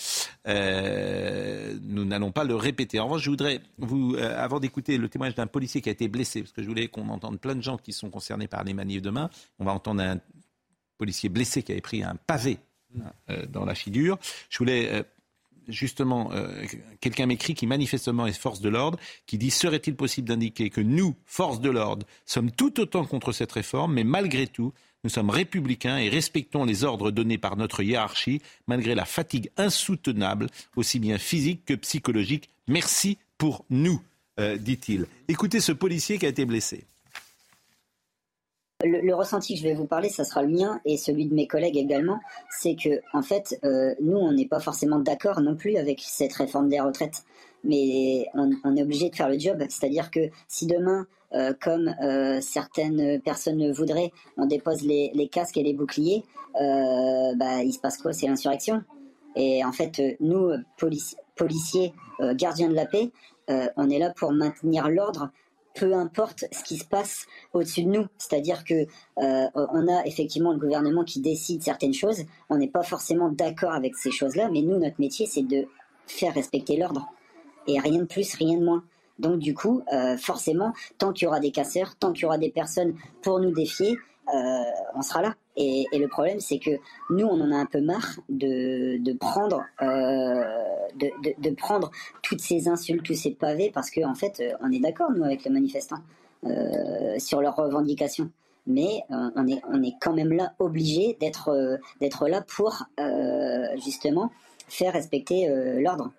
euh, 0.47 1.73
nous 1.83 2.05
n'allons 2.05 2.31
pas 2.31 2.43
le 2.43 2.55
répéter. 2.55 2.99
En 2.99 3.05
revanche, 3.05 3.21
je 3.23 3.29
voudrais, 3.29 3.61
vous, 3.77 4.15
euh, 4.15 4.43
avant 4.43 4.59
d'écouter 4.59 4.97
le 4.97 5.09
témoignage 5.09 5.35
d'un 5.35 5.47
policier 5.47 5.81
qui 5.81 5.89
a 5.89 5.91
été 5.91 6.07
blessé, 6.07 6.41
parce 6.41 6.51
que 6.53 6.63
je 6.63 6.67
voulais 6.67 6.87
qu'on 6.87 7.07
entende 7.09 7.39
plein 7.39 7.55
de 7.55 7.61
gens 7.61 7.77
qui 7.77 7.93
sont 7.93 8.09
concernés 8.09 8.47
par 8.47 8.63
les 8.63 8.73
manifs 8.73 9.01
demain, 9.03 9.29
on 9.59 9.65
va 9.65 9.73
entendre 9.73 10.01
un 10.01 10.17
policier 10.97 11.29
blessé 11.29 11.63
qui 11.63 11.71
avait 11.71 11.81
pris 11.81 12.03
un 12.03 12.15
pavé 12.27 12.57
hein, 12.97 13.11
euh, 13.29 13.45
dans 13.47 13.65
la 13.65 13.75
figure. 13.75 14.17
Je 14.49 14.57
voulais 14.57 14.89
euh, 14.91 15.03
justement, 15.67 16.31
euh, 16.33 16.65
quelqu'un 17.01 17.25
m'écrit 17.25 17.53
qui 17.53 17.67
manifestement 17.67 18.27
est 18.27 18.33
force 18.33 18.61
de 18.61 18.69
l'ordre, 18.69 18.99
qui 19.25 19.37
dit 19.37 19.51
serait-il 19.51 19.95
possible 19.95 20.27
d'indiquer 20.27 20.69
que 20.69 20.81
nous, 20.81 21.15
force 21.25 21.59
de 21.59 21.69
l'ordre, 21.69 22.05
sommes 22.25 22.51
tout 22.51 22.79
autant 22.79 23.05
contre 23.05 23.31
cette 23.31 23.51
réforme, 23.51 23.93
mais 23.93 24.03
malgré 24.03 24.47
tout, 24.47 24.73
nous 25.03 25.09
sommes 25.09 25.29
républicains 25.29 25.97
et 25.97 26.09
respectons 26.09 26.65
les 26.65 26.83
ordres 26.83 27.11
donnés 27.11 27.37
par 27.37 27.57
notre 27.57 27.83
hiérarchie, 27.83 28.41
malgré 28.67 28.95
la 28.95 29.05
fatigue 29.05 29.51
insoutenable, 29.55 30.47
aussi 30.75 30.97
bien 30.97 31.19
physique 31.19 31.63
que 31.65 31.75
psychologique. 31.75 32.49
Merci 32.67 33.19
pour 33.37 33.65
nous, 33.69 34.01
dit-il. 34.57 35.05
Écoutez 35.27 35.59
ce 35.59 35.71
policier 35.73 36.17
qui 36.17 36.25
a 36.25 36.29
été 36.29 36.45
blessé. 36.45 36.85
Le, 38.83 39.13
ressenti 39.13 39.53
que 39.53 39.59
je 39.59 39.63
vais 39.63 39.73
vous 39.73 39.85
parler, 39.85 40.09
ça 40.09 40.23
sera 40.23 40.43
le 40.43 40.49
mien 40.49 40.81
et 40.85 40.97
celui 40.97 41.25
de 41.25 41.33
mes 41.33 41.47
collègues 41.47 41.77
également. 41.77 42.19
C'est 42.49 42.75
que, 42.75 43.01
en 43.13 43.21
fait, 43.21 43.57
euh, 43.63 43.95
nous, 44.01 44.17
on 44.17 44.33
n'est 44.33 44.47
pas 44.47 44.59
forcément 44.59 44.99
d'accord 44.99 45.41
non 45.41 45.55
plus 45.55 45.77
avec 45.77 46.01
cette 46.01 46.33
réforme 46.33 46.69
des 46.69 46.79
retraites. 46.79 47.23
Mais 47.63 48.27
on, 48.35 48.75
est 48.75 48.83
obligé 48.83 49.09
de 49.09 49.15
faire 49.15 49.29
le 49.29 49.39
job. 49.39 49.63
C'est-à-dire 49.69 50.11
que 50.11 50.29
si 50.47 50.67
demain, 50.67 51.07
euh, 51.33 51.53
comme 51.59 51.95
euh, 52.03 52.39
certaines 52.41 53.19
personnes 53.21 53.57
le 53.57 53.71
voudraient, 53.71 54.11
on 54.37 54.45
dépose 54.45 54.83
les, 54.83 55.29
casques 55.31 55.57
et 55.57 55.63
les 55.63 55.73
boucliers, 55.73 56.23
bah, 56.53 57.63
il 57.63 57.73
se 57.73 57.79
passe 57.79 57.97
quoi? 57.97 58.13
C'est 58.13 58.27
l'insurrection. 58.27 58.83
Et 59.35 59.65
en 59.65 59.71
fait, 59.71 60.01
nous, 60.19 60.51
polici 60.77 61.15
policiers, 61.35 61.93
gardiens 62.35 62.69
de 62.69 62.75
la 62.75 62.85
paix, 62.85 63.11
on 63.49 63.89
est 63.89 63.99
là 63.99 64.13
pour 64.15 64.31
maintenir 64.31 64.87
l'ordre 64.87 65.31
peu 65.75 65.93
importe 65.93 66.45
ce 66.51 66.63
qui 66.63 66.77
se 66.77 66.85
passe 66.85 67.25
au-dessus 67.53 67.83
de 67.83 67.89
nous. 67.89 68.07
C'est-à-dire 68.17 68.63
que 68.63 68.73
euh, 68.73 69.47
on 69.55 69.87
a 69.87 70.05
effectivement 70.05 70.53
le 70.53 70.59
gouvernement 70.59 71.03
qui 71.03 71.19
décide 71.19 71.61
certaines 71.61 71.93
choses. 71.93 72.23
On 72.49 72.57
n'est 72.57 72.69
pas 72.69 72.83
forcément 72.83 73.29
d'accord 73.29 73.73
avec 73.73 73.95
ces 73.95 74.11
choses-là, 74.11 74.49
mais 74.51 74.61
nous, 74.61 74.79
notre 74.79 74.99
métier, 74.99 75.25
c'est 75.25 75.43
de 75.43 75.67
faire 76.07 76.33
respecter 76.33 76.77
l'ordre. 76.77 77.07
Et 77.67 77.79
rien 77.79 77.99
de 77.99 78.05
plus, 78.05 78.33
rien 78.35 78.57
de 78.57 78.63
moins. 78.63 78.83
Donc 79.19 79.39
du 79.39 79.53
coup, 79.53 79.81
euh, 79.93 80.17
forcément, 80.17 80.73
tant 80.97 81.13
qu'il 81.13 81.25
y 81.25 81.27
aura 81.27 81.39
des 81.39 81.51
casseurs, 81.51 81.95
tant 81.95 82.11
qu'il 82.11 82.23
y 82.23 82.25
aura 82.25 82.37
des 82.37 82.51
personnes 82.51 82.95
pour 83.21 83.39
nous 83.39 83.51
défier, 83.51 83.97
euh, 84.33 84.63
on 84.95 85.01
sera 85.01 85.21
là. 85.21 85.35
Et, 85.57 85.85
le 85.93 86.07
problème, 86.07 86.39
c'est 86.39 86.59
que 86.59 86.71
nous, 87.09 87.25
on 87.25 87.39
en 87.39 87.51
a 87.51 87.55
un 87.55 87.65
peu 87.65 87.81
marre 87.81 88.19
de, 88.29 88.97
de 88.97 89.13
prendre, 89.13 89.63
euh, 89.81 90.43
de, 90.99 91.09
de, 91.41 91.55
prendre 91.55 91.91
toutes 92.21 92.41
ces 92.41 92.67
insultes, 92.67 93.03
tous 93.03 93.15
ces 93.15 93.31
pavés, 93.31 93.71
parce 93.73 93.89
qu'en 93.89 94.11
en 94.11 94.15
fait, 94.15 94.43
on 94.61 94.71
est 94.71 94.79
d'accord, 94.79 95.11
nous, 95.11 95.23
avec 95.23 95.43
les 95.45 95.51
manifestants, 95.51 96.01
euh, 96.45 97.17
sur 97.19 97.41
leurs 97.41 97.55
revendications. 97.55 98.31
Mais 98.67 99.03
euh, 99.11 99.29
on, 99.35 99.47
est, 99.47 99.61
on 99.71 99.81
est 99.81 99.93
quand 100.01 100.13
même 100.13 100.33
là, 100.33 100.53
obligé 100.59 101.17
d'être 101.19 102.27
là 102.27 102.41
pour, 102.41 102.83
justement, 103.83 104.31
faire 104.67 104.93
respecter 104.93 105.47
l'ordre. 105.79 106.11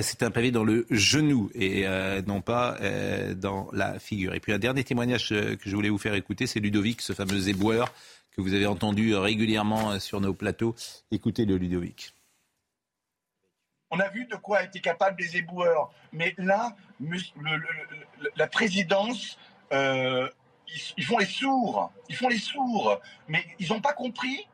C'est 0.00 0.22
un 0.22 0.30
pavé 0.30 0.50
dans 0.50 0.64
le 0.64 0.86
genou 0.90 1.50
et 1.54 1.84
non 2.26 2.40
pas 2.42 2.78
dans 3.34 3.68
la 3.72 3.98
figure. 3.98 4.34
Et 4.34 4.40
puis 4.40 4.52
un 4.52 4.58
dernier 4.58 4.84
témoignage 4.84 5.30
que 5.30 5.56
je 5.64 5.74
voulais 5.74 5.88
vous 5.88 5.98
faire 5.98 6.14
écouter, 6.14 6.46
c'est 6.46 6.60
Ludovic, 6.60 7.00
ce 7.00 7.12
fameux 7.12 7.48
éboueur 7.48 7.92
que 8.32 8.40
vous 8.40 8.54
avez 8.54 8.66
entendu 8.66 9.14
régulièrement 9.14 9.98
sur 10.00 10.20
nos 10.20 10.34
plateaux. 10.34 10.74
Écoutez 11.10 11.44
le 11.44 11.56
Ludovic. 11.56 12.14
On 13.90 14.00
a 14.00 14.08
vu 14.08 14.24
de 14.24 14.36
quoi 14.36 14.62
étaient 14.62 14.80
capables 14.80 15.20
les 15.20 15.36
éboueurs. 15.36 15.92
Mais 16.12 16.34
là, 16.38 16.74
la 18.36 18.46
présidence, 18.46 19.38
euh, 19.72 20.30
ils, 20.96 21.04
font 21.04 21.18
les 21.18 21.26
sourds. 21.26 21.92
Ils 22.08 22.16
font 22.16 22.28
les 22.28 22.38
sourds. 22.38 23.00
Mais 23.28 23.44
ils 23.58 23.68
n'ont 23.68 23.82
pas 23.82 23.92
compris. 23.92 24.48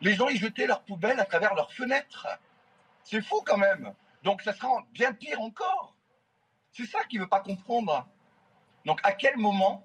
Les 0.00 0.14
gens, 0.14 0.28
ils 0.28 0.38
jetaient 0.38 0.68
leurs 0.68 0.82
poubelles 0.84 1.18
à 1.18 1.24
travers 1.24 1.54
leurs 1.54 1.72
fenêtres. 1.72 2.28
C'est 3.02 3.22
fou 3.22 3.42
quand 3.44 3.58
même. 3.58 3.92
Donc 4.22 4.42
ça 4.42 4.52
sera 4.52 4.86
bien 4.92 5.12
pire 5.12 5.40
encore. 5.40 5.96
C'est 6.70 6.86
ça 6.86 7.02
qu'il 7.04 7.18
ne 7.18 7.24
veut 7.24 7.28
pas 7.28 7.40
comprendre. 7.40 8.06
Donc 8.84 9.00
à 9.02 9.12
quel 9.12 9.36
moment 9.36 9.84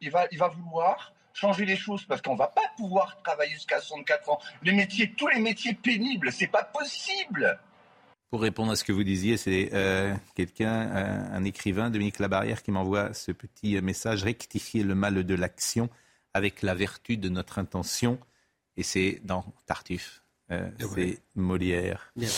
il 0.00 0.10
va 0.10 0.48
vouloir 0.48 1.15
changer 1.36 1.66
les 1.66 1.76
choses 1.76 2.04
parce 2.04 2.22
qu'on 2.22 2.32
ne 2.32 2.38
va 2.38 2.48
pas 2.48 2.72
pouvoir 2.76 3.20
travailler 3.22 3.52
jusqu'à 3.52 3.80
64 3.80 4.30
ans. 4.30 4.38
Les 4.62 4.72
métiers, 4.72 5.12
tous 5.16 5.28
les 5.28 5.40
métiers 5.40 5.74
pénibles, 5.74 6.32
c'est 6.32 6.46
pas 6.46 6.64
possible. 6.64 7.58
Pour 8.30 8.40
répondre 8.40 8.72
à 8.72 8.76
ce 8.76 8.84
que 8.84 8.92
vous 8.92 9.04
disiez, 9.04 9.36
c'est 9.36 9.70
euh, 9.72 10.14
quelqu'un, 10.34 10.72
un, 10.72 11.32
un, 11.32 11.44
écrivain, 11.44 11.90
Dominique 11.90 12.18
Labarrière, 12.18 12.62
qui 12.62 12.72
m'envoie 12.72 13.12
ce 13.14 13.32
petit 13.32 13.80
message 13.80 14.24
rectifier 14.24 14.82
le 14.82 14.94
mal 14.94 15.24
de 15.24 15.34
l'action 15.34 15.88
avec 16.34 16.62
la 16.62 16.74
vertu 16.74 17.16
de 17.16 17.28
notre 17.28 17.58
intention. 17.58 18.18
Et 18.76 18.82
c'est 18.82 19.20
dans 19.24 19.44
Tartuffe. 19.66 20.22
Euh, 20.50 20.68
c'est 20.94 21.18
Molière. 21.34 22.12
Bien. 22.16 22.28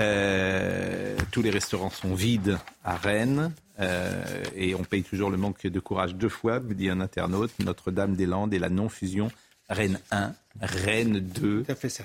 Euh, 0.00 1.16
tous 1.30 1.42
les 1.42 1.50
restaurants 1.50 1.90
sont 1.90 2.14
vides 2.14 2.58
à 2.84 2.96
Rennes 2.96 3.52
euh, 3.78 4.24
et 4.56 4.74
on 4.74 4.84
paye 4.84 5.02
toujours 5.02 5.30
le 5.30 5.36
manque 5.36 5.66
de 5.66 5.80
courage 5.80 6.14
deux 6.14 6.28
fois, 6.28 6.60
me 6.60 6.74
dit 6.74 6.88
un 6.88 7.00
internaute. 7.00 7.52
Notre-Dame-des-Landes 7.58 8.54
et 8.54 8.58
la 8.58 8.68
non-fusion 8.70 9.30
Rennes 9.68 10.00
1, 10.10 10.32
Rennes 10.60 11.20
2. 11.20 11.64
Ça 11.66 11.74
fait 11.74 11.88
ça. 11.88 12.04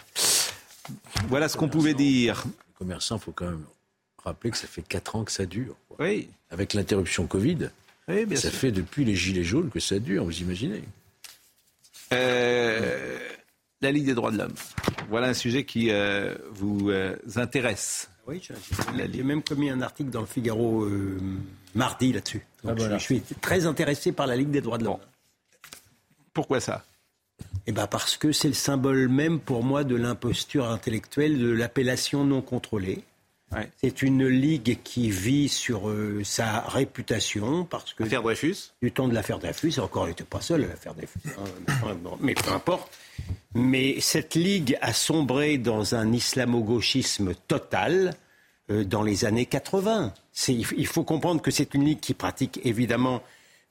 Voilà 1.28 1.50
ce 1.50 1.58
qu'on 1.58 1.69
pouvait 1.69 1.93
dire. 1.93 2.43
Les 2.45 2.73
commerçants, 2.78 3.17
il 3.17 3.21
faut 3.21 3.32
quand 3.32 3.45
même 3.50 3.65
rappeler 4.23 4.52
que 4.52 4.58
ça 4.58 4.67
fait 4.67 4.82
4 4.82 5.15
ans 5.15 5.23
que 5.23 5.32
ça 5.32 5.45
dure. 5.45 5.76
Quoi. 5.89 6.06
Oui. 6.06 6.30
Avec 6.52 6.73
l'interruption 6.73 7.28
Covid, 7.28 7.69
oui, 8.08 8.26
bien 8.26 8.38
ça 8.38 8.50
sûr. 8.50 8.60
fait 8.60 8.71
depuis 8.71 9.04
les 9.04 9.15
Gilets 9.15 9.43
jaunes 9.43 9.69
que 9.69 9.80
ça 9.82 10.00
dure, 10.00 10.23
vous 10.23 10.39
imaginez. 10.39 10.84
Euh, 12.13 13.17
la 13.81 13.91
Ligue 13.91 14.05
des 14.05 14.13
droits 14.13 14.31
de 14.31 14.37
l'homme. 14.37 14.53
Voilà 15.09 15.27
un 15.27 15.33
sujet 15.33 15.65
qui 15.65 15.89
euh, 15.91 16.35
vous 16.51 16.89
euh, 16.89 17.15
intéresse. 17.35 18.09
Oui, 18.27 18.41
j'ai 18.41 19.23
même 19.23 19.41
commis 19.41 19.69
un 19.69 19.81
article 19.81 20.09
dans 20.09 20.19
le 20.19 20.25
Figaro 20.27 20.83
euh, 20.83 21.17
mardi 21.75 22.11
là-dessus. 22.11 22.45
Ah, 22.65 22.73
voilà. 22.73 22.97
je, 22.97 22.99
je, 22.99 23.03
suis 23.03 23.21
très 23.39 23.65
intéressé 23.65 24.11
par 24.11 24.27
la 24.27 24.35
Ligue 24.35 24.49
des 24.49 24.61
droits 24.61 24.77
de 24.77 24.83
l'homme. 24.83 24.97
Bon. 24.97 24.99
Pourquoi 26.33 26.59
ça? 26.59 26.83
Eh 27.65 27.71
ben 27.71 27.87
parce 27.87 28.17
que 28.17 28.31
c'est 28.31 28.47
le 28.47 28.53
symbole 28.53 29.07
même 29.07 29.39
pour 29.39 29.63
moi 29.63 29.83
de 29.83 29.95
l'imposture 29.95 30.69
intellectuelle, 30.69 31.37
de 31.37 31.49
l'appellation 31.49 32.23
non 32.25 32.41
contrôlée. 32.41 33.03
Ouais. 33.53 33.69
C'est 33.77 34.01
une 34.01 34.27
ligue 34.27 34.79
qui 34.83 35.10
vit 35.10 35.47
sur 35.47 35.88
euh, 35.88 36.21
sa 36.25 36.62
réputation 36.62 37.63
parce 37.63 37.93
que 37.93 38.03
l'affaire 38.03 38.21
Dreyfus, 38.21 38.73
du 38.81 38.91
temps 38.91 39.07
de 39.07 39.13
l'affaire 39.13 39.39
Dreyfus, 39.39 39.79
encore 39.79 40.03
elle 40.03 40.10
n'était 40.10 40.25
pas 40.25 40.41
seule 40.41 40.67
l'affaire 40.67 40.93
Dreyfus, 40.93 41.19
hein, 41.38 41.97
mais 42.19 42.33
peu 42.33 42.51
importe. 42.51 42.91
Mais 43.53 44.01
cette 44.01 44.36
ligue 44.36 44.77
a 44.81 44.91
sombré 44.91 45.57
dans 45.57 45.95
un 45.95 46.12
islamo-gauchisme 46.12 47.36
total 47.47 48.15
euh, 48.69 48.83
dans 48.83 49.01
les 49.01 49.23
années 49.23 49.45
80. 49.45 50.13
Il 50.49 50.88
faut 50.88 51.03
comprendre 51.03 51.41
que 51.41 51.51
c'est 51.51 51.73
une 51.73 51.86
ligue 51.86 52.01
qui 52.01 52.13
pratique 52.13 52.60
évidemment 52.65 53.23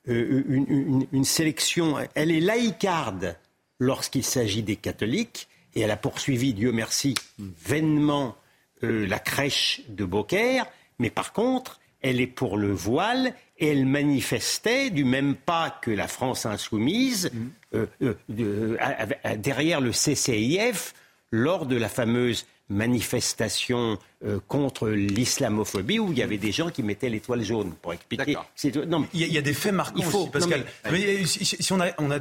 euh, 0.07 0.43
une, 0.47 0.65
une, 0.69 1.07
une, 1.11 1.25
sélection. 1.25 1.97
Elle 2.15 2.31
est 2.31 2.39
laïcarde 2.39 3.35
lorsqu'il 3.79 4.23
s'agit 4.23 4.63
des 4.63 4.75
catholiques 4.75 5.47
et 5.75 5.81
elle 5.81 5.91
a 5.91 5.97
poursuivi, 5.97 6.55
Dieu 6.55 6.71
merci, 6.71 7.13
vainement 7.37 8.35
euh, 8.83 9.05
la 9.07 9.19
crèche 9.19 9.81
de 9.89 10.05
Beaucaire. 10.05 10.65
Mais 10.99 11.09
par 11.09 11.33
contre, 11.33 11.79
elle 12.01 12.21
est 12.21 12.27
pour 12.27 12.57
le 12.57 12.71
voile 12.71 13.33
et 13.57 13.67
elle 13.67 13.85
manifestait 13.85 14.89
du 14.89 15.03
même 15.03 15.35
pas 15.35 15.79
que 15.81 15.91
la 15.91 16.07
France 16.07 16.45
insoumise 16.45 17.31
mmh. 17.33 17.47
euh, 17.75 17.85
euh, 18.03 18.13
de, 18.29 18.77
à, 18.79 19.07
à, 19.23 19.35
derrière 19.35 19.81
le 19.81 19.91
CCIF 19.91 20.93
lors 21.31 21.65
de 21.65 21.75
la 21.75 21.89
fameuse 21.89 22.45
manifestation 22.69 23.97
euh, 24.25 24.39
contre 24.47 24.89
l'islamophobie 24.89 25.99
où 25.99 26.11
il 26.11 26.17
y 26.17 26.21
avait 26.21 26.37
des 26.37 26.51
gens 26.51 26.69
qui 26.69 26.83
mettaient 26.83 27.09
l'étoile 27.09 27.43
jaune 27.43 27.73
pour 27.81 27.93
expliquer. 27.93 28.37
Il, 28.63 28.75
y 28.75 28.75
a, 28.75 28.97
il 29.13 29.33
y 29.33 29.37
a 29.37 29.41
des 29.41 29.53
faits 29.53 29.73
marquants 29.73 29.99
il 29.99 30.05
faut, 30.05 30.23
aussi, 30.23 30.31
Pascal. 30.31 30.65
Mais, 30.85 30.91
mais, 30.91 31.25
si, 31.25 31.45
si, 31.45 31.73
on 31.73 31.79
a, 31.79 31.87
on 31.97 32.11
a 32.11 32.19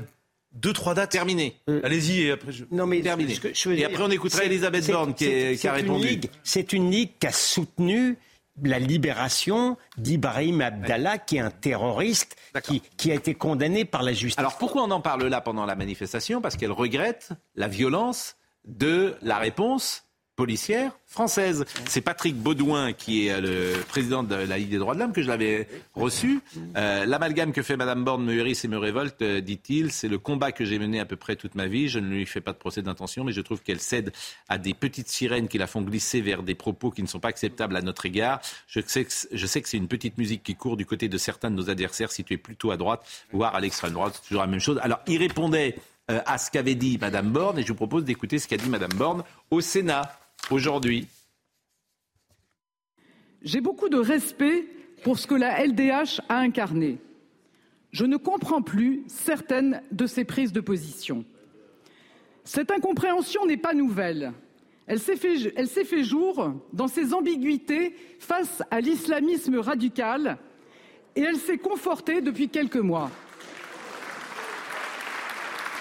deux, 0.57 0.73
trois 0.73 0.95
dates. 0.95 1.11
Terminé. 1.11 1.57
Euh, 1.69 1.81
Allez-y 1.85 2.23
et 2.23 2.33
après 2.33 2.53
je... 2.53 2.65
Non 2.71 2.87
mais 2.87 3.01
terminé. 3.01 3.35
Ce 3.35 3.41
que 3.41 3.55
je 3.55 3.71
et 3.71 3.77
dire, 3.77 3.89
après 3.89 4.03
on 4.03 4.11
écoutera 4.11 4.45
Elisabeth 4.45 4.91
Borne 4.91 5.15
qui, 5.15 5.25
est, 5.27 5.61
qui 5.61 5.69
a 5.69 5.73
répondu. 5.73 6.21
C'est 6.43 6.73
une 6.73 6.91
ligue 6.91 7.11
qui 7.21 7.27
a 7.27 7.33
soutenu 7.33 8.17
la 8.63 8.79
libération 8.79 9.77
d'Ibrahim 9.99 10.63
Abdallah, 10.63 11.19
qui 11.19 11.37
est 11.37 11.41
un 11.41 11.51
terroriste 11.51 12.37
qui, 12.63 12.81
qui, 12.97 13.11
a 13.11 13.15
été 13.15 13.35
condamné 13.35 13.85
par 13.85 14.03
la 14.03 14.13
justice. 14.13 14.39
Alors 14.39 14.57
pourquoi 14.57 14.83
on 14.83 14.91
en 14.91 15.01
parle 15.01 15.27
là 15.27 15.43
pendant 15.43 15.67
la 15.67 15.77
manifestation? 15.77 16.41
Parce 16.41 16.57
qu'elle 16.57 16.73
regrette 16.73 17.31
la 17.55 17.69
violence 17.69 18.37
de 18.65 19.15
la 19.23 19.39
réponse 19.39 20.06
policière 20.37 20.93
française. 21.07 21.65
C'est 21.89 22.03
Patrick 22.03 22.37
Baudouin 22.37 22.93
qui 22.93 23.27
est 23.27 23.41
le 23.41 23.73
président 23.89 24.23
de 24.23 24.35
la 24.35 24.59
Ligue 24.59 24.69
des 24.69 24.77
droits 24.77 24.95
de 24.95 25.01
l'homme 25.01 25.15
que 25.15 25.23
je 25.23 25.29
l'avais 25.29 25.67
reçu. 25.95 26.41
Euh, 26.77 27.07
L'amalgame 27.07 27.53
que 27.53 27.63
fait 27.63 27.77
Madame 27.77 28.05
Borne 28.05 28.23
me 28.23 28.35
hérisse 28.35 28.65
et 28.65 28.69
me 28.69 28.77
révolte, 28.77 29.23
euh, 29.23 29.41
dit-il, 29.41 29.91
c'est 29.93 30.09
le 30.09 30.19
combat 30.19 30.53
que 30.53 30.67
j'ai 30.67 30.79
mené 30.79 31.01
à 31.01 31.07
peu 31.07 31.17
près 31.17 31.37
toute 31.37 31.55
ma 31.55 31.67
vie. 31.67 31.89
Je 31.89 31.99
ne 31.99 32.09
lui 32.09 32.27
fais 32.27 32.43
pas 32.43 32.53
de 32.53 32.59
procès 32.59 32.83
d'intention, 32.83 33.25
mais 33.25 33.33
je 33.33 33.41
trouve 33.41 33.63
qu'elle 33.63 33.81
cède 33.81 34.13
à 34.49 34.59
des 34.59 34.75
petites 34.75 35.09
sirènes 35.09 35.49
qui 35.49 35.57
la 35.57 35.67
font 35.67 35.81
glisser 35.81 36.21
vers 36.21 36.43
des 36.43 36.55
propos 36.55 36.91
qui 36.91 37.03
ne 37.03 37.09
sont 37.09 37.21
pas 37.21 37.29
acceptables 37.29 37.75
à 37.75 37.81
notre 37.81 38.05
égard. 38.05 38.41
Je 38.69 38.81
sais 38.85 39.05
que, 39.05 39.69
c'est 39.69 39.77
une 39.77 39.89
petite 39.89 40.19
musique 40.19 40.43
qui 40.43 40.55
court 40.55 40.77
du 40.77 40.85
côté 40.85 41.09
de 41.09 41.17
certains 41.17 41.51
de 41.51 41.57
nos 41.57 41.71
adversaires 41.71 42.13
situés 42.13 42.37
plutôt 42.37 42.71
à 42.73 42.77
droite, 42.77 43.03
voire 43.33 43.55
à 43.55 43.61
l'extrême 43.61 43.93
droite. 43.93 44.21
Toujours 44.29 44.43
la 44.43 44.49
même 44.49 44.61
chose. 44.61 44.79
Alors, 44.83 45.01
il 45.07 45.17
répondait 45.17 45.77
euh, 46.11 46.21
à 46.27 46.37
ce 46.37 46.51
qu'avait 46.51 46.75
dit 46.75 46.99
Madame 47.01 47.31
Borne 47.31 47.59
et 47.59 47.63
je 47.63 47.69
vous 47.69 47.75
propose 47.75 48.05
d'écouter 48.05 48.39
ce 48.39 48.47
qu'a 48.47 48.59
dit 48.59 48.69
Madame 48.69 48.93
Borne 48.95 49.25
au 49.51 49.61
Sénat 49.61 50.13
aujourd'hui 50.51 51.09
J'ai 53.43 53.61
beaucoup 53.61 53.89
de 53.89 53.99
respect 53.99 54.67
pour 55.03 55.19
ce 55.19 55.27
que 55.27 55.35
la 55.35 55.65
LDH 55.65 56.21
a 56.29 56.39
incarné. 56.39 56.99
Je 57.93 58.05
ne 58.05 58.17
comprends 58.17 58.63
plus 58.63 59.05
certaines 59.07 59.83
de 59.93 60.07
ses 60.07 60.25
prises 60.25 60.53
de 60.53 60.61
position. 60.61 61.25
Cette 62.45 62.71
incompréhension 62.71 63.47
n'est 63.47 63.57
pas 63.57 63.75
nouvelle. 63.75 64.33
Elle 64.87 65.01
s'est 65.01 65.17
fait, 65.17 65.37
fait 65.85 66.05
jour 66.05 66.53
dans 66.73 66.87
ses 66.87 67.13
ambiguïtés 67.13 67.95
face 68.21 68.63
à 68.71 68.81
l'islamisme 68.81 69.59
radical 69.59 70.39
et 71.17 71.23
elle 71.23 71.39
s'est 71.39 71.59
confortée 71.59 72.21
depuis 72.21 72.49
quelques 72.49 72.77
mois. 72.77 73.11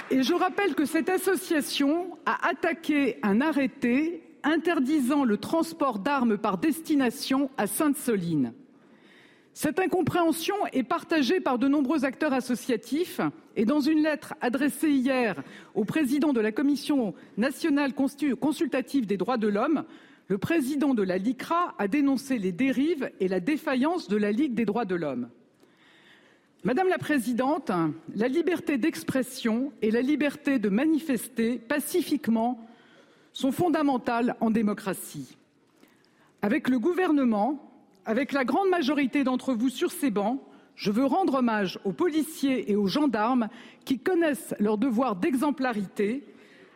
Et 0.10 0.24
je 0.24 0.34
rappelle 0.34 0.76
que 0.76 0.86
cette 0.86 1.10
association 1.10 2.18
a 2.26 2.48
attaqué 2.48 3.18
un 3.22 3.42
arrêté 3.42 4.24
interdisant 4.46 5.26
le 5.26 5.38
transport 5.38 6.00
d'armes 6.00 6.38
par 6.38 6.58
destination 6.58 7.50
à 7.58 7.68
Sainte-Soline. 7.68 8.54
Cette 9.54 9.80
incompréhension 9.80 10.56
est 10.74 10.84
partagée 10.84 11.40
par 11.40 11.58
de 11.58 11.68
nombreux 11.68 12.06
acteurs 12.06 12.34
associatifs 12.34 13.22
et 13.56 13.66
dans 13.66 13.80
une 13.80 14.04
lettre 14.04 14.36
adressée 14.42 14.92
hier 14.92 15.42
au 15.74 15.86
président 15.86 16.34
de 16.34 16.42
la 16.42 16.52
Commission 16.52 17.14
nationale 17.38 17.94
consultative 17.94 19.06
des 19.06 19.18
droits 19.18 19.38
de 19.38 19.48
l'homme, 19.48 19.86
le 20.28 20.38
président 20.38 20.94
de 20.94 21.04
la 21.04 21.18
LICRA 21.18 21.76
a 21.78 21.88
dénoncé 21.88 22.38
les 22.38 22.52
dérives 22.52 23.12
et 23.20 23.28
la 23.28 23.40
défaillance 23.40 24.08
de 24.08 24.18
la 24.18 24.32
Ligue 24.32 24.56
des 24.56 24.66
droits 24.66 24.86
de 24.86 24.96
l'homme. 24.96 25.30
Madame 26.66 26.90
la 26.90 26.98
Présidente, 26.98 27.72
la 28.16 28.28
liberté 28.28 28.78
d'expression 28.78 29.72
et 29.82 29.92
la 29.92 30.02
liberté 30.02 30.58
de 30.60 30.70
manifester 30.70 31.60
pacifiquement 31.60 32.60
sont 33.36 33.52
fondamentales 33.52 34.36
en 34.40 34.50
démocratie. 34.50 35.38
Avec 36.42 36.70
le 36.70 36.80
gouvernement, 36.80 37.60
avec 38.06 38.32
la 38.32 38.46
grande 38.46 38.70
majorité 38.70 39.24
d'entre 39.24 39.54
vous 39.54 39.70
sur 39.70 39.92
ces 39.92 40.10
bancs, 40.10 40.40
je 40.76 40.90
veux 40.90 41.06
rendre 41.06 41.36
hommage 41.36 41.78
aux 41.84 41.92
policiers 41.92 42.72
et 42.72 42.76
aux 42.76 42.88
gendarmes 42.88 43.50
qui 43.84 44.00
connaissent 44.00 44.56
leur 44.60 44.78
devoir 44.78 45.18
d'exemplarité, 45.18 46.24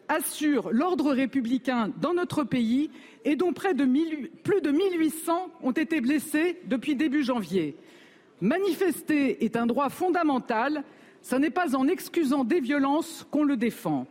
assurent 0.10 0.70
l'ordre 0.72 1.14
républicain 1.14 1.92
dans 2.02 2.14
notre 2.14 2.44
pays 2.44 2.90
et 3.24 3.36
dont 3.36 3.54
près 3.54 3.74
de 3.74 3.86
plus 4.44 4.62
de 4.62 4.72
1800 4.72 5.48
ont 5.64 5.72
été 5.72 6.02
blessés 6.02 6.60
depuis 6.66 6.96
début 6.96 7.24
janvier. 7.24 7.76
Manifester 8.42 9.46
est 9.46 9.56
un 9.56 9.66
droit 9.66 9.90
fondamental, 9.90 10.84
ce 11.22 11.36
n'est 11.36 11.50
pas 11.52 11.76
en 11.76 11.88
excusant 11.88 12.44
des 12.44 12.60
violences 12.60 13.26
qu'on 13.32 13.44
le 13.44 13.56
défend. 13.56 14.08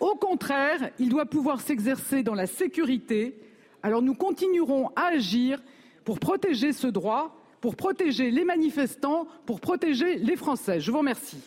Au 0.00 0.14
contraire, 0.16 0.90
il 0.98 1.08
doit 1.08 1.26
pouvoir 1.26 1.60
s'exercer 1.60 2.22
dans 2.22 2.34
la 2.34 2.46
sécurité. 2.46 3.38
Alors 3.82 4.02
nous 4.02 4.14
continuerons 4.14 4.88
à 4.96 5.06
agir 5.14 5.62
pour 6.04 6.18
protéger 6.18 6.72
ce 6.72 6.86
droit, 6.86 7.36
pour 7.60 7.76
protéger 7.76 8.30
les 8.30 8.44
manifestants, 8.44 9.26
pour 9.46 9.60
protéger 9.60 10.16
les 10.16 10.36
Français. 10.36 10.80
Je 10.80 10.90
vous 10.90 10.98
remercie. 10.98 11.38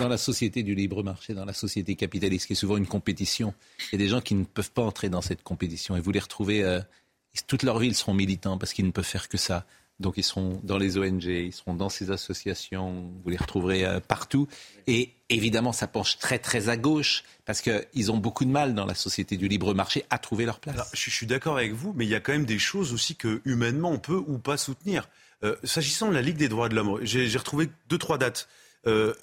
Dans 0.00 0.08
la 0.08 0.16
société 0.16 0.62
du 0.62 0.74
libre 0.74 1.02
marché, 1.02 1.34
dans 1.34 1.44
la 1.44 1.52
société 1.52 1.96
capitaliste, 1.96 2.46
qui 2.46 2.54
est 2.54 2.56
souvent 2.56 2.78
une 2.78 2.86
compétition, 2.86 3.52
il 3.92 3.92
y 3.92 4.02
a 4.02 4.04
des 4.04 4.08
gens 4.08 4.20
qui 4.20 4.34
ne 4.34 4.44
peuvent 4.44 4.72
pas 4.72 4.82
entrer 4.82 5.10
dans 5.10 5.20
cette 5.20 5.42
compétition. 5.42 5.96
Et 5.96 6.00
vous 6.00 6.10
les 6.12 6.18
retrouvez, 6.18 6.64
euh, 6.64 6.80
toute 7.46 7.62
leur 7.62 7.78
vie, 7.78 7.88
ils 7.88 7.94
seront 7.94 8.14
militants 8.14 8.58
parce 8.58 8.72
qu'ils 8.72 8.86
ne 8.86 8.90
peuvent 8.90 9.04
faire 9.04 9.28
que 9.28 9.36
ça. 9.36 9.66
Donc 10.02 10.14
ils 10.18 10.22
seront 10.22 10.60
dans 10.64 10.76
les 10.76 10.98
ONG, 10.98 11.24
ils 11.24 11.52
seront 11.52 11.74
dans 11.74 11.88
ces 11.88 12.10
associations, 12.10 13.10
vous 13.24 13.30
les 13.30 13.38
retrouverez 13.38 13.86
euh, 13.86 14.00
partout. 14.00 14.48
Et 14.86 15.14
évidemment, 15.30 15.72
ça 15.72 15.86
penche 15.86 16.18
très 16.18 16.38
très 16.38 16.68
à 16.68 16.76
gauche 16.76 17.22
parce 17.46 17.62
qu'ils 17.62 18.12
ont 18.12 18.18
beaucoup 18.18 18.44
de 18.44 18.50
mal 18.50 18.74
dans 18.74 18.84
la 18.84 18.94
société 18.94 19.38
du 19.38 19.48
libre 19.48 19.72
marché 19.72 20.04
à 20.10 20.18
trouver 20.18 20.44
leur 20.44 20.60
place. 20.60 20.90
je, 20.92 21.10
suis 21.10 21.26
d'accord 21.26 21.56
avec 21.56 21.72
vous, 21.72 21.94
mais 21.96 22.04
il 22.04 22.10
y 22.10 22.14
a 22.14 22.20
quand 22.20 22.32
même 22.32 22.44
des 22.44 22.58
choses 22.58 22.92
aussi 22.92 23.16
que 23.16 23.40
humainement 23.44 23.90
on 23.90 23.98
peut 23.98 24.22
ou 24.26 24.38
pas 24.38 24.58
soutenir. 24.58 25.08
Euh, 25.44 25.56
s'agissant 25.64 26.08
de 26.08 26.14
la 26.14 26.22
Ligue 26.22 26.36
des 26.36 26.48
droits 26.48 26.68
de 26.68 26.74
l'homme, 26.74 26.98
j'ai 27.02 27.38
retrouvé 27.38 27.70
deux 27.88 27.98
trois 27.98 28.18
dates. 28.18 28.48
Euh, 28.86 29.14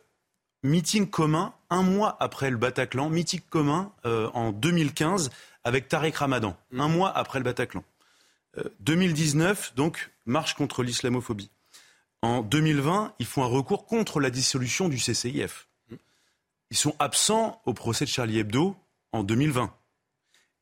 meeting 0.64 1.08
commun 1.08 1.54
un 1.70 1.84
mois 1.84 2.18
après 2.20 2.50
le 2.50 2.58
Bataclan, 2.58 3.10
meeting 3.10 3.42
commun 3.50 3.92
en 4.04 4.52
2015 4.52 5.30
avec 5.64 5.88
Tariq 5.88 6.18
Ramadan, 6.18 6.58
un 6.74 6.88
mois 6.88 7.16
après 7.16 7.40
le 7.40 7.46
Bataclan. 7.46 7.84
2019, 8.82 9.74
donc 9.76 10.10
marche 10.30 10.54
contre 10.54 10.84
l'islamophobie. 10.84 11.52
En 12.22 12.42
2020, 12.42 13.16
ils 13.20 13.26
font 13.26 13.44
un 13.44 13.48
recours 13.48 13.86
contre 13.86 14.20
la 14.20 14.30
dissolution 14.30 14.90
du 14.90 14.98
CCIF. 14.98 15.68
Ils 16.72 16.78
sont 16.78 16.96
absents 17.00 17.62
au 17.66 17.74
procès 17.74 18.06
de 18.06 18.10
Charlie 18.10 18.40
Hebdo 18.40 18.76
en 19.12 19.24
2020. 19.24 19.74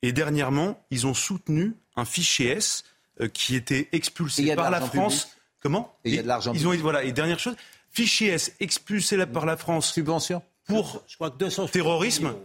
Et 0.04 0.12
dernièrement, 0.12 0.86
ils 0.92 1.08
ont 1.08 1.14
soutenu 1.14 1.76
un 1.96 2.06
fichier 2.06 2.52
S 2.52 2.84
euh, 3.20 3.28
qui 3.28 3.56
était 3.56 3.90
expulsé 3.92 4.56
par 4.56 4.70
la 4.70 4.82
France. 4.82 5.30
Comment 5.60 5.98
Et 6.06 6.10
il 6.10 6.16
y 6.16 6.20
a 6.20 6.24
de 6.24 6.28
l'argent. 6.28 6.54
Ils 6.54 6.68
ont 6.68 6.76
voilà. 6.78 7.04
Et 7.04 7.12
dernière 7.12 7.40
chose, 7.40 7.56
fichier 7.90 8.30
S 8.30 8.56
expulsé 8.60 9.26
par 9.26 9.46
la 9.46 9.58
France. 9.58 9.92
Subvention. 9.92 10.44
Pour 10.66 11.04
je 11.08 11.16
crois 11.16 11.32
que 11.32 11.68
terrorisme. 11.72 12.36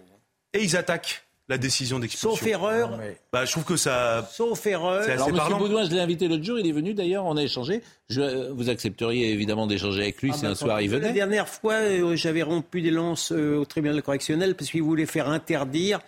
Et 0.55 0.65
ils 0.65 0.77
attaquent 0.77 1.25
la 1.53 1.59
décision 1.59 1.99
d'expulsion. 1.99 2.31
Sauf 2.31 2.47
erreur. 2.47 2.99
Bah, 3.31 3.45
je 3.45 3.53
trouve 3.53 3.65
que 3.65 3.77
ça. 3.77 4.27
Sauf 4.33 4.67
erreur. 4.67 5.03
Alors, 5.09 5.29
M. 5.29 5.59
Baudouin, 5.59 5.85
je 5.85 5.91
l'ai 5.91 6.01
invité 6.01 6.27
l'autre 6.27 6.45
jour, 6.45 6.59
il 6.59 6.67
est 6.67 6.73
venu 6.73 6.95
d'ailleurs, 6.95 7.27
on 7.27 7.37
a 7.37 7.43
échangé. 7.43 7.83
Je, 8.09 8.23
euh, 8.23 8.53
vous 8.53 8.71
accepteriez 8.71 9.31
évidemment 9.31 9.67
d'échanger 9.67 10.03
avec 10.03 10.23
lui 10.23 10.31
ah 10.33 10.37
si 10.37 10.43
bah, 10.43 10.49
un 10.49 10.55
soir 10.55 10.81
il 10.81 10.89
venait 10.89 11.09
La 11.09 11.13
dernière 11.13 11.49
fois, 11.49 11.75
euh, 11.75 12.17
j'avais 12.17 12.43
rompu 12.43 12.81
des 12.81 12.91
lances 12.91 13.33
euh, 13.33 13.57
au 13.59 13.67
tribunal 13.67 14.03
correctionnel 14.03 14.55
parce 14.55 14.71
qu'il 14.71 14.83
voulait 14.83 15.07
faire 15.07 15.29
interdire 15.29 16.01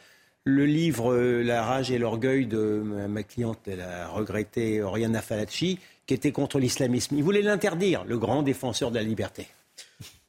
le 0.44 0.64
livre 0.64 1.14
La 1.42 1.62
rage 1.62 1.90
et 1.90 1.98
l'orgueil 1.98 2.46
de 2.46 2.82
ma 3.08 3.22
cliente, 3.22 3.60
la 3.66 4.08
regrettée 4.08 4.82
Oriana 4.82 5.22
Falacci, 5.22 5.78
qui 6.06 6.14
était 6.14 6.32
contre 6.32 6.58
l'islamisme. 6.58 7.16
Il 7.16 7.22
voulait 7.22 7.42
l'interdire, 7.42 8.04
le 8.06 8.18
grand 8.18 8.42
défenseur 8.42 8.90
de 8.90 8.96
la 8.96 9.02
liberté. 9.02 9.46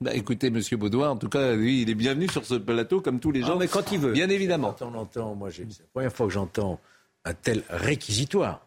Bah, 0.06 0.14
écoutez, 0.14 0.52
Monsieur 0.52 0.78
Baudouin, 0.78 1.10
en 1.10 1.16
tout 1.16 1.30
cas, 1.30 1.56
lui, 1.56 1.82
il 1.82 1.90
est 1.90 1.96
bienvenu 1.96 2.30
sur 2.30 2.46
ce 2.46 2.54
plateau 2.54 3.02
comme 3.02 3.20
tous 3.20 3.32
les 3.32 3.42
ah, 3.42 3.48
gens. 3.48 3.58
mais 3.58 3.68
quand 3.68 3.92
il 3.92 3.98
veut. 3.98 4.12
Bien 4.12 4.30
évidemment. 4.30 4.76
on 4.82 4.94
entend, 4.94 5.34
moi, 5.34 5.50
c'est 5.52 5.64
la 5.64 5.88
première 5.92 6.14
fois 6.14 6.28
que 6.28 6.34
j'entends 6.34 6.80
un 7.26 7.34
tel 7.34 7.64
réquisitoire 7.72 8.62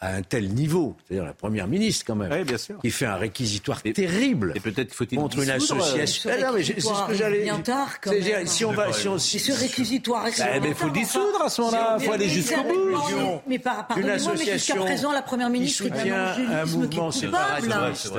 à 0.00 0.16
un 0.16 0.22
tel 0.22 0.50
niveau, 0.50 0.96
c'est-à-dire 1.04 1.24
la 1.24 1.32
première 1.32 1.66
ministre 1.66 2.04
quand 2.06 2.14
même, 2.14 2.44
bien 2.44 2.58
sûr. 2.58 2.78
qui 2.78 2.90
fait 2.90 3.06
un 3.06 3.16
réquisitoire 3.16 3.82
terrible 3.82 4.52
et 4.54 4.60
peut-être 4.60 4.92
faut-il 4.92 5.18
contre 5.18 5.42
une 5.42 5.48
association. 5.48 6.30
Ah 6.32 6.46
non, 6.46 6.52
mais 6.54 6.62
c'est 6.62 6.78
ce 6.78 7.06
que 7.08 7.14
j'allais. 7.14 7.42
Bien 7.42 7.60
tard, 7.60 8.00
quand 8.00 8.12
même. 8.12 8.46
Si 8.46 8.64
on 8.64 8.72
va, 8.72 8.92
si 8.92 9.08
on, 9.08 9.18
si 9.18 9.38
ce 9.38 9.52
réquisitoire. 9.52 10.26
Bah, 10.38 10.44
mais 10.60 10.68
il 10.68 10.74
faut 10.74 10.90
dissoudre 10.90 11.42
à 11.42 11.48
ce 11.48 11.62
moment-là. 11.62 11.96
Il 11.98 12.06
faut 12.06 12.12
aller 12.12 12.28
jusqu'au 12.28 12.62
bout. 12.62 13.40
Mais 13.48 13.58
pardonnez-moi, 13.58 14.34
mais 14.38 14.52
jusqu'à 14.52 14.76
présent, 14.76 15.10
la 15.10 15.22
première 15.22 15.50
ministre 15.50 15.86
est 15.86 16.10
un 16.10 16.66
mouvement 16.66 17.10
séparatiste. 17.10 18.12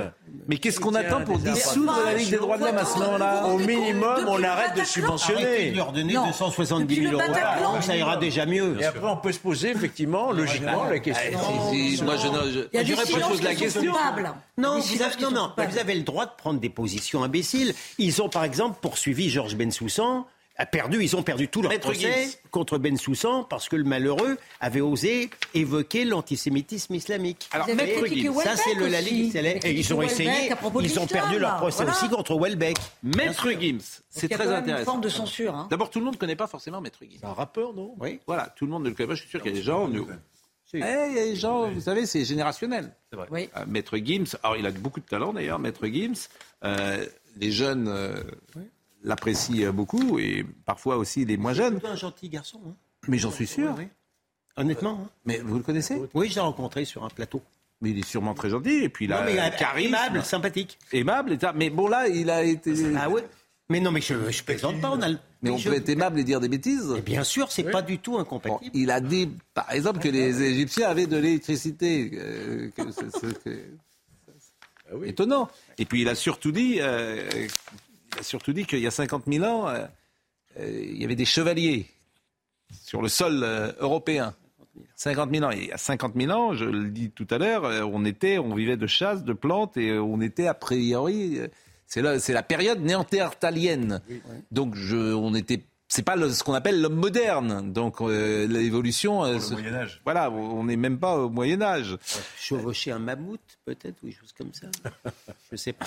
Mais 0.47 0.57
qu'est-ce 0.57 0.79
qu'on 0.79 0.95
attend 0.95 1.21
pour 1.23 1.37
dissoudre 1.37 1.93
la 2.05 2.13
Ligue 2.13 2.31
des 2.31 2.37
droits 2.37 2.57
de 2.57 2.65
l'homme 2.65 2.77
à 2.77 2.85
ce 2.85 2.99
moment-là 2.99 3.45
Au 3.47 3.57
minimum, 3.57 4.25
on 4.27 4.43
arrête 4.43 4.77
de 4.77 4.83
subventionner. 4.83 5.71
Lui 5.71 5.79
ordonner 5.79 6.13
270 6.13 6.95
000 6.95 7.13
euros 7.13 7.21
ça 7.81 7.95
ira 7.95 8.17
déjà 8.17 8.45
mieux. 8.45 8.77
Et 8.79 8.85
après, 8.85 9.07
on 9.07 9.17
peut 9.17 9.31
se 9.31 9.39
poser 9.39 9.71
effectivement, 9.71 10.31
logiquement, 10.31 10.85
la 10.85 10.99
question. 10.99 11.39
Moi, 12.03 12.15
je, 12.17 12.67
Il 12.73 12.77
y 12.77 12.79
a 12.79 12.83
des 12.83 12.95
silences 13.05 13.41
la 13.41 13.55
question. 13.55 13.93
Non, 14.57 14.79
vous 14.79 15.01
avez, 15.01 15.21
non, 15.21 15.31
non, 15.31 15.51
vous 15.57 15.77
avez 15.77 15.95
le 15.95 16.03
droit 16.03 16.25
de 16.25 16.31
prendre 16.37 16.59
des 16.59 16.69
positions 16.69 17.23
imbéciles. 17.23 17.73
Ils 17.97 18.21
ont, 18.21 18.29
par 18.29 18.43
exemple, 18.43 18.77
poursuivi 18.81 19.29
Georges 19.29 19.55
Bensoussan 19.55 20.25
a 20.55 20.65
perdu, 20.65 21.03
ils 21.03 21.15
ont 21.15 21.23
perdu 21.23 21.47
tout 21.47 21.61
leur 21.61 21.77
procès 21.79 22.29
contre 22.51 22.77
Ben 22.77 22.95
Soussan 22.97 23.43
parce 23.49 23.69
que 23.69 23.75
le 23.75 23.83
malheureux 23.83 24.37
avait 24.59 24.81
osé 24.81 25.29
évoquer 25.53 26.05
l'antisémitisme 26.05 26.93
islamique. 26.93 27.49
Alors, 27.51 27.67
Maître 27.67 28.05
Gims, 28.05 28.33
ça 28.41 28.55
c'est 28.55 28.75
le 28.75 28.87
la 28.87 29.01
Ligue, 29.01 29.35
et 29.35 29.71
ils 29.71 29.93
ont 29.93 30.01
essayé, 30.01 30.51
ils 30.81 30.99
ont 30.99 31.07
perdu 31.07 31.39
leur 31.39 31.57
procès 31.57 31.85
aussi 31.85 32.07
contre 32.09 32.39
Welbeck. 32.39 32.77
Maître 33.01 33.49
Gims, 33.51 34.01
c'est 34.09 34.29
très 34.29 34.47
intéressant. 34.47 34.79
Une 34.79 34.85
forme 34.85 35.01
de 35.01 35.09
censure. 35.09 35.55
Hein. 35.55 35.67
D'abord, 35.71 35.89
tout 35.89 35.99
le 35.99 36.05
monde 36.05 36.15
ne 36.15 36.19
connaît 36.19 36.35
pas 36.35 36.47
forcément 36.47 36.81
Maître 36.81 36.99
Gims. 37.01 37.17
C'est 37.19 37.25
un 37.25 37.33
rappeur, 37.33 37.73
non? 37.73 37.95
Oui. 37.99 38.19
Voilà, 38.27 38.53
tout 38.55 38.65
le 38.65 38.71
monde 38.71 38.83
ne 38.83 38.89
le 38.89 38.95
connaît 38.95 39.09
pas. 39.09 39.15
Je 39.15 39.21
suis 39.21 39.29
sûr 39.29 39.41
qu'il 39.41 39.51
y 39.51 39.55
a 39.55 39.57
des 39.57 39.63
gens. 39.63 39.87
Nous... 39.87 40.07
Eh, 40.75 40.79
il 40.79 41.15
y 41.15 41.19
a 41.19 41.25
des 41.25 41.35
gens, 41.35 41.69
vous 41.69 41.81
savez, 41.81 42.07
c'est 42.07 42.25
générationnel. 42.25 42.95
C'est 43.09 43.15
vrai. 43.15 43.27
Oui. 43.29 43.49
Euh, 43.55 43.65
Maître 43.67 43.97
Gims, 43.97 44.37
alors 44.41 44.57
il 44.57 44.65
a 44.65 44.71
beaucoup 44.71 44.99
de 44.99 45.05
talent 45.05 45.33
d'ailleurs, 45.33 45.59
Maître 45.59 45.85
Gims. 45.87 46.27
Euh, 46.63 47.05
les 47.37 47.51
jeunes. 47.51 47.87
Euh, 47.87 48.23
l'apprécie 49.03 49.65
beaucoup 49.67 50.19
et 50.19 50.45
parfois 50.65 50.97
aussi 50.97 51.25
les 51.25 51.37
moins 51.37 51.53
jeunes. 51.53 51.79
C'est 51.81 51.89
un 51.89 51.95
gentil 51.95 52.29
garçon. 52.29 52.59
Hein. 52.67 52.75
Mais 53.07 53.17
j'en 53.17 53.31
suis 53.31 53.47
sûr. 53.47 53.75
Honnêtement. 54.55 54.99
Hein. 55.03 55.09
Mais 55.25 55.39
vous 55.39 55.57
le 55.57 55.63
connaissez? 55.63 55.99
Oui, 56.13 56.29
je 56.29 56.35
l'ai 56.35 56.41
rencontré 56.41 56.85
sur 56.85 57.03
un 57.03 57.09
plateau. 57.09 57.41
Mais 57.81 57.89
il 57.89 57.99
est 57.99 58.07
sûrement 58.07 58.33
très 58.33 58.49
gentil 58.49 58.83
et 58.83 58.89
puis 58.89 59.05
il 59.05 59.13
a 59.13 59.25
non, 59.25 59.57
charisme. 59.57 59.93
Aimable, 59.93 60.23
sympathique. 60.23 60.77
Aimable, 60.93 61.37
mais 61.55 61.69
bon 61.69 61.87
là, 61.87 62.07
il 62.07 62.29
a 62.29 62.43
été. 62.43 62.73
Ah 62.97 63.09
ouais. 63.09 63.25
Mais 63.69 63.79
non, 63.79 63.91
mais 63.91 64.01
je, 64.01 64.29
je 64.29 64.43
plaisante 64.43 64.79
pas. 64.81 64.91
On 64.91 65.01
a 65.01 65.09
Mais 65.41 65.49
on 65.49 65.59
peut 65.59 65.73
être 65.73 65.89
aimable 65.89 66.19
et 66.19 66.23
dire 66.23 66.39
des 66.39 66.47
bêtises. 66.47 66.93
bien 67.05 67.23
sûr, 67.23 67.51
c'est 67.51 67.63
pas 67.63 67.81
du 67.81 67.99
tout 67.99 68.17
incompatible. 68.17 68.71
il 68.73 68.91
a 68.91 69.01
dit, 69.01 69.29
par 69.53 69.71
exemple, 69.71 69.99
que 69.99 70.09
les 70.09 70.41
Égyptiens 70.41 70.89
avaient 70.89 71.07
de 71.07 71.17
l'électricité. 71.17 72.11
Euh, 72.13 72.69
ah 72.77 72.83
Étonnant. 75.05 75.49
Et 75.77 75.85
puis 75.85 76.01
il 76.01 76.09
a 76.09 76.15
surtout 76.15 76.51
dit, 76.51 76.77
euh, 76.79 77.47
a 78.20 78.24
surtout 78.24 78.53
dit 78.53 78.66
qu'il 78.66 78.80
y 78.80 78.88
a 78.88 78.91
50 78.91 79.24
000 79.28 79.45
ans, 79.45 79.68
euh, 79.68 79.86
euh, 80.59 80.84
il 80.84 81.01
y 81.01 81.05
avait 81.05 81.16
des 81.16 81.26
chevaliers 81.26 81.88
sur 82.84 83.01
le 83.01 83.09
sol 83.09 83.41
euh, 83.43 83.72
européen. 83.80 84.36
50 84.95 85.32
000 85.32 85.45
ans. 85.45 85.51
il 85.51 85.66
y 85.66 85.72
a 85.72 85.78
50 85.78 86.14
000 86.16 86.32
ans, 86.32 86.53
je 86.53 86.66
le 86.66 86.89
dis 86.89 87.11
tout 87.11 87.28
à 87.30 87.38
l'heure, 87.38 87.64
on 87.93 88.05
était, 88.05 88.39
on 88.39 88.55
vivait 88.55 88.78
de 88.78 88.88
chasse, 88.88 89.24
de 89.24 89.34
plantes, 89.34 89.78
et 89.78 89.99
on 89.99 90.20
était 90.20 90.47
a 90.47 90.55
priori, 90.55 91.39
c'est 91.86 92.01
la, 92.01 92.20
c'est 92.20 92.34
la 92.34 92.41
période 92.41 92.80
néandertalienne. 92.82 94.01
Donc 94.49 94.74
je, 94.74 95.14
on 95.14 95.36
était, 95.36 95.61
c'est 95.89 96.01
pas 96.01 96.18
ce 96.18 96.43
qu'on 96.43 96.53
appelle 96.53 96.82
l'homme 96.82 96.95
moderne. 96.95 97.72
Donc 97.72 97.99
l'évolution. 98.01 99.24
le 99.24 99.51
Moyen 99.51 99.76
Âge. 99.76 100.01
Voilà, 100.05 100.32
on 100.32 100.64
n'est 100.64 100.78
même 100.78 100.97
pas 100.97 101.18
au 101.18 101.30
Moyen 101.30 101.61
Âge. 101.61 101.97
Chevaucher 102.39 102.91
un 102.91 102.99
mammouth, 102.99 103.59
peut-être, 103.66 104.01
ou 104.01 104.07
des 104.07 104.14
choses 104.14 104.34
comme 104.34 104.53
ça. 104.53 104.68
je 105.51 105.55
sais 105.55 105.74
pas. 105.74 105.86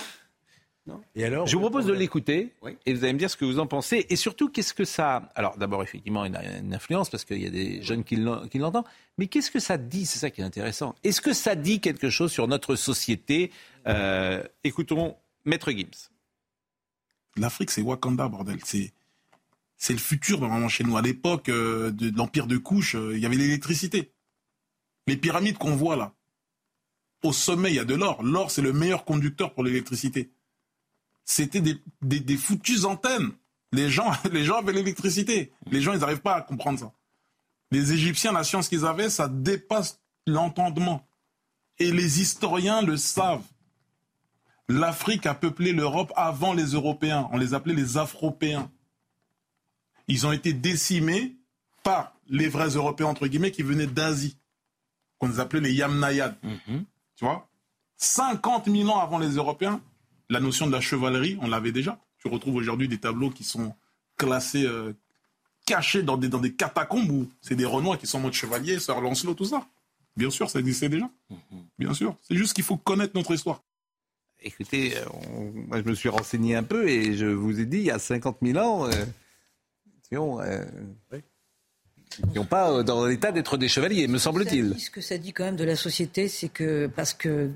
Et 1.14 1.24
alors 1.24 1.46
Je 1.46 1.54
vous 1.56 1.60
propose 1.62 1.86
de 1.86 1.92
l'écouter 1.92 2.52
et 2.86 2.94
vous 2.94 3.02
allez 3.02 3.12
me 3.12 3.18
dire 3.18 3.30
ce 3.30 3.36
que 3.36 3.44
vous 3.44 3.58
en 3.58 3.66
pensez. 3.66 4.06
Et 4.08 4.16
surtout, 4.16 4.48
qu'est-ce 4.48 4.72
que 4.72 4.84
ça. 4.84 5.30
Alors, 5.34 5.56
d'abord, 5.56 5.82
effectivement, 5.82 6.24
il 6.24 6.36
a 6.36 6.58
une 6.58 6.72
influence 6.74 7.10
parce 7.10 7.24
qu'il 7.24 7.42
y 7.42 7.46
a 7.46 7.50
des 7.50 7.82
jeunes 7.82 8.04
qui 8.04 8.16
l'en- 8.16 8.46
qui 8.46 8.58
l'entendent. 8.58 8.84
Mais 9.18 9.26
qu'est-ce 9.26 9.50
que 9.50 9.58
ça 9.58 9.78
dit? 9.78 10.06
C'est 10.06 10.18
ça 10.20 10.30
qui 10.30 10.40
est 10.40 10.44
intéressant. 10.44 10.94
Est-ce 11.02 11.20
que 11.20 11.32
ça 11.32 11.54
dit 11.56 11.80
quelque 11.80 12.08
chose 12.10 12.30
sur 12.30 12.46
notre 12.46 12.76
société? 12.76 13.50
Euh, 13.88 14.42
Écoutons 14.64 15.16
Maître 15.44 15.70
Gims. 15.72 16.10
L'Afrique, 17.36 17.70
c'est 17.70 17.82
Wakanda, 17.82 18.28
bordel. 18.28 18.58
C'est, 18.64 18.92
c'est 19.76 19.92
le 19.92 19.98
futur, 19.98 20.40
normalement, 20.40 20.68
chez 20.68 20.84
nous. 20.84 20.96
À 20.96 21.02
l'époque 21.02 21.48
euh, 21.48 21.90
de, 21.90 22.10
de 22.10 22.16
l'Empire 22.16 22.46
de 22.46 22.56
Couche, 22.58 22.94
euh, 22.94 23.14
il 23.16 23.20
y 23.20 23.26
avait 23.26 23.36
l'électricité. 23.36 24.10
Les 25.06 25.16
pyramides 25.16 25.58
qu'on 25.58 25.76
voit 25.76 25.96
là, 25.96 26.14
au 27.22 27.32
sommet, 27.32 27.70
il 27.70 27.74
y 27.76 27.78
a 27.80 27.84
de 27.84 27.94
l'or. 27.94 28.22
L'or, 28.22 28.50
c'est 28.50 28.62
le 28.62 28.72
meilleur 28.72 29.04
conducteur 29.04 29.52
pour 29.52 29.64
l'électricité. 29.64 30.30
C'était 31.26 31.60
des, 31.60 31.76
des, 32.00 32.20
des 32.20 32.36
foutues 32.36 32.84
antennes. 32.84 33.32
Les 33.72 33.90
gens, 33.90 34.10
les 34.32 34.44
gens 34.44 34.58
avaient 34.58 34.72
l'électricité. 34.72 35.52
Les 35.70 35.82
gens, 35.82 35.92
ils 35.92 35.98
n'arrivent 35.98 36.22
pas 36.22 36.36
à 36.36 36.40
comprendre 36.40 36.78
ça. 36.78 36.92
Les 37.72 37.92
Égyptiens, 37.92 38.32
la 38.32 38.44
science 38.44 38.68
qu'ils 38.68 38.86
avaient, 38.86 39.10
ça 39.10 39.28
dépasse 39.28 40.00
l'entendement. 40.26 41.06
Et 41.78 41.90
les 41.90 42.22
historiens 42.22 42.80
le 42.80 42.96
savent. 42.96 43.44
L'Afrique 44.68 45.26
a 45.26 45.34
peuplé 45.34 45.72
l'Europe 45.72 46.12
avant 46.16 46.54
les 46.54 46.66
Européens. 46.72 47.28
On 47.32 47.36
les 47.36 47.54
appelait 47.54 47.74
les 47.74 47.98
Afropéens. 47.98 48.70
Ils 50.08 50.26
ont 50.26 50.32
été 50.32 50.52
décimés 50.52 51.36
par 51.82 52.14
les 52.28 52.48
vrais 52.48 52.70
Européens, 52.70 53.06
entre 53.08 53.26
guillemets, 53.26 53.50
qui 53.50 53.62
venaient 53.62 53.86
d'Asie, 53.86 54.38
qu'on 55.18 55.28
les 55.28 55.40
appelait 55.40 55.60
les 55.60 55.72
Yamnayades. 55.72 56.36
Tu 57.16 57.24
vois? 57.24 57.48
50 57.96 58.68
000 58.68 58.88
ans 58.88 59.00
avant 59.00 59.18
les 59.18 59.30
Européens, 59.30 59.80
la 60.28 60.40
notion 60.40 60.66
de 60.66 60.72
la 60.72 60.80
chevalerie, 60.80 61.38
on 61.40 61.48
l'avait 61.48 61.72
déjà. 61.72 61.98
Tu 62.18 62.28
retrouves 62.28 62.56
aujourd'hui 62.56 62.88
des 62.88 62.98
tableaux 62.98 63.30
qui 63.30 63.44
sont 63.44 63.74
classés, 64.16 64.64
euh, 64.66 64.92
cachés 65.66 66.02
dans 66.02 66.16
des, 66.16 66.28
dans 66.28 66.38
des 66.40 66.52
catacombes 66.54 67.10
où 67.10 67.28
c'est 67.40 67.54
des 67.56 67.64
Renois 67.64 67.96
qui 67.96 68.06
sont 68.06 68.18
en 68.18 68.22
mode 68.22 68.32
chevalier, 68.32 68.78
Sir 68.78 69.00
Lancelot, 69.00 69.34
tout 69.34 69.44
ça. 69.44 69.66
Bien 70.16 70.30
sûr, 70.30 70.48
ça 70.48 70.58
existait 70.60 70.88
déjà. 70.88 71.08
Bien 71.78 71.92
sûr. 71.92 72.16
C'est 72.22 72.36
juste 72.36 72.54
qu'il 72.54 72.64
faut 72.64 72.76
connaître 72.78 73.12
notre 73.14 73.32
histoire. 73.34 73.62
Écoutez, 74.40 74.96
euh, 74.96 75.04
on- 75.34 75.52
moi, 75.68 75.78
je 75.82 75.88
me 75.88 75.94
suis 75.94 76.08
renseigné 76.08 76.56
un 76.56 76.62
peu 76.62 76.88
et 76.88 77.14
je 77.16 77.26
vous 77.26 77.60
ai 77.60 77.66
dit, 77.66 77.78
il 77.78 77.84
y 77.84 77.90
a 77.90 77.98
50 77.98 78.38
000 78.42 78.58
ans, 78.58 78.86
euh, 78.86 79.04
euh, 80.12 80.64
qui 82.32 82.38
ont 82.38 82.44
pas 82.46 82.70
euh, 82.70 82.82
dans 82.82 83.04
l'état 83.04 83.30
d'être 83.30 83.56
des 83.58 83.68
chevaliers, 83.68 84.06
me 84.08 84.16
semble-t-il. 84.18 84.74
Ce 84.78 84.88
que 84.90 85.00
ça 85.02 85.18
dit 85.18 85.32
quand 85.32 85.44
même 85.44 85.56
de 85.56 85.64
la 85.64 85.76
société, 85.76 86.28
c'est 86.28 86.48
que 86.48 86.86
parce 86.86 87.12
que 87.12 87.50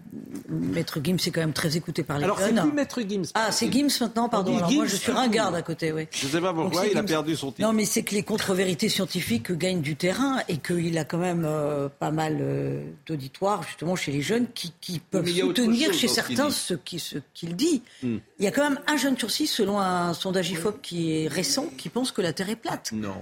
Maître 0.48 1.01
Gims 1.03 1.16
est 1.26 1.30
quand 1.30 1.40
même 1.40 1.53
très 1.55 1.76
écouté 1.76 2.03
par 2.03 2.18
les 2.18 2.24
Alors, 2.24 2.38
c'est 2.38 2.55
jeunes. 2.55 2.61
plus 2.64 2.72
Maître 2.72 3.01
Gims? 3.01 3.22
Ah, 3.34 3.53
c'est 3.53 3.72
Gims 3.72 3.88
maintenant, 4.01 4.28
pardon. 4.28 4.57
Alors 4.59 4.70
moi, 4.72 4.84
je 4.86 4.96
suis 4.96 5.12
ringarde 5.12 5.55
à 5.55 5.62
côté, 5.62 5.92
oui. 5.92 6.07
Je 6.11 6.26
ne 6.26 6.30
sais 6.32 6.40
pas 6.40 6.53
pourquoi, 6.53 6.82
c'est 6.82 6.90
il 6.92 6.98
a 6.98 7.03
perdu 7.03 7.36
son 7.36 7.53
titre. 7.53 7.62
Non, 7.66 7.72
mais 7.72 7.84
c'est 7.86 8.03
que 8.03 8.14
les 8.14 8.22
contre-vérités 8.22 8.88
scientifiques 8.90 9.51
gagnent 9.53 9.80
du 9.80 9.96
terrain 9.96 10.40
et 10.48 10.59
qu'il 10.59 10.96
a 10.98 11.05
quand 11.05 11.18
même 11.18 11.44
euh, 11.46 11.88
pas 11.88 12.11
mal 12.11 12.38
euh, 12.40 12.82
d'auditoires, 13.07 13.62
justement, 13.62 13.96
chez 13.96 14.12
les 14.12 14.22
jeunes 14.22 14.46
qui, 14.53 14.72
qui 14.80 14.98
peuvent 14.98 15.26
soutenir 15.26 15.92
chose 15.92 16.01
chez 16.01 16.07
dans 16.07 16.12
ce 16.12 16.20
qu'il 16.20 16.36
certains 16.36 16.48
dit. 16.48 16.55
ce 16.55 16.74
qui- 16.74 16.98
ce 16.98 17.16
qu'il 17.32 17.57
dit. 17.57 17.82
Hmm. 18.03 18.18
Il 18.38 18.44
y 18.44 18.48
a 18.48 18.51
quand 18.51 18.68
même 18.68 18.80
un 18.86 18.96
jeune 18.96 19.16
sur 19.16 19.30
six, 19.30 19.46
selon 19.46 19.80
un 19.80 20.12
sondage 20.12 20.51
IFOP 20.51 20.80
qui 20.82 21.12
est 21.24 21.28
récent, 21.28 21.66
qui 21.78 21.88
pense 21.88 22.12
que 22.12 22.20
la 22.20 22.32
Terre 22.34 22.51
est 22.51 22.57
plate. 22.57 22.90
Non. 22.92 23.14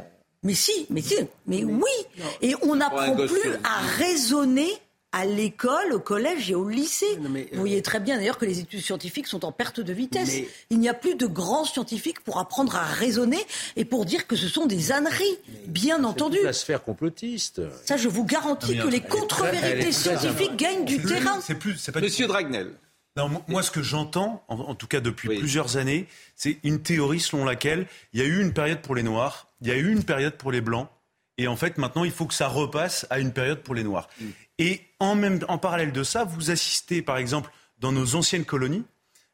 Mais 0.42 0.54
si, 0.54 0.86
mais 0.90 1.00
si, 1.02 1.16
mais 1.46 1.64
oui. 1.64 1.90
Et 2.42 2.54
on 2.62 2.76
n'apprend 2.76 3.14
plus 3.16 3.54
à 3.64 3.80
raisonner 3.96 4.68
à 5.10 5.24
l'école, 5.24 5.94
au 5.94 6.00
collège 6.00 6.50
et 6.50 6.54
au 6.54 6.68
lycée. 6.68 7.06
Vous 7.52 7.58
voyez 7.60 7.80
très 7.80 7.98
bien 7.98 8.18
d'ailleurs 8.18 8.36
que 8.36 8.44
les 8.44 8.60
études 8.60 8.82
scientifiques 8.82 9.26
sont 9.26 9.44
en 9.46 9.52
perte 9.52 9.80
de 9.80 9.92
vitesse. 9.94 10.28
Mais- 10.28 10.48
Il 10.70 10.78
n'y 10.80 10.88
a 10.88 10.92
plus 10.94 11.14
de 11.14 11.26
grands 11.26 11.64
scientifiques 11.64 12.20
pour 12.20 12.38
apprendre 12.38 12.76
à 12.76 12.84
raisonner 12.84 13.38
et 13.76 13.86
pour 13.86 14.04
dire 14.04 14.26
que 14.26 14.36
ce 14.36 14.48
sont 14.48 14.66
des 14.66 14.92
âneries, 14.92 15.38
bien 15.66 16.04
entendu. 16.04 16.36
La 16.44 16.52
sphère 16.52 16.84
complotiste. 16.84 17.62
Ça, 17.86 17.96
je 17.96 18.06
vous 18.08 18.24
garantis 18.24 18.76
Non, 18.76 18.84
que 18.84 18.88
les 18.88 19.00
contre-vérités 19.00 19.92
scientifiques 19.92 20.56
gagnent 20.56 20.84
du 20.84 20.98
plus- 21.00 21.14
terrain. 21.14 21.40
C'est 21.40 21.54
plus, 21.54 21.76
c'est 21.78 21.90
pas 21.92 22.00
Monsieur 22.02 22.26
Dragnel. 22.26 22.72
Non, 23.18 23.42
moi, 23.48 23.62
ce 23.62 23.70
que 23.70 23.82
j'entends, 23.82 24.44
en, 24.48 24.60
en 24.60 24.74
tout 24.74 24.86
cas 24.86 25.00
depuis 25.00 25.28
plusieurs 25.28 25.76
années, 25.76 26.06
c'est 26.36 26.58
une 26.62 26.80
théorie 26.80 27.20
selon 27.20 27.44
laquelle 27.44 27.86
il 28.12 28.20
y 28.20 28.22
a 28.22 28.26
eu 28.26 28.40
une 28.40 28.52
période 28.52 28.80
pour 28.80 28.94
les 28.94 29.02
Noirs, 29.02 29.48
il 29.60 29.66
y 29.66 29.72
a 29.72 29.76
eu 29.76 29.90
une 29.90 30.04
période 30.04 30.34
pour 30.34 30.52
les 30.52 30.60
Blancs, 30.60 30.88
et 31.36 31.48
en 31.48 31.56
fait, 31.56 31.78
maintenant, 31.78 32.04
il 32.04 32.10
faut 32.10 32.26
que 32.26 32.34
ça 32.34 32.48
repasse 32.48 33.06
à 33.10 33.18
une 33.18 33.32
période 33.32 33.60
pour 33.62 33.74
les 33.74 33.84
Noirs. 33.84 34.08
Et 34.58 34.82
en, 34.98 35.14
même, 35.14 35.40
en 35.48 35.58
parallèle 35.58 35.92
de 35.92 36.02
ça, 36.02 36.24
vous 36.24 36.50
assistez, 36.50 37.02
par 37.02 37.16
exemple, 37.16 37.50
dans 37.78 37.92
nos 37.92 38.16
anciennes 38.16 38.44
colonies, 38.44 38.84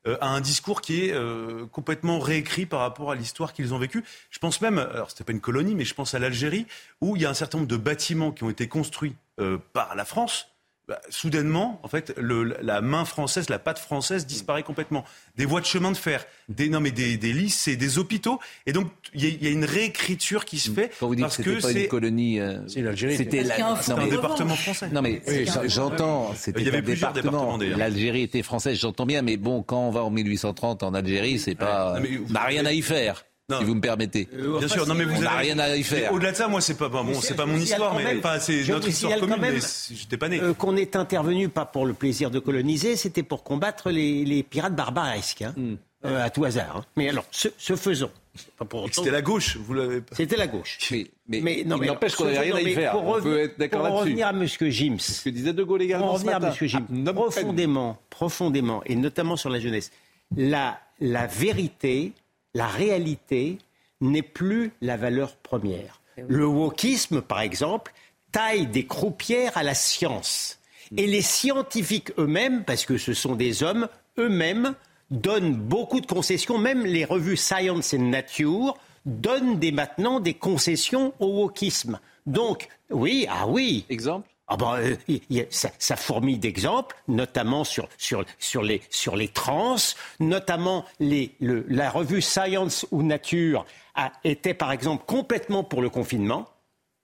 euh, 0.07 0.19
à 0.21 0.29
un 0.29 0.43
discours 0.43 0.83
qui 0.83 1.07
est 1.07 1.13
euh, 1.13 1.67
complètement 1.67 2.19
réécrit 2.19 2.67
par 2.67 2.81
rapport 2.81 3.11
à 3.11 3.15
l'histoire 3.15 3.55
qu'ils 3.55 3.73
ont 3.73 3.79
vécue. 3.79 4.05
Je 4.31 4.39
pense 4.39 4.61
même, 4.61 4.79
alors 4.79 5.11
c'était 5.11 5.25
pas 5.25 5.33
une 5.33 5.41
colonie, 5.41 5.75
mais 5.75 5.87
je 5.87 5.95
pense 5.95 6.13
à 6.13 6.19
l'Algérie, 6.19 6.67
où 7.01 7.17
il 7.17 7.23
y 7.23 7.27
a 7.27 7.31
un 7.31 7.35
certain 7.35 7.57
nombre 7.59 7.71
de 7.71 7.79
bâtiments 7.79 8.31
qui 8.31 8.45
ont 8.45 8.51
été 8.51 8.69
construits 8.69 9.15
euh, 9.41 9.57
par 9.73 9.95
la 9.95 10.05
France. 10.05 10.54
Bah, 10.87 11.01
soudainement, 11.09 11.81
en 11.83 11.89
fait, 11.89 12.13
le- 12.19 12.57
la 12.61 12.83
main 12.83 13.07
française, 13.07 13.49
la 13.49 13.59
patte 13.59 13.79
française 13.79 14.27
disparaît 14.27 14.63
complètement. 14.63 15.03
Des 15.37 15.47
voies 15.47 15.63
de 15.63 15.67
chemin 15.67 15.91
de 15.91 15.97
fer, 15.97 16.27
des, 16.51 16.69
non 16.69 16.81
mais 16.81 16.91
des, 16.91 17.17
des 17.17 17.33
lycées, 17.33 17.77
des 17.77 17.97
hôpitaux, 17.99 18.39
et 18.67 18.75
donc 18.75 18.89
il 19.15 19.25
y, 19.25 19.27
a- 19.27 19.31
il 19.31 19.43
y 19.43 19.47
a 19.47 19.51
une 19.51 19.65
réécriture 19.65 20.45
qui 20.45 20.59
se 20.59 20.71
fait 20.71 20.91
Quand 21.01 21.07
vous 21.07 21.15
dites 21.15 21.25
parce 21.25 21.39
que 21.39 21.59
c'était 21.59 21.73
une 21.73 21.79
c'est 21.85 21.89
colonie, 21.89 22.39
euh, 22.39 22.59
l'Algérie. 22.77 23.17
c'était 23.17 23.41
un 23.41 23.45
la- 23.45 23.59
non, 23.59 23.65
mais- 23.65 23.93
un 23.93 23.95
revanche. 23.95 24.11
département 24.11 24.57
français. 24.57 24.89
Non 24.93 25.01
mais 25.01 25.23
Oui, 25.27 25.47
ça- 25.47 25.67
j'entends, 25.67 26.35
c'était 26.37 26.61
Il 26.61 26.67
y 26.67 26.69
avait 26.69 26.79
un 26.79 26.83
d'ailleurs. 27.59 27.79
L'Algérie 27.79 28.21
était 28.23 28.43
française, 28.43 28.79
j'entends 28.79 29.07
bien, 29.07 29.23
mais 29.23 29.39
bon, 29.39 29.63
quand 29.63 29.89
on 29.89 29.91
va 29.91 30.03
en 30.05 30.11
1830 30.11 30.83
en 30.83 30.93
Algérie, 30.93 31.39
c'est 31.39 31.55
pas, 31.55 31.95
Non, 31.95 32.01
mais 32.03 32.17
vous- 32.19 32.27
on 32.29 32.33
n'a 32.35 32.45
rien 32.45 32.67
à 32.67 32.73
y 32.73 32.83
faire, 32.83 33.25
Non. 33.51 33.59
si 33.59 33.65
vous 33.65 33.75
me 33.75 33.81
permettez. 33.83 34.27
Bien 34.33 34.69
sûr, 34.69 34.87
non 34.87 34.95
mais 34.95 35.05
vous 35.05 35.17
on 35.19 35.21
n'a 35.21 35.33
avez- 35.33 35.49
rien 35.53 35.59
à 35.59 35.77
y 35.77 35.83
faire. 35.83 36.13
Au-delà 36.15 36.33
de 36.33 36.37
ça, 36.37 36.49
moi 36.49 36.63
c'est 36.63 36.79
pas 36.79 36.89
bon, 36.89 37.13
c'est 37.21 37.35
pas 37.37 37.45
mon 37.45 37.57
histoire, 37.59 37.95
mais 37.95 38.17
enfin 38.19 38.39
c'est 38.39 38.63
je 38.65 38.73
notre 38.73 38.89
histoire 38.89 39.19
commune. 39.19 39.37
même, 39.39 39.55
Mais 39.57 39.61
j'étais 39.95 40.17
pas 40.17 40.29
né. 40.31 40.41
Euh, 40.41 40.55
qu'on 40.55 40.77
est 40.77 40.97
intervenu 40.97 41.51
pas 41.51 41.67
pour 41.67 41.85
le 41.85 41.93
plaisir 41.93 42.31
de 42.31 42.39
coloniser, 42.39 42.97
c'était 42.97 43.23
pour 43.23 43.43
combattre 43.45 43.91
les, 43.91 44.25
les 44.25 44.43
pirates 44.43 44.75
barbaresques, 44.75 45.43
hein, 45.43 45.53
Hmm. 45.59 45.75
euh, 46.07 46.25
à 46.25 46.31
tout 46.31 46.45
hasard. 46.47 46.77
hein. 46.79 46.85
Mais 46.97 47.11
alors, 47.11 47.27
ce, 47.31 47.49
ce 47.59 47.77
faisant, 47.77 48.11
pas 48.57 48.65
pour 48.65 48.85
autant- 48.85 49.03
C'était 49.03 49.11
la 49.15 49.21
gauche, 49.21 49.59
vous 49.59 49.75
l'avez 49.75 50.01
pas. 50.01 50.17
C'était 50.17 50.37
la 50.39 50.47
gauche. 50.47 50.79
Mais, 50.91 51.07
mais, 51.29 51.41
Mais 51.43 51.63
non, 51.67 51.77
il 51.77 51.81
mais 51.83 51.87
n'empêche 51.89 52.15
qu'on 52.15 52.25
n'avait 52.25 52.39
rien 52.39 52.55
à 52.57 52.61
y 52.63 52.65
mais 52.65 52.73
faire. 52.75 52.93
Pour, 52.93 53.07
on 53.07 53.21
peut 53.21 53.41
être 53.41 53.59
d'accord 53.59 53.81
pour 53.81 53.89
là-dessus. 53.89 54.05
revenir 54.05 54.27
à 54.27 54.31
M. 54.31 54.47
Gims, 54.47 54.99
Ce 55.01 55.23
que 55.23 55.29
disait 55.29 55.53
De 55.53 55.63
Gaulle 55.65 55.81
pour 55.81 55.85
également 55.85 56.07
en 56.13 56.15
ce 56.17 56.21
revenir 56.21 56.37
à 56.37 56.41
matin. 56.41 56.57
M. 56.59 56.67
Gims, 56.67 56.87
Ah, 57.09 57.13
profondément, 57.13 57.99
profondément, 58.09 58.83
et 58.87 58.97
notamment 58.97 59.37
sur 59.37 59.51
la 59.51 59.61
jeunesse, 59.61 59.91
la, 60.35 60.81
la 61.01 61.27
vérité, 61.27 62.13
la 62.55 62.67
réalité 62.67 63.59
n'est 64.01 64.23
plus 64.23 64.73
la 64.81 64.97
valeur 64.97 65.37
première. 65.37 66.01
Le 66.29 66.47
wokisme, 66.47 67.21
par 67.21 67.41
exemple, 67.41 67.93
taille 68.33 68.67
des 68.67 68.87
croupières 68.87 69.57
à 69.57 69.63
la 69.63 69.75
science. 69.75 70.59
Et 70.97 71.07
les 71.07 71.23
scientifiques 71.23 72.13
eux-mêmes, 72.19 72.65
parce 72.65 72.85
que 72.85 72.99
ce 72.99 73.15
sont 73.15 73.35
des 73.35 73.63
hommes, 73.63 73.89
eux-mêmes 74.19 74.75
donnent 75.11 75.55
beaucoup 75.55 76.01
de 76.01 76.07
concessions, 76.07 76.59
même 76.59 76.85
les 76.85 77.05
revues 77.05 77.37
Science 77.37 77.95
and 77.95 78.11
Nature 78.11 78.77
donnent 79.07 79.59
maintenant 79.73 80.21
des 80.21 80.35
concessions 80.35 81.13
au 81.21 81.43
wokisme. 81.43 82.01
Donc, 82.27 82.69
oui, 82.91 83.27
ah 83.29 83.47
oui. 83.47 83.85
Exemple? 83.89 84.29
Ah 84.49 84.57
ben, 84.57 84.75
euh, 84.77 84.97
il 85.09 85.21
y 85.31 85.41
a- 85.41 85.47
ça, 85.51 85.71
ça 85.79 85.97
fourmille 85.97 86.39
d'exemples, 86.39 86.95
notamment 87.09 87.65
sur, 87.65 87.89
sur, 87.97 88.25
sur, 88.39 88.63
les, 88.63 88.83
sur 88.91 89.17
les 89.17 89.29
trans, 89.29 89.77
notamment 90.21 90.85
les, 91.01 91.35
le- 91.41 91.65
la 91.69 91.91
revue 91.91 92.21
Science 92.21 92.87
ou 92.91 93.03
Nature 93.03 93.65
a, 93.95 94.13
était 94.25 94.55
par 94.55 94.71
exemple 94.73 95.05
complètement 95.07 95.65
pour 95.65 95.81
le 95.81 95.89
confinement, 95.89 96.47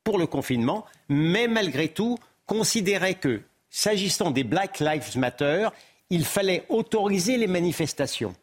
pour 0.04 0.18
le 0.18 0.26
confinement, 0.26 0.84
mais 1.08 1.46
malgré 1.48 1.88
tout 1.88 2.18
considérait 2.46 3.14
que, 3.14 3.40
s'agissant 3.70 4.30
des 4.30 4.44
Black 4.44 4.80
Lives 4.80 5.16
Matter, 5.16 5.68
il 6.10 6.24
fallait 6.24 6.64
autoriser 6.68 7.36
les 7.36 7.46
manifestations. 7.46 8.34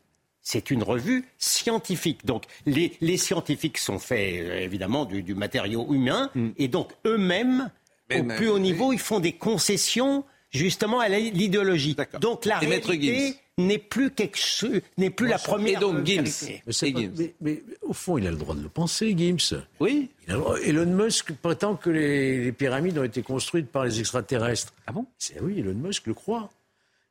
C'est 0.41 0.71
une 0.71 0.81
revue 0.81 1.27
scientifique. 1.37 2.25
Donc, 2.25 2.45
les, 2.65 2.93
les 3.01 3.17
scientifiques 3.17 3.77
sont 3.77 3.99
faits, 3.99 4.39
euh, 4.39 4.59
évidemment, 4.59 5.03
du, 5.03 5.21
du 5.21 5.35
matériau 5.35 5.93
humain. 5.93 6.31
Et 6.57 6.69
donc, 6.69 6.93
eux-mêmes, 7.05 7.69
Mais- 8.09 8.19
au 8.21 8.23
mais- 8.23 8.35
plus 8.35 8.49
haut 8.49 8.59
niveau, 8.59 8.93
ils 8.93 8.99
font 8.99 9.19
des 9.19 9.33
concessions, 9.33 10.23
justement, 10.49 10.99
à 10.99 11.09
l'idéologie. 11.09 11.95
Donc, 12.21 12.45
la 12.45 12.61
Et 12.63 12.67
réalité 12.67 13.35
n'est 13.57 13.79
plus, 13.79 14.11
quelque 14.11 14.37
chose- 14.37 14.81
n'est 14.97 15.09
plus 15.09 15.27
la 15.27 15.37
première 15.39 15.77
Et 15.79 15.81
donc, 15.81 15.95
euh, 15.97 16.05
Gims. 16.05 16.23
Mais, 16.23 16.61
Et 16.87 16.91
pas- 16.93 16.99
Gims. 16.99 17.11
mais- 17.17 17.33
mais 17.41 17.63
au 17.81 17.93
fond, 17.93 18.17
il 18.17 18.27
a 18.27 18.31
le 18.31 18.37
droit 18.37 18.55
de 18.55 18.61
le 18.61 18.69
penser, 18.69 19.15
Gims. 19.17 19.61
Oui. 19.79 20.09
Il 20.27 20.33
a. 20.33 20.39
Elon 20.63 20.85
Musk 20.85 21.31
prétend 21.33 21.75
que 21.75 21.89
les, 21.89 22.43
les 22.45 22.51
pyramides 22.51 22.97
ont 22.99 23.03
été 23.03 23.23
construites 23.23 23.67
par 23.69 23.83
les 23.85 23.99
extraterrestres. 23.99 24.73
Ah 24.85 24.91
bon? 24.91 25.05
C'est 25.17 25.41
oui, 25.41 25.59
Elon 25.59 25.73
Musk 25.73 26.05
le 26.07 26.13
croit. 26.13 26.49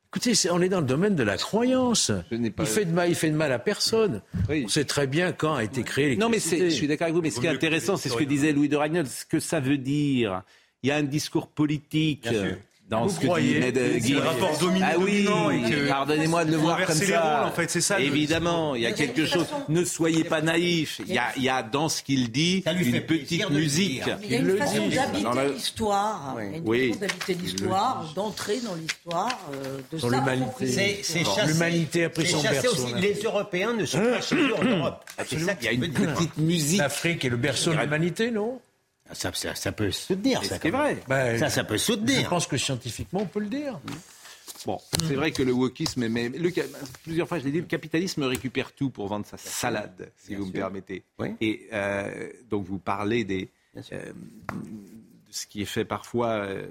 Écoutez, 0.09 0.33
on 0.51 0.63
est 0.63 0.69
dans 0.69 0.81
le 0.81 0.87
domaine 0.87 1.17
de 1.17 1.23
la 1.25 1.37
croyance. 1.37 2.11
n'ai 2.31 2.51
pas- 2.51 2.63
Il 2.63 2.69
fait 2.69 2.85
de 2.87 2.93
mal, 2.93 3.09
il 3.11 3.15
fait 3.17 3.29
de 3.29 3.37
mal 3.37 3.53
à 3.53 3.59
personne. 3.59 4.23
Oui. 4.49 4.63
On 4.65 4.69
sait 4.69 4.85
très 4.85 5.07
bien 5.09 5.33
quand 5.33 5.55
a 5.55 5.65
été 5.65 5.83
créé 5.83 6.17
Non, 6.17 6.29
mais 6.31 6.39
je 6.39 6.71
suis 6.71 6.87
d'accord 6.87 7.07
avec 7.07 7.15
vous, 7.17 7.21
mais 7.23 7.31
ce 7.31 7.41
qui 7.41 7.47
est 7.47 7.51
intéressant, 7.51 7.97
c'est 7.97 8.09
ce 8.09 8.15
que 8.17 8.25
disait 8.25 8.53
Louis 8.53 8.69
de 8.69 8.77
Ragnol, 8.77 9.07
ce 9.07 9.27
que 9.27 9.41
ça 9.41 9.59
veut 9.61 9.79
dire. 9.79 10.43
Il 10.87 10.91
y 10.91 10.93
a 10.93 10.97
un 10.99 11.03
discours 11.03 11.49
politique. 11.49 12.23
Bien 12.23 12.33
sûr. 12.33 12.57
dans 12.89 13.07
Vous 13.07 13.15
ce 13.17 13.19
que 13.19 13.27
croyez 13.27 13.55
dit 13.55 13.59
Ned 13.59 13.81
C'est 13.95 13.99
Guy. 13.99 14.13
le 14.13 14.19
rapport 14.21 14.57
dominant- 14.59 14.87
Ah 14.89 14.95
oui, 15.01 15.25
que- 15.69 15.89
pardonnez-moi 15.89 16.45
de 16.45 16.53
le 16.53 16.57
voir 16.59 16.87
comme 16.87 16.95
ça. 16.95 17.39
rôles, 17.41 17.49
en 17.49 17.51
fait, 17.51 17.69
c'est 17.69 17.81
ça, 17.81 17.99
le- 17.99 18.05
Évidemment, 18.05 18.77
il 18.77 18.83
y 18.83 18.87
a 18.87 18.93
quelque 18.93 19.27
chose. 19.27 19.47
Ne 19.69 19.85
soyez 19.85 20.23
pas 20.23 20.41
naïfs. 20.41 21.01
Il 21.05 21.13
y 21.13 21.19
a, 21.19 21.25
il 21.37 21.43
y 21.43 21.49
a 21.49 21.65
dans 21.65 21.89
ce 21.89 22.01
qu'il 22.05 22.31
dit 22.31 22.63
une 22.65 23.01
petite 23.01 23.51
musique. 23.51 24.05
Mais 24.07 24.27
il 24.27 24.31
y 24.31 24.35
a 24.37 24.39
une 24.39 24.57
façon 24.57 24.87
d'habiter 24.87 25.53
l'histoire. 25.53 26.37
Oui. 26.65 26.97
d'habiter 26.97 27.35
l'histoire, 27.35 28.13
d'entrer 28.15 28.61
dans 28.61 28.77
l'histoire, 28.77 29.37
euh, 29.53 29.79
de 29.93 29.99
Dans 29.99 30.09
l'humanité. 30.09 31.03
L'humanité 31.49 32.05
a 32.05 32.11
pris 32.11 32.27
son 32.29 32.41
berceau. 32.41 32.87
Les 33.01 33.15
Européens 33.25 33.73
ne 33.75 33.85
sont 33.85 33.99
pas 33.99 34.21
chez 34.21 34.37
eux 34.37 34.55
en 34.57 34.65
Europe. 34.65 35.05
C'est 35.27 35.41
ça 35.41 35.55
Il 35.61 35.65
y 35.65 35.69
a 35.69 35.73
une 35.73 35.91
petite 35.93 36.37
musique. 36.39 36.79
L'Afrique 36.79 37.25
est 37.25 37.31
le 37.31 37.37
berceau 37.37 37.73
de 37.75 37.79
l'humanité, 37.79 38.31
non? 38.31 38.61
Ça, 39.13 39.33
ça, 39.33 39.55
ça 39.55 39.73
peut 39.73 39.91
soutenir, 39.91 40.45
ça. 40.45 40.59
C'est 40.61 40.71
vrai. 40.71 40.99
Ça, 41.39 41.49
ça 41.49 41.65
peut 41.65 41.79
soutenir. 41.79 42.23
Je 42.23 42.29
pense 42.29 42.47
que 42.47 42.57
scientifiquement, 42.57 43.21
on 43.23 43.27
peut 43.27 43.41
le 43.41 43.47
dire. 43.47 43.79
Bon, 44.65 44.79
c'est 45.07 45.15
vrai 45.15 45.31
que 45.31 45.43
le 45.43 45.53
wokisme, 45.53 46.09
mais 46.09 46.29
le, 46.29 46.51
plusieurs 47.05 47.29
fois 47.29 47.39
je 47.39 47.45
l'ai 47.45 47.53
dit, 47.53 47.61
le 47.61 47.67
capitalisme 47.67 48.25
récupère 48.25 48.73
tout 48.73 48.91
pour 48.91 49.07
vendre 49.07 49.27
sa 49.27 49.37
salade, 49.37 50.11
si 50.17 50.35
vous 50.35 50.47
me 50.47 50.53
permettez. 50.53 51.05
Et 51.41 51.69
euh, 51.73 52.31
donc 52.49 52.65
vous 52.65 52.79
parlez 52.79 53.25
des, 53.25 53.49
euh, 53.93 54.13
de 54.13 54.13
ce 55.31 55.47
qui 55.47 55.63
est 55.63 55.67
fait 55.67 55.85
parfois 55.85 56.31
euh, 56.31 56.69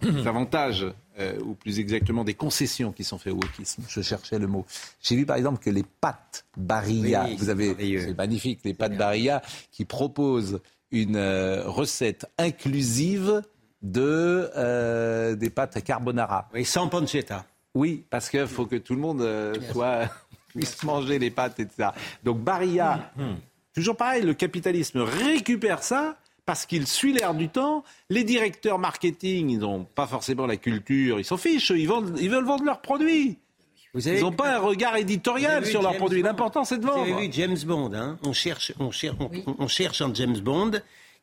des 0.02 0.26
avantages, 0.26 0.86
euh, 1.18 1.38
ou 1.44 1.54
plus 1.54 1.78
exactement 1.78 2.24
des 2.24 2.34
concessions 2.34 2.90
qui 2.90 3.04
sont 3.04 3.18
faites 3.18 3.32
au 3.32 3.36
wokisme. 3.36 3.84
Je 3.88 4.00
cherchais 4.00 4.38
le 4.38 4.48
mot. 4.48 4.66
J'ai 5.00 5.14
vu 5.14 5.24
par 5.24 5.36
exemple 5.36 5.62
que 5.62 5.70
les 5.70 5.84
pâtes 5.84 6.44
Barilla, 6.56 7.26
Oui, 7.28 7.36
vous 7.36 7.50
avez, 7.50 7.76
c'est 8.00 8.18
magnifique, 8.18 8.60
les 8.64 8.74
pâtes 8.74 8.96
Barilla 8.96 9.40
qui 9.70 9.84
proposent 9.84 10.60
une 10.90 11.14
euh, 11.14 11.62
recette 11.66 12.26
inclusive 12.36 13.42
de 13.82 14.50
euh, 14.56 15.36
des 15.36 15.50
pâtes 15.50 15.82
carbonara. 15.84 16.48
Oui, 16.52 16.64
sans 16.64 16.88
pancetta. 16.88 17.46
Oui, 17.74 18.04
parce 18.10 18.28
qu'il 18.28 18.46
faut 18.48 18.66
que 18.66 18.76
tout 18.76 18.94
le 18.94 19.00
monde 19.00 19.24
soit 19.70 20.08
puisse 20.48 20.82
manger 20.82 21.20
les 21.20 21.30
pâtes, 21.30 21.60
etc. 21.60 21.90
Donc 22.24 22.40
Barilla, 22.40 23.12
toujours 23.72 23.96
pareil, 23.96 24.22
le 24.22 24.34
capitalisme 24.34 25.00
récupère 25.00 25.82
ça 25.84 26.16
parce 26.46 26.66
qu'il 26.66 26.86
suit 26.86 27.12
l'air 27.12 27.34
du 27.34 27.48
temps. 27.48 27.84
Les 28.10 28.24
directeurs 28.24 28.78
marketing, 28.78 29.50
ils 29.50 29.58
n'ont 29.58 29.84
pas 29.84 30.06
forcément 30.06 30.46
la 30.46 30.56
culture, 30.56 31.18
ils 31.18 31.24
s'en 31.24 31.36
fichent, 31.36 31.70
ils, 31.70 31.86
vendent, 31.88 32.16
ils 32.20 32.30
veulent 32.30 32.44
vendre 32.44 32.64
leurs 32.64 32.80
produits. 32.80 33.38
avez- 33.94 34.18
ils 34.18 34.22
n'ont 34.22 34.32
pas 34.32 34.56
un 34.56 34.58
regard 34.58 34.92
Vous 34.94 34.98
éditorial 35.00 35.64
sur 35.66 35.80
leurs 35.82 35.96
produits. 35.96 36.22
L'important, 36.22 36.64
c'est 36.64 36.78
de 36.78 36.82
Vous 36.82 36.88
vendre. 36.92 37.02
avez 37.16 37.26
vu 37.26 37.32
James 37.32 37.56
Bond, 37.64 37.92
hein 37.94 38.18
on, 38.24 38.32
cherche, 38.32 38.72
on, 38.80 38.90
cherche, 38.90 39.16
on, 39.20 39.30
on 39.58 39.68
cherche 39.68 40.02
un 40.02 40.12
James 40.14 40.38
Bond 40.38 40.72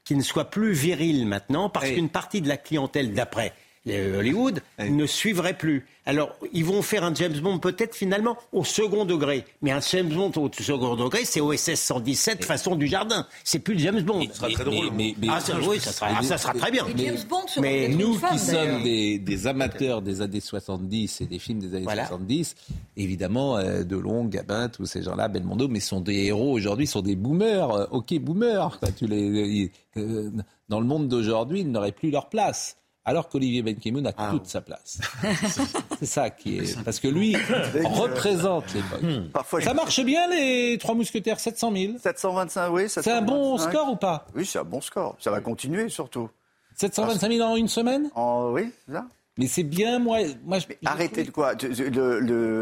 qui 0.03 0.15
ne 0.15 0.23
soit 0.23 0.45
plus 0.45 0.71
viril 0.71 1.27
maintenant, 1.27 1.69
parce 1.69 1.89
qu'une 1.89 2.09
partie 2.09 2.41
de 2.41 2.47
la 2.47 2.57
clientèle 2.57 3.13
d'après 3.13 3.53
euh, 3.87 4.19
Hollywood 4.19 4.61
ne 4.79 5.05
suivrait 5.05 5.57
plus. 5.57 5.85
Alors, 6.05 6.35
ils 6.51 6.65
vont 6.65 6.81
faire 6.81 7.03
un 7.03 7.13
James 7.13 7.37
Bond 7.39 7.59
peut-être 7.59 7.95
finalement 7.95 8.35
au 8.53 8.63
second 8.63 9.05
degré. 9.05 9.45
Mais 9.61 9.71
un 9.71 9.79
James 9.81 10.09
Bond 10.09 10.31
au 10.35 10.49
second 10.51 10.95
degré, 10.95 11.25
c'est 11.25 11.41
OSS 11.41 11.75
117 11.75 12.43
façon 12.43 12.75
du 12.75 12.87
jardin. 12.87 13.27
C'est 13.43 13.59
plus 13.59 13.75
le 13.75 13.79
James 13.81 14.01
Bond. 14.01 14.23
sera 14.33 14.49
très 14.49 14.63
drôle. 14.63 14.89
Mais- 14.95 15.15
mais- 15.19 15.27
ah, 15.29 15.39
ça, 15.39 15.53
oui, 15.59 15.79
ça 15.79 15.91
sera, 15.91 16.07
ah, 16.17 16.23
ça 16.23 16.37
sera 16.39 16.53
très 16.53 16.71
bien. 16.71 16.85
James 16.95 17.17
Bond 17.29 17.45
Mais 17.61 17.87
nous 17.87 18.15
femme, 18.15 18.31
qui 18.33 18.39
sommes 18.39 18.83
des, 18.83 19.19
des 19.19 19.47
amateurs 19.47 20.01
des 20.01 20.21
années 20.21 20.39
70 20.39 21.21
et 21.21 21.25
des 21.27 21.39
films 21.39 21.59
des 21.59 21.75
années 21.75 21.85
70, 21.85 22.55
évidemment, 22.97 23.57
euh, 23.57 23.83
Delon, 23.83 24.25
Gabin, 24.25 24.69
tous 24.69 24.85
ces 24.87 25.03
gens-là, 25.03 25.27
Belmondo, 25.27 25.67
mais 25.67 25.79
sont 25.79 26.01
des 26.01 26.25
héros 26.25 26.51
aujourd'hui, 26.51 26.87
sont 26.87 27.01
des 27.01 27.15
boomers, 27.15 27.71
euh, 27.71 27.85
ok 27.91 28.17
boomers. 28.19 28.79
quoi. 28.79 28.89
Tu 28.91 29.05
les, 29.05 29.71
euh, 29.97 30.31
dans 30.69 30.79
le 30.79 30.85
monde 30.85 31.07
d'aujourd'hui, 31.07 31.61
ils 31.61 31.71
n'auraient 31.71 31.91
plus 31.91 32.09
leur 32.11 32.29
place. 32.29 32.77
Alors 33.03 33.29
qu'Olivier 33.29 33.63
Benkemoun 33.63 34.05
a 34.05 34.13
toute 34.29 34.45
sa 34.45 34.61
place. 34.61 34.99
C'est 35.99 36.05
ça 36.05 36.29
qui 36.29 36.59
est. 36.59 36.83
Parce 36.83 36.99
que 36.99 37.07
lui 37.07 37.35
représente 37.83 38.73
l'époque. 38.73 39.31
Parfois, 39.33 39.61
Ça 39.61 39.73
marche 39.73 40.03
bien 40.03 40.27
les 40.27 40.77
Trois 40.79 40.93
Mousquetaires, 40.93 41.39
700 41.39 41.71
000 41.75 41.93
725, 41.97 42.69
oui. 42.69 42.83
C'est 42.87 43.07
un 43.11 43.21
bon 43.21 43.57
725. 43.57 43.69
score 43.71 43.91
ou 43.91 43.95
pas? 43.95 44.27
Oui, 44.35 44.45
c'est 44.45 44.59
un 44.59 44.63
bon 44.63 44.81
score. 44.81 45.15
Ça 45.19 45.31
va 45.31 45.41
continuer 45.41 45.89
surtout. 45.89 46.29
725 46.75 47.31
000 47.31 47.47
en 47.47 47.55
une 47.55 47.67
semaine? 47.67 48.09
Oui, 48.15 48.71
c'est 48.85 48.93
ça. 48.93 49.05
Mais 49.37 49.47
c'est 49.47 49.63
bien, 49.63 49.97
moi. 49.97 50.19
moi 50.43 50.59
je... 50.59 50.67
Arrêtez 50.85 51.23
de 51.23 51.31
quoi? 51.31 51.53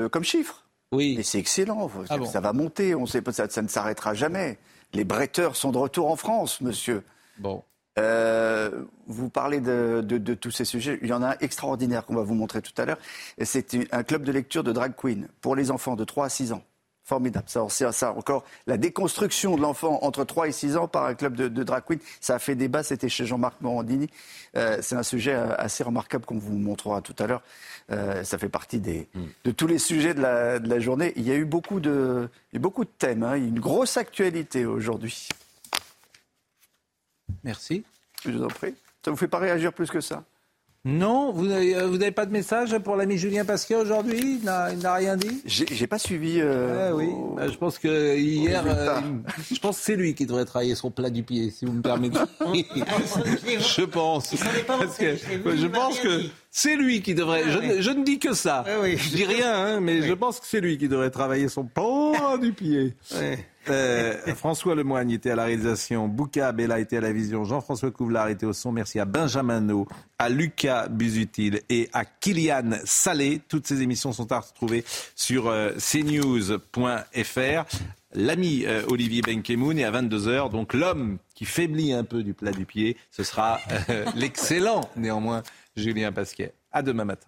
Comme 0.10 0.24
chiffre 0.24 0.64
Oui. 0.94 1.16
Mais 1.18 1.24
c'est 1.24 1.40
excellent. 1.40 1.90
Ah 2.10 2.18
bon. 2.18 2.26
Ça 2.26 2.40
va 2.40 2.54
monter. 2.54 2.96
On 2.96 3.06
sait 3.06 3.22
pas, 3.22 3.34
ça, 3.34 3.50
ça 3.50 3.62
ne 3.62 3.68
s'arrêtera 3.68 4.14
jamais. 4.14 4.58
Les 4.94 5.04
bretteurs 5.04 5.56
sont 5.56 5.72
de 5.72 5.78
retour 5.78 6.10
en 6.10 6.16
France, 6.16 6.62
monsieur. 6.62 7.04
Bon. 7.38 7.64
Euh, 8.00 8.72
vous 9.08 9.30
parlez 9.30 9.60
de, 9.60 10.02
de- 10.04 10.18
de 10.18 10.34
tous 10.34 10.52
ces 10.52 10.66
sujets. 10.66 11.00
Il 11.02 11.10
y 11.10 11.14
en 11.14 11.22
a 11.22 11.32
un 11.32 11.36
extraordinaire 11.42 12.06
qu'on 12.06 12.16
va 12.16 12.24
vous 12.24 12.36
montrer 12.36 12.62
tout 12.62 12.74
à 12.82 12.86
l'heure. 12.86 12.98
C'est 13.44 13.76
un 13.94 14.04
club 14.04 14.24
de 14.24 14.32
lecture 14.32 14.64
de 14.64 14.72
drag 14.72 14.94
queen 14.96 15.28
pour 15.42 15.56
les 15.56 15.70
enfants 15.72 15.96
de 15.96 16.04
3 16.04 16.26
à 16.26 16.30
6 16.30 16.54
ans. 16.54 16.64
Formidable. 17.04 17.46
Ça, 17.50 17.66
c'est 17.70 17.92
ça 17.92 18.14
encore. 18.14 18.44
La 18.68 18.78
déconstruction 18.78 19.56
de 19.58 19.62
l'enfant 19.64 19.98
entre 20.04 20.24
3 20.26 20.48
et 20.48 20.52
6 20.52 20.78
ans 20.78 20.88
par 20.88 21.06
un 21.06 21.16
club 21.16 21.36
de, 21.36 21.48
de 21.48 21.64
drag 21.64 21.84
queen, 21.84 21.98
ça 22.22 22.36
a 22.36 22.40
fait 22.40 22.54
débat. 22.54 22.84
C'était 22.84 23.10
chez 23.10 23.26
Jean-Marc 23.26 23.60
Morandini. 23.62 24.10
Euh, 24.56 24.78
c'est 24.82 24.96
un 24.96 25.02
sujet 25.02 25.34
euh, 25.34 25.56
assez 25.58 25.84
remarquable 25.84 26.26
qu'on 26.26 26.38
vous 26.38 26.56
montrera 26.56 27.02
tout 27.02 27.16
à 27.18 27.26
l'heure. 27.26 27.42
Euh, 27.92 28.24
ça 28.24 28.38
fait 28.38 28.50
partie 28.50 28.78
des, 28.80 29.08
de 29.44 29.50
tous 29.52 29.66
les 29.66 29.80
sujets 29.80 30.14
de 30.14 30.22
la, 30.22 30.80
journée. 30.80 31.14
Il 31.16 31.24
y 31.28 31.32
a 31.32 31.36
eu 31.36 31.46
beaucoup 31.46 31.80
de, 31.80 32.30
beaucoup 32.54 32.84
de 32.86 32.92
thèmes. 33.00 33.24
hein. 33.24 33.38
Il 33.38 33.42
y 33.44 33.46
a 33.46 33.50
une 33.50 33.60
grosse 33.60 33.98
actualité 33.98 34.68
aujourd'hui. 34.68 35.28
Merci. 37.44 37.84
Je 38.26 38.32
vous 38.32 38.44
en 38.44 38.48
prie. 38.48 38.74
Ça 39.04 39.12
vous 39.12 39.18
fait 39.18 39.28
pas 39.28 39.40
réagir 39.40 39.72
plus 39.74 39.90
que 39.90 40.02
ça 40.02 40.24
Non, 40.86 41.32
vous 41.32 41.48
n'avez 41.48 41.76
euh, 41.76 42.12
pas 42.12 42.26
de 42.26 42.32
message 42.34 42.78
pour 42.80 42.96
l'ami 42.98 43.18
Julien 43.18 43.46
Pasquier 43.46 43.78
aujourd'hui? 43.78 44.40
Il 44.42 44.46
n'a 44.46 44.94
rien 44.94 45.16
dit? 45.16 45.42
J'ai 45.46 45.88
pas 45.88 46.00
suivi. 46.00 46.40
euh, 46.42 46.90
Ah 46.90 46.96
oui, 46.96 47.06
au- 47.08 47.36
bah, 47.36 47.48
je 47.48 47.56
pense 47.58 47.78
que 47.80 48.18
hier, 48.18 48.64
euh, 48.68 49.00
je 49.52 49.60
pense 49.60 49.78
que 49.78 49.84
c'est 49.86 49.96
lui 49.96 50.16
qui 50.16 50.26
devrait 50.26 50.46
travailler 50.46 50.76
son 50.76 50.92
plat 50.92 51.10
du 51.10 51.24
pied, 51.24 51.50
si 51.52 51.66
vous 51.66 51.72
me 51.74 51.82
permettez. 51.82 52.20
je 52.42 53.84
pense. 53.86 54.36
Parce 54.68 54.98
que 54.98 55.16
je 55.16 55.68
pense 55.68 56.00
que 56.00 56.24
c'est 56.52 56.76
lui 56.76 57.02
qui 57.02 57.16
devrait. 57.16 57.44
Je, 57.50 57.58
ne- 57.60 57.82
je 57.82 57.90
ne 57.92 58.04
dis 58.04 58.20
que 58.20 58.34
ça. 58.34 58.66
Je 58.68 59.16
dis 59.16 59.26
rien, 59.26 59.54
hein, 59.54 59.80
mais 59.80 60.02
je 60.02 60.14
pense 60.14 60.40
que 60.42 60.46
c'est 60.46 60.62
lui 60.62 60.78
qui 60.78 60.88
devrait 60.90 61.12
travailler 61.12 61.48
son 61.48 61.64
plat 61.64 62.38
du 62.40 62.52
pied. 62.54 62.96
Euh, 63.70 64.36
François 64.36 64.76
Lemoigne 64.76 65.12
était 65.12 65.32
à 65.32 65.36
la 65.36 65.46
réalisation, 65.46 66.08
Bouka 66.08 66.52
Bella 66.52 66.80
était 66.80 66.98
à 66.98 67.02
la 67.02 67.12
vision, 67.12 67.44
Jean-François 67.44 67.92
Couvlar 67.92 68.30
était 68.30 68.46
au 68.46 68.54
son. 68.54 68.72
Merci 68.72 69.00
à 69.00 69.06
Benjamin 69.06 69.62
No, 69.62 69.88
à 70.18 70.30
Lucas 70.30 70.88
Busutil 70.88 71.62
et 71.70 71.90
à 71.94 72.06
Kylian 72.06 72.72
Salé. 72.86 73.42
Toutes 73.48 73.68
ces 73.68 73.82
émissions 73.82 74.12
sont 74.14 74.32
à 74.32 74.40
retrouver 74.40 74.84
sur 75.16 75.48
euh, 75.48 75.72
cnews.fr. 75.78 77.66
L'ami 78.14 78.66
euh, 78.66 78.84
Olivier 78.88 79.22
Benkemoun 79.22 79.78
et 79.78 79.84
à 79.84 79.92
22h, 79.92 80.50
donc 80.50 80.74
l'homme 80.74 81.20
qui 81.36 81.46
faiblit 81.46 81.94
un 81.94 82.04
peu 82.04 82.24
du 82.24 82.34
plat 82.34 82.52
du 82.52 82.66
pied, 82.66 82.98
ce 83.12 83.24
sera 83.24 83.60
l'excellent 84.16 84.90
néanmoins 84.96 85.44
Julien 85.76 86.12
Pasquet. 86.12 86.54
À 86.72 86.82
demain 86.82 87.06
matin. 87.06 87.28